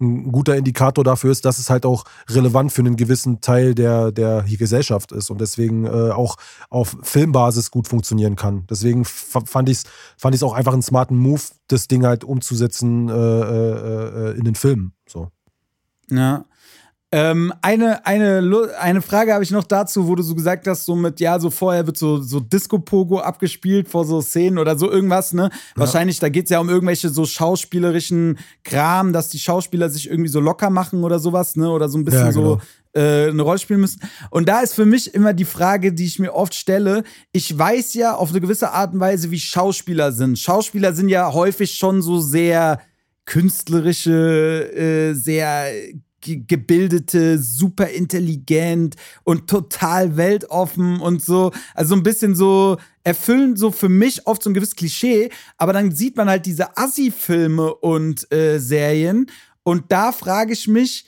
[0.00, 4.10] ein guter Indikator dafür ist, dass es halt auch relevant für einen gewissen Teil der,
[4.10, 6.36] der Gesellschaft ist und deswegen äh, auch
[6.70, 8.66] auf Filmbasis gut funktionieren kann.
[8.68, 9.84] Deswegen fand ich es
[10.16, 14.54] fand auch einfach einen smarten Move, das Ding halt umzusetzen äh, äh, äh in den
[14.54, 14.94] Filmen.
[16.10, 16.44] Ja.
[17.12, 20.94] Ähm, eine, eine, eine Frage habe ich noch dazu, wo du so gesagt hast, so
[20.94, 25.32] mit, ja, so vorher wird so, so Disco-Pogo abgespielt vor so Szenen oder so irgendwas,
[25.32, 25.50] ne?
[25.50, 25.58] Ja.
[25.74, 30.30] Wahrscheinlich, da geht es ja um irgendwelche so schauspielerischen Kram, dass die Schauspieler sich irgendwie
[30.30, 31.68] so locker machen oder sowas, ne?
[31.68, 32.60] Oder so ein bisschen ja, genau.
[32.94, 34.00] so äh, eine Rolle spielen müssen.
[34.30, 37.02] Und da ist für mich immer die Frage, die ich mir oft stelle.
[37.32, 40.38] Ich weiß ja auf eine gewisse Art und Weise, wie Schauspieler sind.
[40.38, 42.80] Schauspieler sind ja häufig schon so sehr
[43.30, 45.72] künstlerische, äh, sehr
[46.20, 51.52] gebildete, super intelligent und total weltoffen und so.
[51.74, 55.72] Also so ein bisschen so erfüllen so für mich oft so ein gewisses Klischee, aber
[55.72, 59.30] dann sieht man halt diese Assi-Filme und äh, Serien
[59.62, 61.06] und da frage ich mich,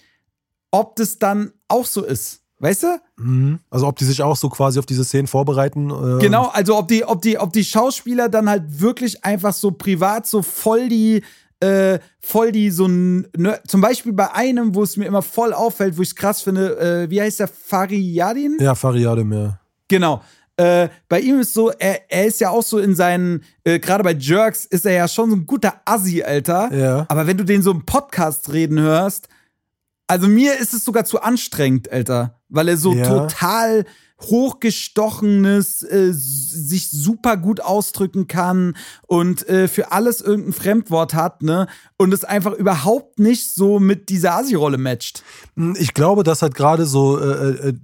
[0.71, 2.39] ob das dann auch so ist.
[2.63, 3.01] Weißt du?
[3.17, 3.59] Mhm.
[3.71, 5.91] Also ob die sich auch so quasi auf diese Szenen vorbereiten.
[5.91, 6.21] Ähm.
[6.21, 10.29] Genau, also ob die, ob die, ob die Schauspieler dann halt wirklich einfach so privat
[10.29, 11.25] so voll die
[11.63, 15.53] äh, voll die so ein, ne, zum Beispiel bei einem, wo es mir immer voll
[15.53, 18.59] auffällt, wo ich es krass finde, äh, wie heißt der, Fariadin?
[18.61, 19.61] Ja, Fariadim, ja.
[19.87, 20.23] Genau.
[20.57, 24.03] Äh, bei ihm ist so, er, er ist ja auch so in seinen, äh, gerade
[24.03, 26.75] bei Jerks ist er ja schon so ein guter Assi, Alter.
[26.75, 27.07] Ja.
[27.09, 29.29] Aber wenn du den so im Podcast reden hörst,
[30.09, 32.41] also mir ist es sogar zu anstrengend, Alter.
[32.53, 33.03] Weil er so Ja.
[33.05, 33.85] total
[34.21, 38.77] hochgestochenes, äh, sich super gut ausdrücken kann
[39.09, 41.67] und äh, für alles irgendein Fremdwort hat, ne?
[41.97, 45.23] Und es einfach überhaupt nicht so mit dieser Asi-Rolle matcht.
[45.77, 47.75] Ich glaube, dass halt gerade so, äh, äh,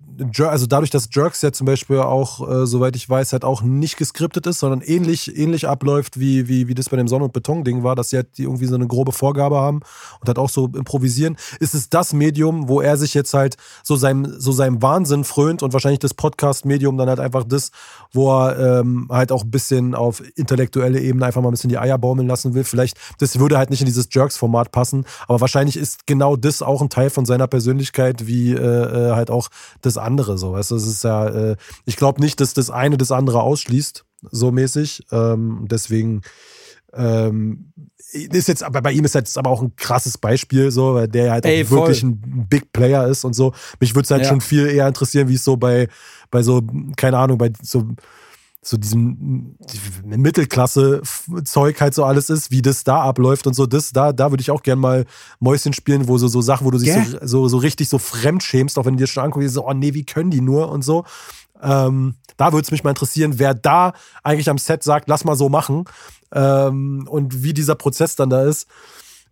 [0.44, 3.96] also dadurch, dass Jerks ja zum Beispiel auch, äh, soweit ich weiß, halt auch nicht
[3.96, 7.84] geskriptet ist, sondern ähnlich, ähnlich abläuft, wie, wie, wie das bei dem Sonne- und Beton-Ding
[7.84, 9.80] war, dass sie halt irgendwie so eine grobe Vorgabe haben
[10.20, 13.94] und halt auch so improvisieren, ist es das Medium, wo er sich jetzt halt so
[13.94, 17.70] seinem, so seinem Wahnsinn frönt und wahrscheinlich das Podcast-Medium dann halt einfach das,
[18.12, 21.78] wo er ähm, halt auch ein bisschen auf intellektuelle Ebene einfach mal ein bisschen die
[21.78, 22.64] Eier baumeln lassen will.
[22.64, 26.82] Vielleicht, das würde halt nicht in dieses Jerks-Format passen, aber wahrscheinlich ist genau das auch
[26.82, 29.48] ein Teil von seiner Persönlichkeit, wie äh, äh, halt auch
[29.80, 30.52] das andere so.
[30.52, 31.56] Weißt du, es ist ja, äh,
[31.86, 35.06] ich glaube nicht, dass das eine das andere ausschließt, so mäßig.
[35.10, 36.22] Ähm, deswegen
[36.92, 37.72] ähm,
[38.12, 41.32] ist jetzt, aber bei ihm ist jetzt aber auch ein krasses Beispiel, so, weil der
[41.32, 43.52] halt Ey, wirklich ein Big Player ist und so.
[43.80, 44.28] Mich würde es halt Ja.
[44.28, 45.88] schon viel eher interessieren, wie es so bei,
[46.30, 46.62] bei so,
[46.96, 47.84] keine Ahnung, bei so,
[48.62, 49.56] so diesem
[50.04, 54.40] Mittelklasse-Zeug halt so alles ist, wie das da abläuft und so, das, da, da würde
[54.40, 55.04] ich auch gern mal
[55.40, 57.04] Mäuschen spielen, wo so, so Sachen, wo du dich Gell?
[57.04, 59.72] so, so, so richtig so fremd schämst, auch wenn du dir schon anguckst, so, oh
[59.72, 61.04] nee, wie können die nur und so.
[61.60, 65.34] Ähm, da würde es mich mal interessieren, wer da eigentlich am Set sagt, lass mal
[65.36, 65.84] so machen
[66.34, 68.66] ähm, und wie dieser Prozess dann da ist.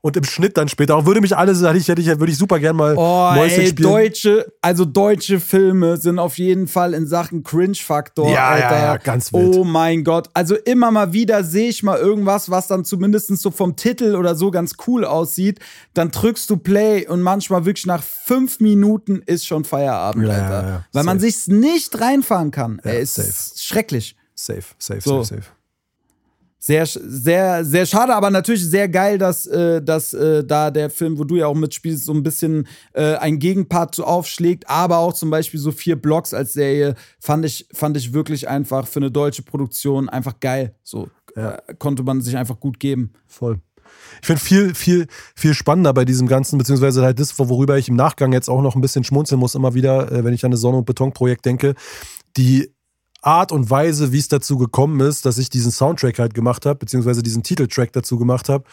[0.03, 2.39] Und im Schnitt dann später auch würde mich alles, hätte ich, hätte ich, würde ich
[2.39, 3.91] super gern mal Oh, Mäuschen ey, spielen.
[3.91, 8.71] deutsche, also deutsche Filme sind auf jeden Fall in Sachen Cringe-Faktor, Ja, Alter.
[8.71, 9.57] ja, ja, ganz wild.
[9.57, 10.29] Oh mein Gott.
[10.33, 14.37] Also immer mal wieder sehe ich mal irgendwas, was dann zumindest so vom Titel oder
[14.37, 15.59] so ganz cool aussieht.
[15.95, 20.69] Dann drückst du Play und manchmal wirklich nach fünf Minuten ist schon Feierabend, Ja, Alter.
[20.69, 21.33] ja, Weil man safe.
[21.33, 22.81] sich's nicht reinfahren kann.
[22.85, 23.33] Ja, ey, ist safe.
[23.59, 24.15] schrecklich.
[24.37, 25.23] Safe, safe, So.
[25.25, 25.49] safe, safe.
[26.59, 31.19] Sehr, sehr, sehr schade, aber natürlich sehr geil, dass, äh, dass äh, da der Film,
[31.19, 35.13] wo du ja auch mitspielst, so ein bisschen äh, ein Gegenpart so aufschlägt, aber auch
[35.13, 39.11] zum Beispiel so vier Blocks als Serie fand ich, fand ich wirklich einfach für eine
[39.11, 40.75] deutsche Produktion einfach geil.
[40.83, 41.57] So Ja.
[41.67, 43.13] äh, konnte man sich einfach gut geben.
[43.27, 43.61] Voll.
[44.21, 45.07] Ich finde viel, viel,
[45.37, 48.75] viel spannender bei diesem Ganzen, beziehungsweise halt das, worüber ich im Nachgang jetzt auch noch
[48.75, 51.75] ein bisschen schmunzeln muss, immer wieder, äh, wenn ich an das Sonne- und Betonprojekt denke,
[52.37, 52.73] die
[53.23, 56.79] Art und Weise, wie es dazu gekommen ist, dass ich diesen Soundtrack halt gemacht habe,
[56.79, 58.65] beziehungsweise diesen Titeltrack dazu gemacht habe,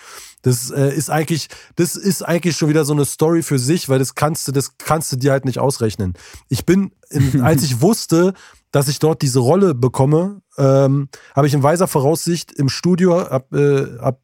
[0.41, 3.99] das äh, ist eigentlich, das ist eigentlich schon wieder so eine Story für sich, weil
[3.99, 6.13] das kannst du, das kannst du dir halt nicht ausrechnen.
[6.49, 8.33] Ich bin, in, als ich wusste,
[8.71, 13.53] dass ich dort diese Rolle bekomme, ähm, habe ich in weiser Voraussicht im Studio, hab,
[13.53, 14.22] äh, hab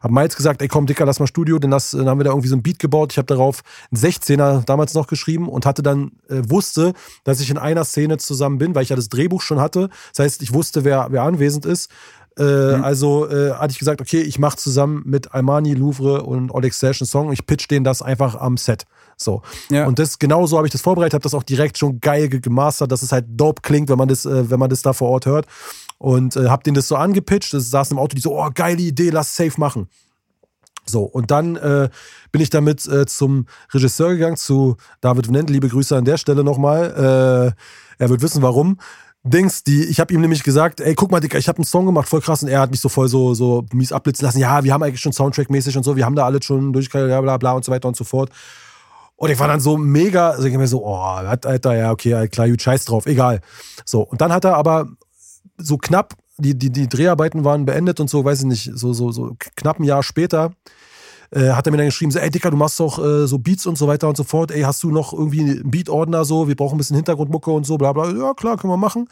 [0.00, 2.30] hab Miles gesagt, ey komm Dicker, lass mal Studio, denn das, dann haben wir da
[2.30, 3.12] irgendwie so ein Beat gebaut.
[3.12, 3.62] Ich habe darauf
[3.92, 6.92] einen 16er damals noch geschrieben und hatte dann, äh, wusste,
[7.24, 9.88] dass ich in einer Szene zusammen bin, weil ich ja das Drehbuch schon hatte.
[10.14, 11.90] Das heißt, ich wusste, wer, wer anwesend ist.
[12.38, 16.72] Äh, Also äh, hatte ich gesagt, okay, ich mache zusammen mit Almani, Louvre und Oleg
[16.72, 18.84] Stash einen Song und ich pitch denen das einfach am Set.
[19.16, 19.42] So.
[19.70, 19.86] Ja.
[19.88, 22.38] Und das genau so habe ich das vorbereitet, habe das auch direkt schon geil ge-
[22.38, 25.08] gemastert, dass es halt dope klingt, wenn man das, äh, wenn man das da vor
[25.08, 25.46] Ort hört.
[25.98, 27.52] Und äh, hab denen das so angepitcht.
[27.52, 29.88] Das saßen im Auto, die so, oh, geile Idee, lass safe machen.
[30.86, 31.90] So, und dann äh,
[32.32, 35.50] bin ich damit äh, zum Regisseur gegangen, zu David Venent.
[35.50, 37.54] Liebe Grüße an der Stelle nochmal.
[37.98, 38.78] Äh, er wird wissen, warum.
[39.24, 41.84] Dings, die, ich habe ihm nämlich gesagt, ey, guck mal, Dicker, ich habe einen Song
[41.84, 42.42] gemacht, voll krass.
[42.42, 44.38] Und er hat mich so voll so, so mies abblitzen lassen.
[44.38, 47.20] Ja, wir haben eigentlich schon Soundtrack-mäßig und so, wir haben da alles schon durch, bla
[47.20, 48.30] bla bla und so weiter und so fort.
[49.16, 52.48] Und ich war dann so mega, also ich mir so, oh, Alter, ja, okay, klar,
[52.48, 53.40] gut, scheiß drauf, egal.
[53.84, 54.86] So, und dann hat er aber
[55.58, 59.10] so knapp, die, die, die Dreharbeiten waren beendet und so, weiß ich nicht, so, so,
[59.10, 60.52] so knapp ein Jahr später,
[61.30, 63.66] äh, hat er mir dann geschrieben, so, ey Dicker, du machst doch äh, so Beats
[63.66, 66.56] und so weiter und so fort, ey, hast du noch irgendwie einen Beat-Ordner so, wir
[66.56, 69.08] brauchen ein bisschen Hintergrundmucke und so, bla bla, ja klar, können wir machen.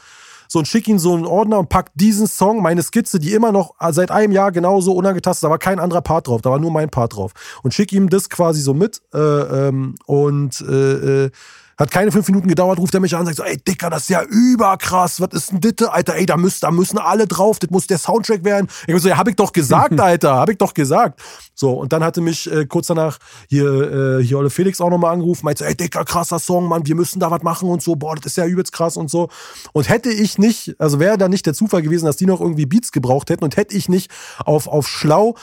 [0.48, 3.50] So, und schick ihm so einen Ordner und pack diesen Song, meine Skizze, die immer
[3.50, 6.70] noch seit einem Jahr genauso unangetastet, da war kein anderer Part drauf, da war nur
[6.70, 7.32] mein Part drauf.
[7.62, 11.30] Und schick ihm das quasi so mit äh, ähm, und äh, äh,
[11.76, 14.04] hat keine fünf Minuten gedauert, ruft er mich an und sagt so, ey Dicker, das
[14.04, 17.58] ist ja überkrass, was ist denn das, Alter, ey, da müssen, da müssen alle drauf,
[17.58, 18.68] das muss der Soundtrack werden.
[18.86, 21.20] Ich hab so, ja, hab ich doch gesagt, Alter, hab ich doch gesagt.
[21.54, 25.12] So, und dann hatte mich äh, kurz danach hier, äh, hier Olle Felix auch nochmal
[25.12, 28.14] angerufen, meinte, ey Dicker, krasser Song, Mann, wir müssen da was machen und so, boah,
[28.14, 29.28] das ist ja übelst krass und so.
[29.72, 32.66] Und hätte ich nicht, also wäre da nicht der Zufall gewesen, dass die noch irgendwie
[32.66, 34.10] Beats gebraucht hätten und hätte ich nicht
[34.44, 35.34] auf, auf schlau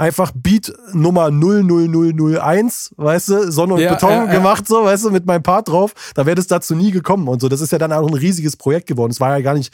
[0.00, 5.10] einfach Beat Nummer 00001, weißt du, Sonne und Ja, Beton ja, gemacht, so, weißt du,
[5.10, 7.48] mit meinem Part drauf, da wäre das dazu nie gekommen und so.
[7.48, 9.12] Das ist ja dann auch ein riesiges Projekt geworden.
[9.12, 9.72] Es war ja gar nicht,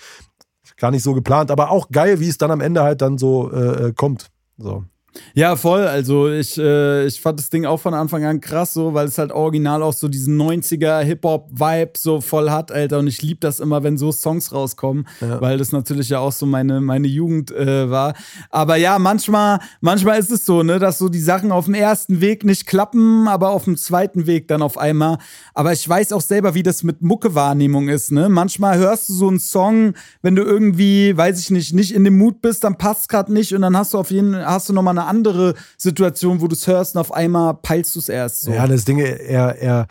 [0.77, 3.53] gar nicht so geplant, aber auch geil, wie es dann am Ende halt dann so
[3.53, 4.31] äh, äh, kommt.
[4.59, 4.85] So.
[5.35, 5.87] Ja, voll.
[5.87, 9.19] Also ich, äh, ich fand das Ding auch von Anfang an krass, so, weil es
[9.19, 12.99] halt original auch so diesen 90er Hip-Hop-Vibe so voll hat, Alter.
[12.99, 15.41] Und ich liebe das immer, wenn so Songs rauskommen, ja.
[15.41, 18.15] weil das natürlich ja auch so meine, meine Jugend äh, war.
[18.51, 22.21] Aber ja, manchmal, manchmal ist es so, ne, dass so die Sachen auf dem ersten
[22.21, 25.19] Weg nicht klappen, aber auf dem zweiten Weg dann auf einmal.
[25.55, 28.29] Aber ich weiß auch selber, wie das mit Mucke-Wahrnehmung ist, ne?
[28.29, 32.19] Manchmal hörst du so einen Song, wenn du irgendwie, weiß ich nicht, nicht in dem
[32.19, 34.99] Mut bist, dann passt gerade nicht und dann hast du auf jeden, hast du nochmal
[34.99, 38.43] eine andere Situation, wo du es hörst und auf einmal peilst du es erst.
[38.43, 38.53] So.
[38.53, 39.87] Ja, das Ding, er, er,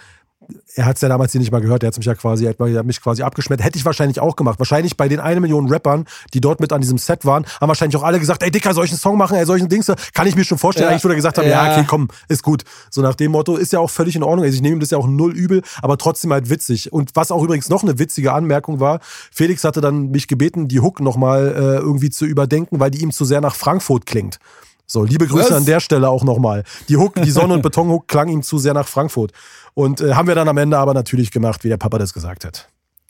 [0.75, 2.55] er hat es ja damals hier nicht mal gehört, er hat mich ja quasi, er
[2.55, 3.65] hat mich quasi abgeschmettert.
[3.65, 4.59] Hätte ich wahrscheinlich auch gemacht.
[4.59, 7.97] Wahrscheinlich bei den eine Million Rappern, die dort mit an diesem Set waren, haben wahrscheinlich
[7.97, 10.35] auch alle gesagt, ey Dicker, soll ich einen Song machen, ey, solchen Dings, kann ich
[10.35, 10.85] mir schon vorstellen.
[10.85, 10.91] Ja.
[10.91, 11.65] Eigentlich würde er gesagt haben, ja.
[11.65, 11.73] ja.
[11.73, 12.63] okay, komm, ist gut.
[12.89, 14.45] So nach dem Motto, ist ja auch völlig in Ordnung.
[14.45, 16.91] Also ich nehme ihm das ja auch null übel, aber trotzdem halt witzig.
[16.91, 18.99] Und was auch übrigens noch eine witzige Anmerkung war,
[19.31, 23.11] Felix hatte dann mich gebeten, die Hook nochmal äh, irgendwie zu überdenken, weil die ihm
[23.11, 24.39] zu sehr nach Frankfurt klingt.
[24.88, 25.57] So, liebe Grüße Was?
[25.57, 26.64] an der Stelle auch nochmal.
[26.90, 29.32] Die Hook, die Sonne- und Betonhook klang ihm zu sehr nach Frankfurt.
[29.74, 32.45] Und äh, haben wir dann am Ende aber natürlich gemacht, wie der Papa das gesagt
[32.45, 32.70] hat.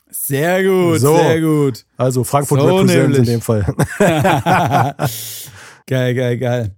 [0.10, 1.86] Sehr gut, so, sehr gut.
[1.98, 3.66] Also Frankfurt so represent in dem Fall.
[5.88, 6.76] geil, geil, geil.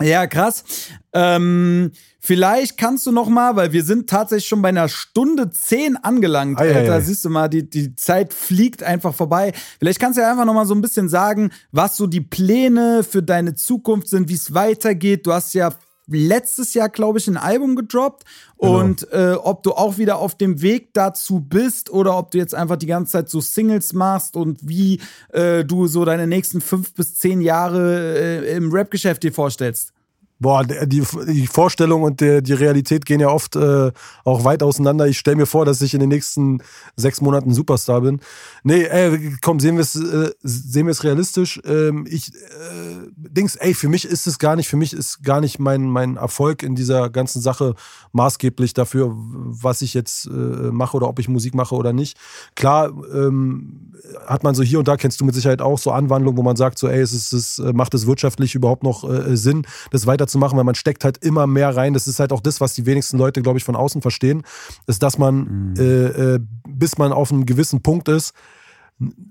[0.00, 0.64] Ja, krass.
[1.12, 1.92] Ähm,
[2.28, 6.60] vielleicht kannst du noch mal, weil wir sind tatsächlich schon bei einer Stunde zehn angelangt,
[6.60, 6.92] ei, Alter.
[6.92, 7.00] Ei, ei.
[7.00, 9.54] Siehst du mal, die, die Zeit fliegt einfach vorbei.
[9.78, 13.02] Vielleicht kannst du ja einfach noch mal so ein bisschen sagen, was so die Pläne
[13.02, 15.26] für deine Zukunft sind, wie es weitergeht.
[15.26, 15.72] Du hast ja
[16.06, 18.24] letztes Jahr, glaube ich, ein Album gedroppt.
[18.58, 18.78] Genau.
[18.78, 22.54] Und äh, ob du auch wieder auf dem Weg dazu bist oder ob du jetzt
[22.54, 25.00] einfach die ganze Zeit so Singles machst und wie
[25.32, 29.94] äh, du so deine nächsten fünf bis zehn Jahre äh, im Rap-Geschäft dir vorstellst.
[30.40, 33.90] Boah, die, die Vorstellung und der, die Realität gehen ja oft äh,
[34.24, 35.08] auch weit auseinander.
[35.08, 36.62] Ich stelle mir vor, dass ich in den nächsten
[36.94, 38.20] sechs Monaten Superstar bin.
[38.62, 41.60] Nee, ey, komm, sehen wir es äh, realistisch.
[41.64, 45.40] Ähm, ich äh, Dings, ey, für mich ist es gar nicht, für mich ist gar
[45.40, 47.74] nicht mein, mein Erfolg in dieser ganzen Sache
[48.12, 52.16] maßgeblich dafür, was ich jetzt äh, mache oder ob ich Musik mache oder nicht.
[52.54, 53.87] Klar, ähm,
[54.26, 56.56] hat man so hier und da, kennst du mit Sicherheit auch so Anwandlungen, wo man
[56.56, 60.06] sagt, so, ey, es ist, es äh, macht es wirtschaftlich überhaupt noch äh, Sinn, das
[60.06, 61.94] weiter zu machen, weil man steckt halt immer mehr rein.
[61.94, 64.42] Das ist halt auch das, was die wenigsten Leute, glaube ich, von außen verstehen,
[64.86, 65.74] ist, dass man, mhm.
[65.78, 68.34] äh, äh, bis man auf einem gewissen Punkt ist,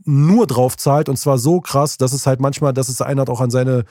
[0.06, 3.42] nur drauf zahlt und zwar so krass, dass es halt manchmal, dass es einer auch
[3.42, 3.84] an seine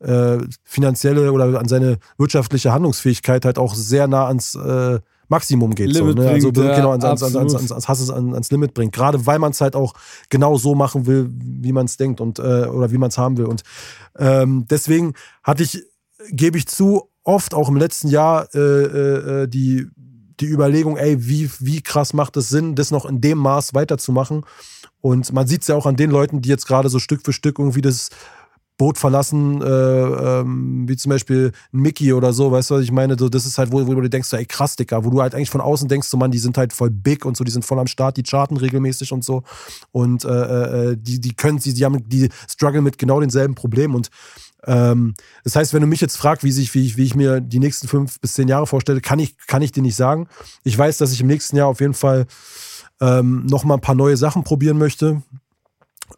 [0.00, 4.98] äh, finanzielle oder an seine wirtschaftliche Handlungsfähigkeit halt auch sehr nah ans äh,
[5.30, 5.90] Maximum geht.
[5.90, 6.28] Limit so, ne?
[6.28, 8.92] Also bringt, genau, ans, ans, ans, ans, ans, ans, ans Limit bringt.
[8.92, 9.94] Gerade weil man es halt auch
[10.28, 13.38] genau so machen will, wie man es denkt und äh, oder wie man es haben
[13.38, 13.46] will.
[13.46, 13.62] Und
[14.18, 15.82] ähm, deswegen hatte ich
[16.30, 21.50] gebe ich zu, oft auch im letzten Jahr äh, äh, die, die Überlegung, ey, wie,
[21.58, 24.44] wie krass macht es Sinn, das noch in dem Maß weiterzumachen.
[25.00, 27.32] Und man sieht es ja auch an den Leuten, die jetzt gerade so Stück für
[27.32, 28.10] Stück irgendwie das
[28.80, 33.14] Boot verlassen, äh, ähm, wie zum Beispiel Mickey oder so, weißt du, was ich meine?
[33.18, 35.34] So, das ist halt, wo, wo du denkst, so, ey, krass, Dicker, wo du halt
[35.34, 37.62] eigentlich von außen denkst, so, Mann, die sind halt voll big und so, die sind
[37.62, 39.42] voll am Start, die charten regelmäßig und so.
[39.92, 43.94] Und äh, äh die, die können sie, die haben, die struggle mit genau denselben Problemen
[43.94, 44.08] und
[44.66, 45.12] ähm,
[45.44, 47.58] das heißt, wenn du mich jetzt fragst, wie, sich, wie, ich, wie ich mir die
[47.58, 50.26] nächsten fünf bis zehn Jahre vorstelle, kann ich, kann ich dir nicht sagen.
[50.64, 52.26] Ich weiß, dass ich im nächsten Jahr auf jeden Fall
[53.02, 55.22] ähm, noch mal ein paar neue Sachen probieren möchte.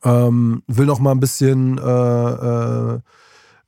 [0.05, 3.01] Ähm, will noch mal ein bisschen äh, äh,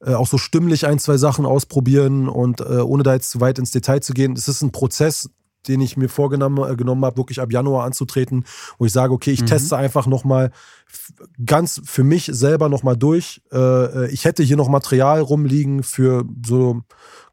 [0.04, 3.58] äh, auch so stimmlich ein, zwei Sachen ausprobieren und äh, ohne da jetzt zu weit
[3.58, 5.30] ins Detail zu gehen, es ist ein Prozess,
[5.66, 8.44] den ich mir vorgenommen äh, genommen habe, wirklich ab Januar anzutreten,
[8.78, 9.46] wo ich sage, okay, ich mhm.
[9.46, 10.50] teste einfach nochmal
[11.44, 13.40] ganz für mich selber nochmal durch.
[13.50, 16.82] Äh, äh, ich hätte hier noch Material rumliegen für so,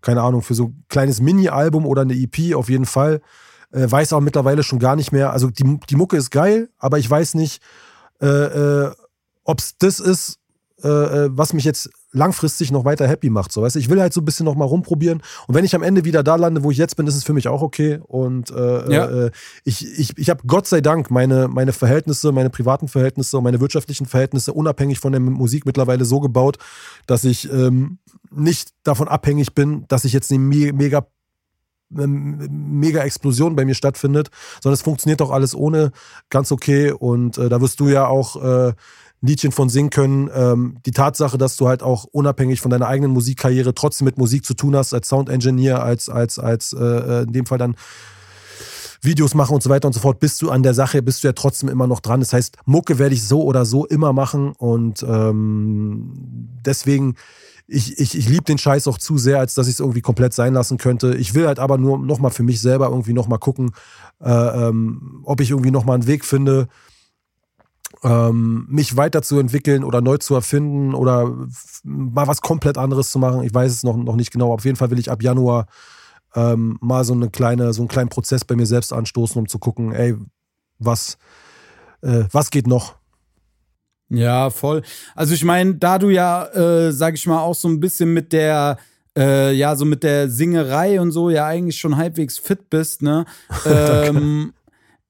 [0.01, 3.22] keine Ahnung, für so ein kleines Mini-Album oder eine EP auf jeden Fall.
[3.73, 5.31] Weiß auch mittlerweile schon gar nicht mehr.
[5.31, 7.61] Also die, die Mucke ist geil, aber ich weiß nicht,
[8.22, 8.91] äh, äh,
[9.43, 10.38] ob es das ist,
[10.84, 13.52] äh, was mich jetzt langfristig noch weiter happy macht.
[13.52, 13.76] So, weißt?
[13.77, 15.22] Ich will halt so ein bisschen noch mal rumprobieren.
[15.48, 17.34] Und wenn ich am Ende wieder da lande, wo ich jetzt bin, ist es für
[17.34, 17.99] mich auch okay.
[18.03, 19.26] Und äh, ja.
[19.26, 19.31] äh,
[19.64, 23.61] ich, ich, ich habe Gott sei Dank meine, meine Verhältnisse, meine privaten Verhältnisse und meine
[23.61, 26.57] wirtschaftlichen Verhältnisse unabhängig von der Musik mittlerweile so gebaut,
[27.07, 27.99] dass ich ähm,
[28.30, 31.07] nicht davon abhängig bin, dass ich jetzt eine mega
[31.91, 34.30] mega Explosion bei mir stattfindet,
[34.61, 35.91] sondern es funktioniert auch alles ohne
[36.30, 38.73] ganz okay und äh, da wirst du ja auch äh,
[39.22, 40.30] Liedchen von singen können.
[40.34, 44.45] Ähm, die Tatsache, dass du halt auch unabhängig von deiner eigenen Musikkarriere trotzdem mit Musik
[44.45, 47.76] zu tun hast, als Sound Engineer, als, als, als äh, äh, in dem Fall dann
[49.03, 51.27] Videos machen und so weiter und so fort, bist du an der Sache, bist du
[51.27, 52.19] ja trotzdem immer noch dran.
[52.19, 56.13] Das heißt, Mucke werde ich so oder so immer machen und ähm,
[56.65, 57.15] deswegen,
[57.72, 60.34] ich, ich, ich liebe den Scheiß auch zu sehr, als dass ich es irgendwie komplett
[60.34, 61.15] sein lassen könnte.
[61.15, 63.72] Ich will halt aber nur nochmal für mich selber irgendwie nochmal gucken,
[64.19, 66.68] äh, ähm, ob ich irgendwie nochmal einen Weg finde,
[68.03, 71.34] ähm, mich weiterzuentwickeln oder neu zu erfinden oder
[71.84, 73.43] mal was komplett anderes zu machen.
[73.43, 74.52] Ich weiß es noch, noch nicht genau.
[74.52, 75.68] Auf jeden Fall will ich ab Januar
[76.35, 79.60] ähm, mal so eine kleine, so einen kleinen Prozess bei mir selbst anstoßen, um zu
[79.60, 80.15] gucken, ey,
[80.77, 81.18] was,
[82.02, 82.95] äh, was geht noch?
[84.11, 84.81] Ja, voll.
[85.15, 88.33] Also ich meine, da du ja, äh, sag ich mal, auch so ein bisschen mit
[88.33, 88.77] der
[89.17, 93.25] äh, ja, so mit der Singerei und so ja eigentlich schon halbwegs fit bist, ne?
[93.65, 94.53] ähm,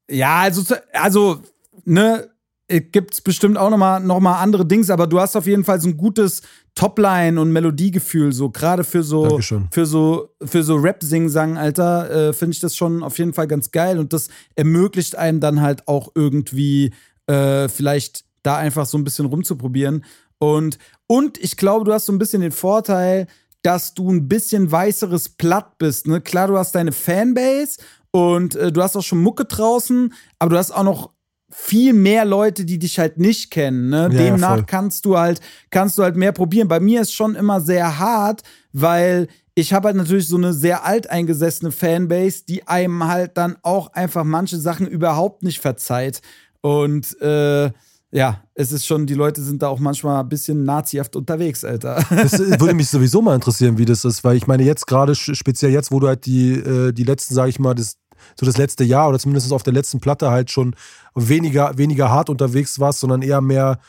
[0.09, 1.39] ja, also, also,
[1.85, 2.29] ne,
[2.67, 5.81] gibt es bestimmt auch nochmal noch mal andere Dings, aber du hast auf jeden Fall
[5.81, 6.41] so ein gutes
[6.73, 9.67] Topline und Melodiegefühl, so gerade für so Dankeschön.
[9.71, 13.33] für so für so Rap sing sang Alter, äh, finde ich das schon auf jeden
[13.33, 16.93] Fall ganz geil und das ermöglicht einem dann halt auch irgendwie
[17.27, 20.03] äh, vielleicht da einfach so ein bisschen rumzuprobieren
[20.39, 23.27] und und ich glaube, du hast so ein bisschen den Vorteil,
[23.61, 26.19] dass du ein bisschen weißeres Platt bist, ne?
[26.19, 27.79] Klar, du hast deine Fanbase
[28.11, 31.11] und äh, du hast auch schon Mucke draußen, aber du hast auch noch
[31.51, 33.89] viel mehr Leute, die dich halt nicht kennen.
[33.89, 34.03] Ne?
[34.03, 34.63] Ja, Demnach voll.
[34.65, 36.67] kannst du halt, kannst du halt mehr probieren.
[36.67, 38.41] Bei mir ist schon immer sehr hart,
[38.71, 43.91] weil ich habe halt natürlich so eine sehr alteingesessene Fanbase, die einem halt dann auch
[43.93, 46.21] einfach manche Sachen überhaupt nicht verzeiht.
[46.61, 47.71] Und äh,
[48.11, 52.03] ja, es ist schon, die Leute sind da auch manchmal ein bisschen nazihaft unterwegs, Alter.
[52.09, 55.71] Das würde mich sowieso mal interessieren, wie das ist, weil ich meine, jetzt gerade, speziell
[55.71, 57.97] jetzt, wo du halt die, äh, die letzten, sage ich mal, das,
[58.37, 60.75] so das letzte Jahr oder zumindest auf der letzten Platte halt schon
[61.15, 63.79] weniger, weniger hart unterwegs warst, sondern eher mehr,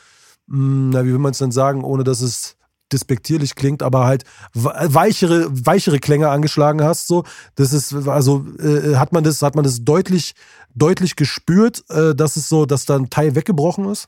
[0.47, 2.55] mh, na, wie will man es denn sagen, ohne dass es
[2.93, 4.23] despektierlich klingt, aber halt
[4.53, 7.07] weichere, weichere Klänge angeschlagen hast.
[7.07, 7.23] So,
[7.55, 10.33] das ist also äh, hat man das, hat man das deutlich,
[10.75, 14.07] deutlich gespürt, äh, dass es so, dass da ein Teil weggebrochen ist.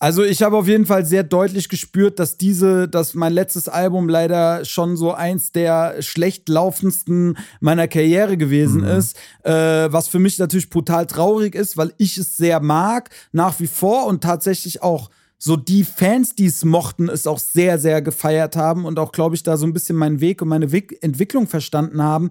[0.00, 4.08] Also ich habe auf jeden Fall sehr deutlich gespürt, dass diese, dass mein letztes Album
[4.08, 8.88] leider schon so eins der schlecht laufendsten meiner Karriere gewesen Mhm.
[8.88, 13.60] ist, äh, was für mich natürlich brutal traurig ist, weil ich es sehr mag nach
[13.60, 18.02] wie vor und tatsächlich auch so die Fans, die es mochten, es auch sehr, sehr
[18.02, 20.66] gefeiert haben und auch, glaube ich, da so ein bisschen meinen Weg und meine
[21.00, 22.30] Entwicklung verstanden haben.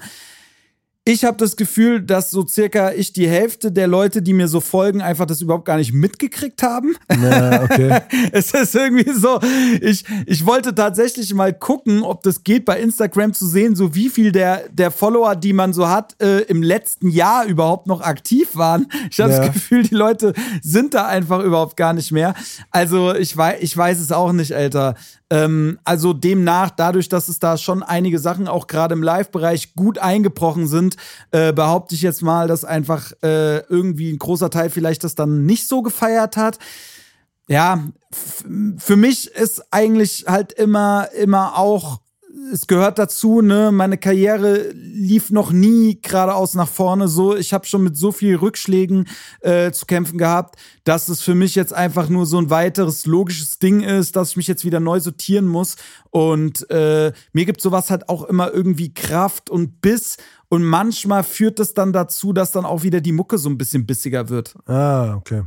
[1.05, 4.61] Ich habe das Gefühl, dass so circa ich die Hälfte der Leute, die mir so
[4.61, 6.95] folgen, einfach das überhaupt gar nicht mitgekriegt haben.
[7.11, 7.99] Ja, okay.
[8.31, 9.37] es ist irgendwie so,
[9.81, 14.07] ich, ich wollte tatsächlich mal gucken, ob das geht, bei Instagram zu sehen, so wie
[14.07, 18.55] viel der, der Follower, die man so hat, äh, im letzten Jahr überhaupt noch aktiv
[18.55, 18.87] waren.
[19.11, 19.39] Ich habe Ja.
[19.39, 20.31] das Gefühl, die Leute
[20.61, 22.33] sind da einfach überhaupt gar nicht mehr.
[22.71, 24.95] Also ich weiß, ich weiß es auch nicht, Alter.
[25.33, 29.97] Ähm, also demnach, dadurch, dass es da schon einige Sachen auch gerade im Live-Bereich gut
[29.97, 30.95] eingebrochen sind,
[31.31, 35.47] äh, behaupte ich jetzt mal, dass einfach äh, irgendwie ein großer Teil vielleicht das dann
[35.47, 36.59] nicht so gefeiert hat.
[37.47, 37.83] Ja,
[38.77, 42.02] für mich ist eigentlich halt immer, immer auch,
[42.51, 47.35] es gehört dazu, ne, meine Karriere lief noch nie geradeaus nach vorne so.
[47.35, 49.07] Ich habe schon mit so vielen Rückschlägen
[49.41, 53.59] äh, zu kämpfen gehabt, dass es für mich jetzt einfach nur so ein weiteres logisches
[53.59, 55.75] Ding ist, dass ich mich jetzt wieder neu sortieren muss.
[56.09, 60.17] Und äh, mir gibt sowas halt auch immer irgendwie Kraft und Biss.
[60.49, 63.85] Und manchmal führt es dann dazu, dass dann auch wieder die Mucke so ein bisschen
[63.85, 64.55] bissiger wird.
[64.67, 65.43] Ah, okay.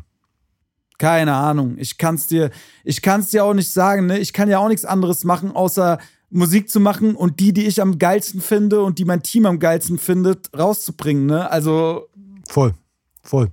[0.99, 1.77] Keine Ahnung.
[1.79, 2.51] Ich kann's dir,
[2.83, 4.19] ich kann's dir auch nicht sagen, ne?
[4.19, 5.99] Ich kann ja auch nichts anderes machen, außer
[6.31, 9.59] Musik zu machen und die, die ich am geilsten finde und die mein Team am
[9.59, 11.51] geilsten findet, rauszubringen, ne?
[11.51, 12.09] Also,
[12.49, 12.75] Voll.
[13.23, 13.51] Voll.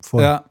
[0.00, 0.22] Voll.
[0.22, 0.44] ja.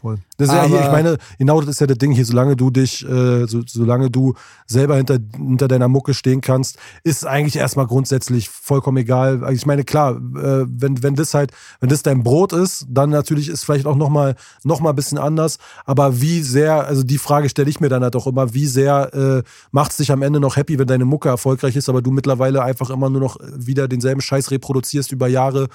[0.00, 0.16] Voll.
[0.38, 2.56] Das ist ja hier, Aber- ich meine, genau das ist ja das Ding hier, solange
[2.56, 4.32] du dich, äh, so, solange du
[4.66, 9.44] selber hinter, hinter deiner Mucke stehen kannst, ist eigentlich erstmal grundsätzlich vollkommen egal.
[9.44, 13.10] Also Ich meine, klar, äh, wenn, wenn das halt, wenn das dein Brot ist, dann
[13.10, 15.58] natürlich ist vielleicht auch nochmal noch mal ein bisschen anders.
[15.84, 19.12] Aber wie sehr, also die Frage stelle ich mir dann halt auch immer, wie sehr
[19.12, 22.10] äh, macht es dich am Ende noch happy, wenn deine Mucke erfolgreich ist, aber du
[22.10, 25.68] mittlerweile einfach immer nur noch wieder denselben Scheiß reproduzierst über Jahre,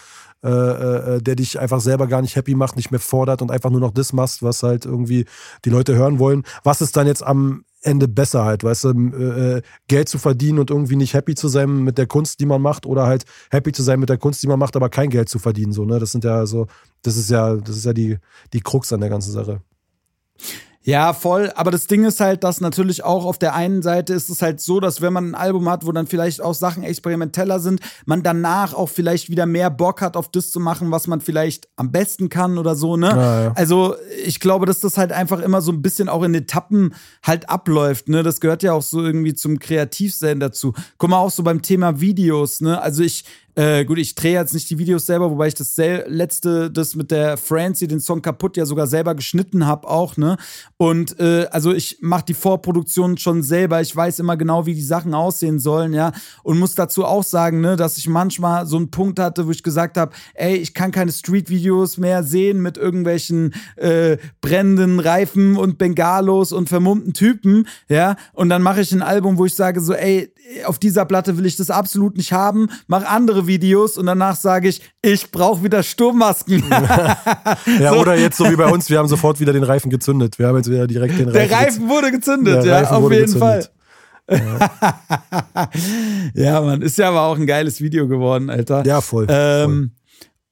[0.46, 3.72] äh, äh, der dich einfach selber gar nicht happy macht, nicht mehr fordert und einfach
[3.72, 5.26] nur noch das machst, was halt irgendwie
[5.66, 6.44] die Leute hören wollen.
[6.64, 10.72] Was ist dann jetzt am Ende besser halt, weißt du, äh, Geld zu verdienen und
[10.72, 13.84] irgendwie nicht happy zu sein mit der Kunst, die man macht, oder halt happy zu
[13.84, 16.00] sein mit der Kunst, die man macht, aber kein Geld zu verdienen, so, ne?
[16.00, 16.68] Das sind ja so,
[17.04, 18.18] das ist ja, das ist ja die,
[18.54, 19.62] die Krux an der ganzen Sache.
[20.86, 21.52] Ja, voll.
[21.56, 24.62] Aber das Ding ist halt, dass natürlich auch auf der einen Seite ist es halt
[24.62, 28.22] so, dass wenn man ein Album hat, wo dann vielleicht auch Sachen experimenteller sind, man
[28.22, 31.92] danach auch vielleicht wieder mehr Bock hat, auf das zu machen, was man vielleicht am
[31.92, 33.08] besten kann oder so, ne?
[33.08, 33.52] Ja, ja.
[33.56, 36.94] Also ich glaube, dass das halt einfach immer so ein bisschen auch in Etappen
[37.24, 38.22] halt abläuft, ne?
[38.22, 40.76] Das gehört ja auch so irgendwie zum Kreativsein dazu.
[41.00, 42.80] Guck mal auch so beim Thema Videos, ne?
[42.80, 43.26] Also ich
[43.56, 47.10] Äh, gut, ich drehe jetzt nicht die Videos selber, wobei ich das letzte, das mit
[47.10, 50.36] der Francie, den Song kaputt, ja sogar selber geschnitten habe auch, ne?
[50.76, 53.80] Und äh, also ich mache die Vorproduktion schon selber.
[53.80, 56.12] Ich weiß immer genau, wie die Sachen aussehen sollen, ja.
[56.44, 59.64] Und muss dazu auch sagen, ne, dass ich manchmal so einen Punkt hatte, wo ich
[59.64, 65.78] gesagt habe, ey, ich kann keine Street-Videos mehr sehen mit irgendwelchen äh, brennenden Reifen und
[65.78, 68.18] Bengalos und vermummten Typen, ja.
[68.34, 70.34] Und dann mache ich ein Album, wo ich sage so, ey,
[70.66, 74.70] auf dieser Platte will ich das absolut nicht haben, mach andere Videos und danach sage
[74.70, 76.64] ich, ich brauche wieder Sturmmasken.
[77.80, 78.00] ja, so.
[78.00, 80.38] oder jetzt so wie bei uns, wir haben sofort wieder den Reifen gezündet.
[80.40, 81.50] Wir haben jetzt wieder direkt den Reifen.
[81.50, 83.42] Der Reifen wurde gezündet, ja, Reifen auf jeden gezündet.
[83.42, 83.70] Fall.
[84.28, 85.70] Ja.
[86.34, 88.84] ja, Mann, ist ja aber auch ein geiles Video geworden, Alter.
[88.86, 89.28] Ja, voll.
[89.30, 89.92] Ähm, voll.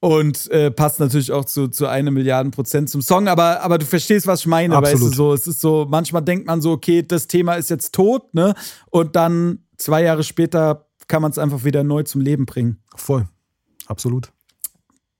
[0.04, 3.86] Und äh, passt natürlich auch zu, zu einer Milliarden Prozent zum Song, aber, aber du
[3.86, 5.00] verstehst, was ich meine, Absolut.
[5.00, 5.32] weißt du so.
[5.32, 8.54] Es ist so, manchmal denkt man so, okay, das Thema ist jetzt tot, ne?
[8.90, 12.82] Und dann zwei Jahre später kann man es einfach wieder neu zum Leben bringen.
[12.94, 13.26] Voll.
[13.86, 14.32] Absolut.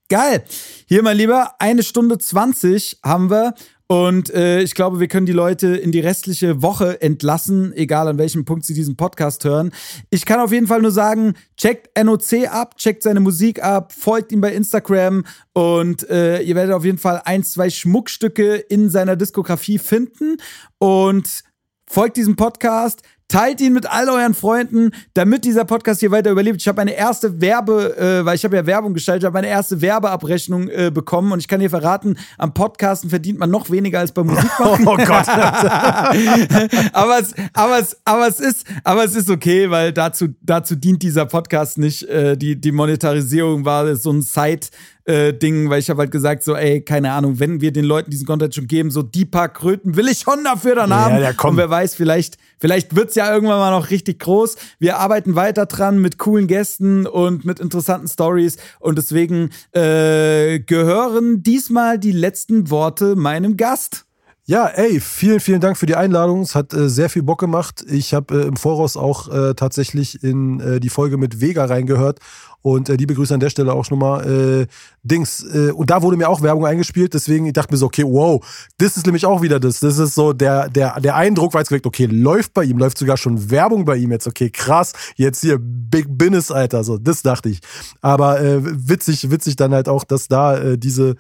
[0.09, 0.45] Geil.
[0.87, 3.55] Hier, mein Lieber, eine Stunde 20 haben wir.
[3.87, 8.17] Und äh, ich glaube, wir können die Leute in die restliche Woche entlassen, egal an
[8.17, 9.73] welchem Punkt sie diesen Podcast hören.
[10.09, 14.33] Ich kann auf jeden Fall nur sagen, checkt NOC ab, checkt seine Musik ab, folgt
[14.33, 19.17] ihm bei Instagram und äh, ihr werdet auf jeden Fall ein, zwei Schmuckstücke in seiner
[19.17, 20.39] Diskografie finden.
[20.79, 21.45] Und
[21.87, 23.03] folgt diesem Podcast.
[23.29, 26.61] Teilt ihn mit all euren Freunden, damit dieser Podcast hier weiter überlebt.
[26.61, 29.49] Ich habe meine erste Werbe, äh, weil ich habe ja Werbung gestaltet, ich habe meine
[29.49, 34.01] erste Werbeabrechnung äh, bekommen und ich kann dir verraten, am Podcasten verdient man noch weniger
[34.01, 34.87] als beim Musikmachen.
[34.87, 35.29] Oh Gott.
[36.93, 41.03] aber, es, aber, es, aber, es ist, aber es ist okay, weil dazu, dazu dient
[41.03, 42.03] dieser Podcast nicht.
[42.09, 44.69] Äh, die, die Monetarisierung war so ein Side-
[45.05, 48.11] äh, Ding, weil ich habe halt gesagt, so, ey, keine Ahnung, wenn wir den Leuten
[48.11, 51.17] diesen Content schon geben, so die paar Kröten will ich schon dafür dann haben.
[51.17, 51.51] Ja, ja, komm.
[51.51, 54.57] Und wer weiß, vielleicht, vielleicht wird's ja irgendwann mal noch richtig groß.
[54.79, 61.43] Wir arbeiten weiter dran mit coolen Gästen und mit interessanten Stories und deswegen äh, gehören
[61.43, 64.04] diesmal die letzten Worte meinem Gast.
[64.47, 66.43] Ja, ey, vielen, vielen Dank für die Einladung.
[66.43, 67.83] Es hat äh, sehr viel Bock gemacht.
[67.89, 72.19] Ich habe äh, im Voraus auch äh, tatsächlich in äh, die Folge mit Vega reingehört.
[72.61, 74.21] Und äh, liebe Grüße an der Stelle auch schon mal.
[74.21, 74.67] Äh,
[75.03, 75.43] Dings,
[75.75, 78.43] und da wurde mir auch Werbung eingespielt, deswegen ich dachte mir so, okay, wow,
[78.79, 79.81] das ist nämlich auch wieder das.
[79.81, 82.99] Das ist so der, der, der Eindruck, war jetzt geweckt, okay, läuft bei ihm, läuft
[82.99, 87.21] sogar schon Werbung bei ihm jetzt, okay, krass, jetzt hier Big Business, Alter, so, das
[87.23, 87.61] dachte ich.
[88.01, 91.17] Aber witzig, witzig dann halt auch, dass da diese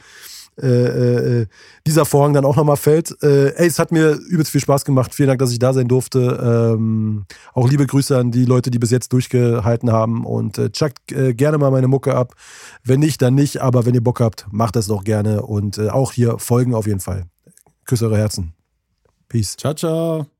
[0.60, 1.46] äh, äh, äh,
[1.86, 3.16] dieser Vorhang dann auch nochmal fällt.
[3.22, 5.14] Äh, ey, es hat mir übelst viel Spaß gemacht.
[5.14, 6.74] Vielen Dank, dass ich da sein durfte.
[6.74, 10.24] Ähm, auch liebe Grüße an die Leute, die bis jetzt durchgehalten haben.
[10.24, 12.34] Und äh, checkt äh, gerne mal meine Mucke ab.
[12.84, 13.62] Wenn nicht, dann nicht.
[13.62, 15.42] Aber wenn ihr Bock habt, macht das doch gerne.
[15.42, 17.24] Und auch hier folgen auf jeden Fall.
[17.84, 18.52] Küsse eure Herzen.
[19.28, 19.56] Peace.
[19.56, 20.33] Ciao, ciao.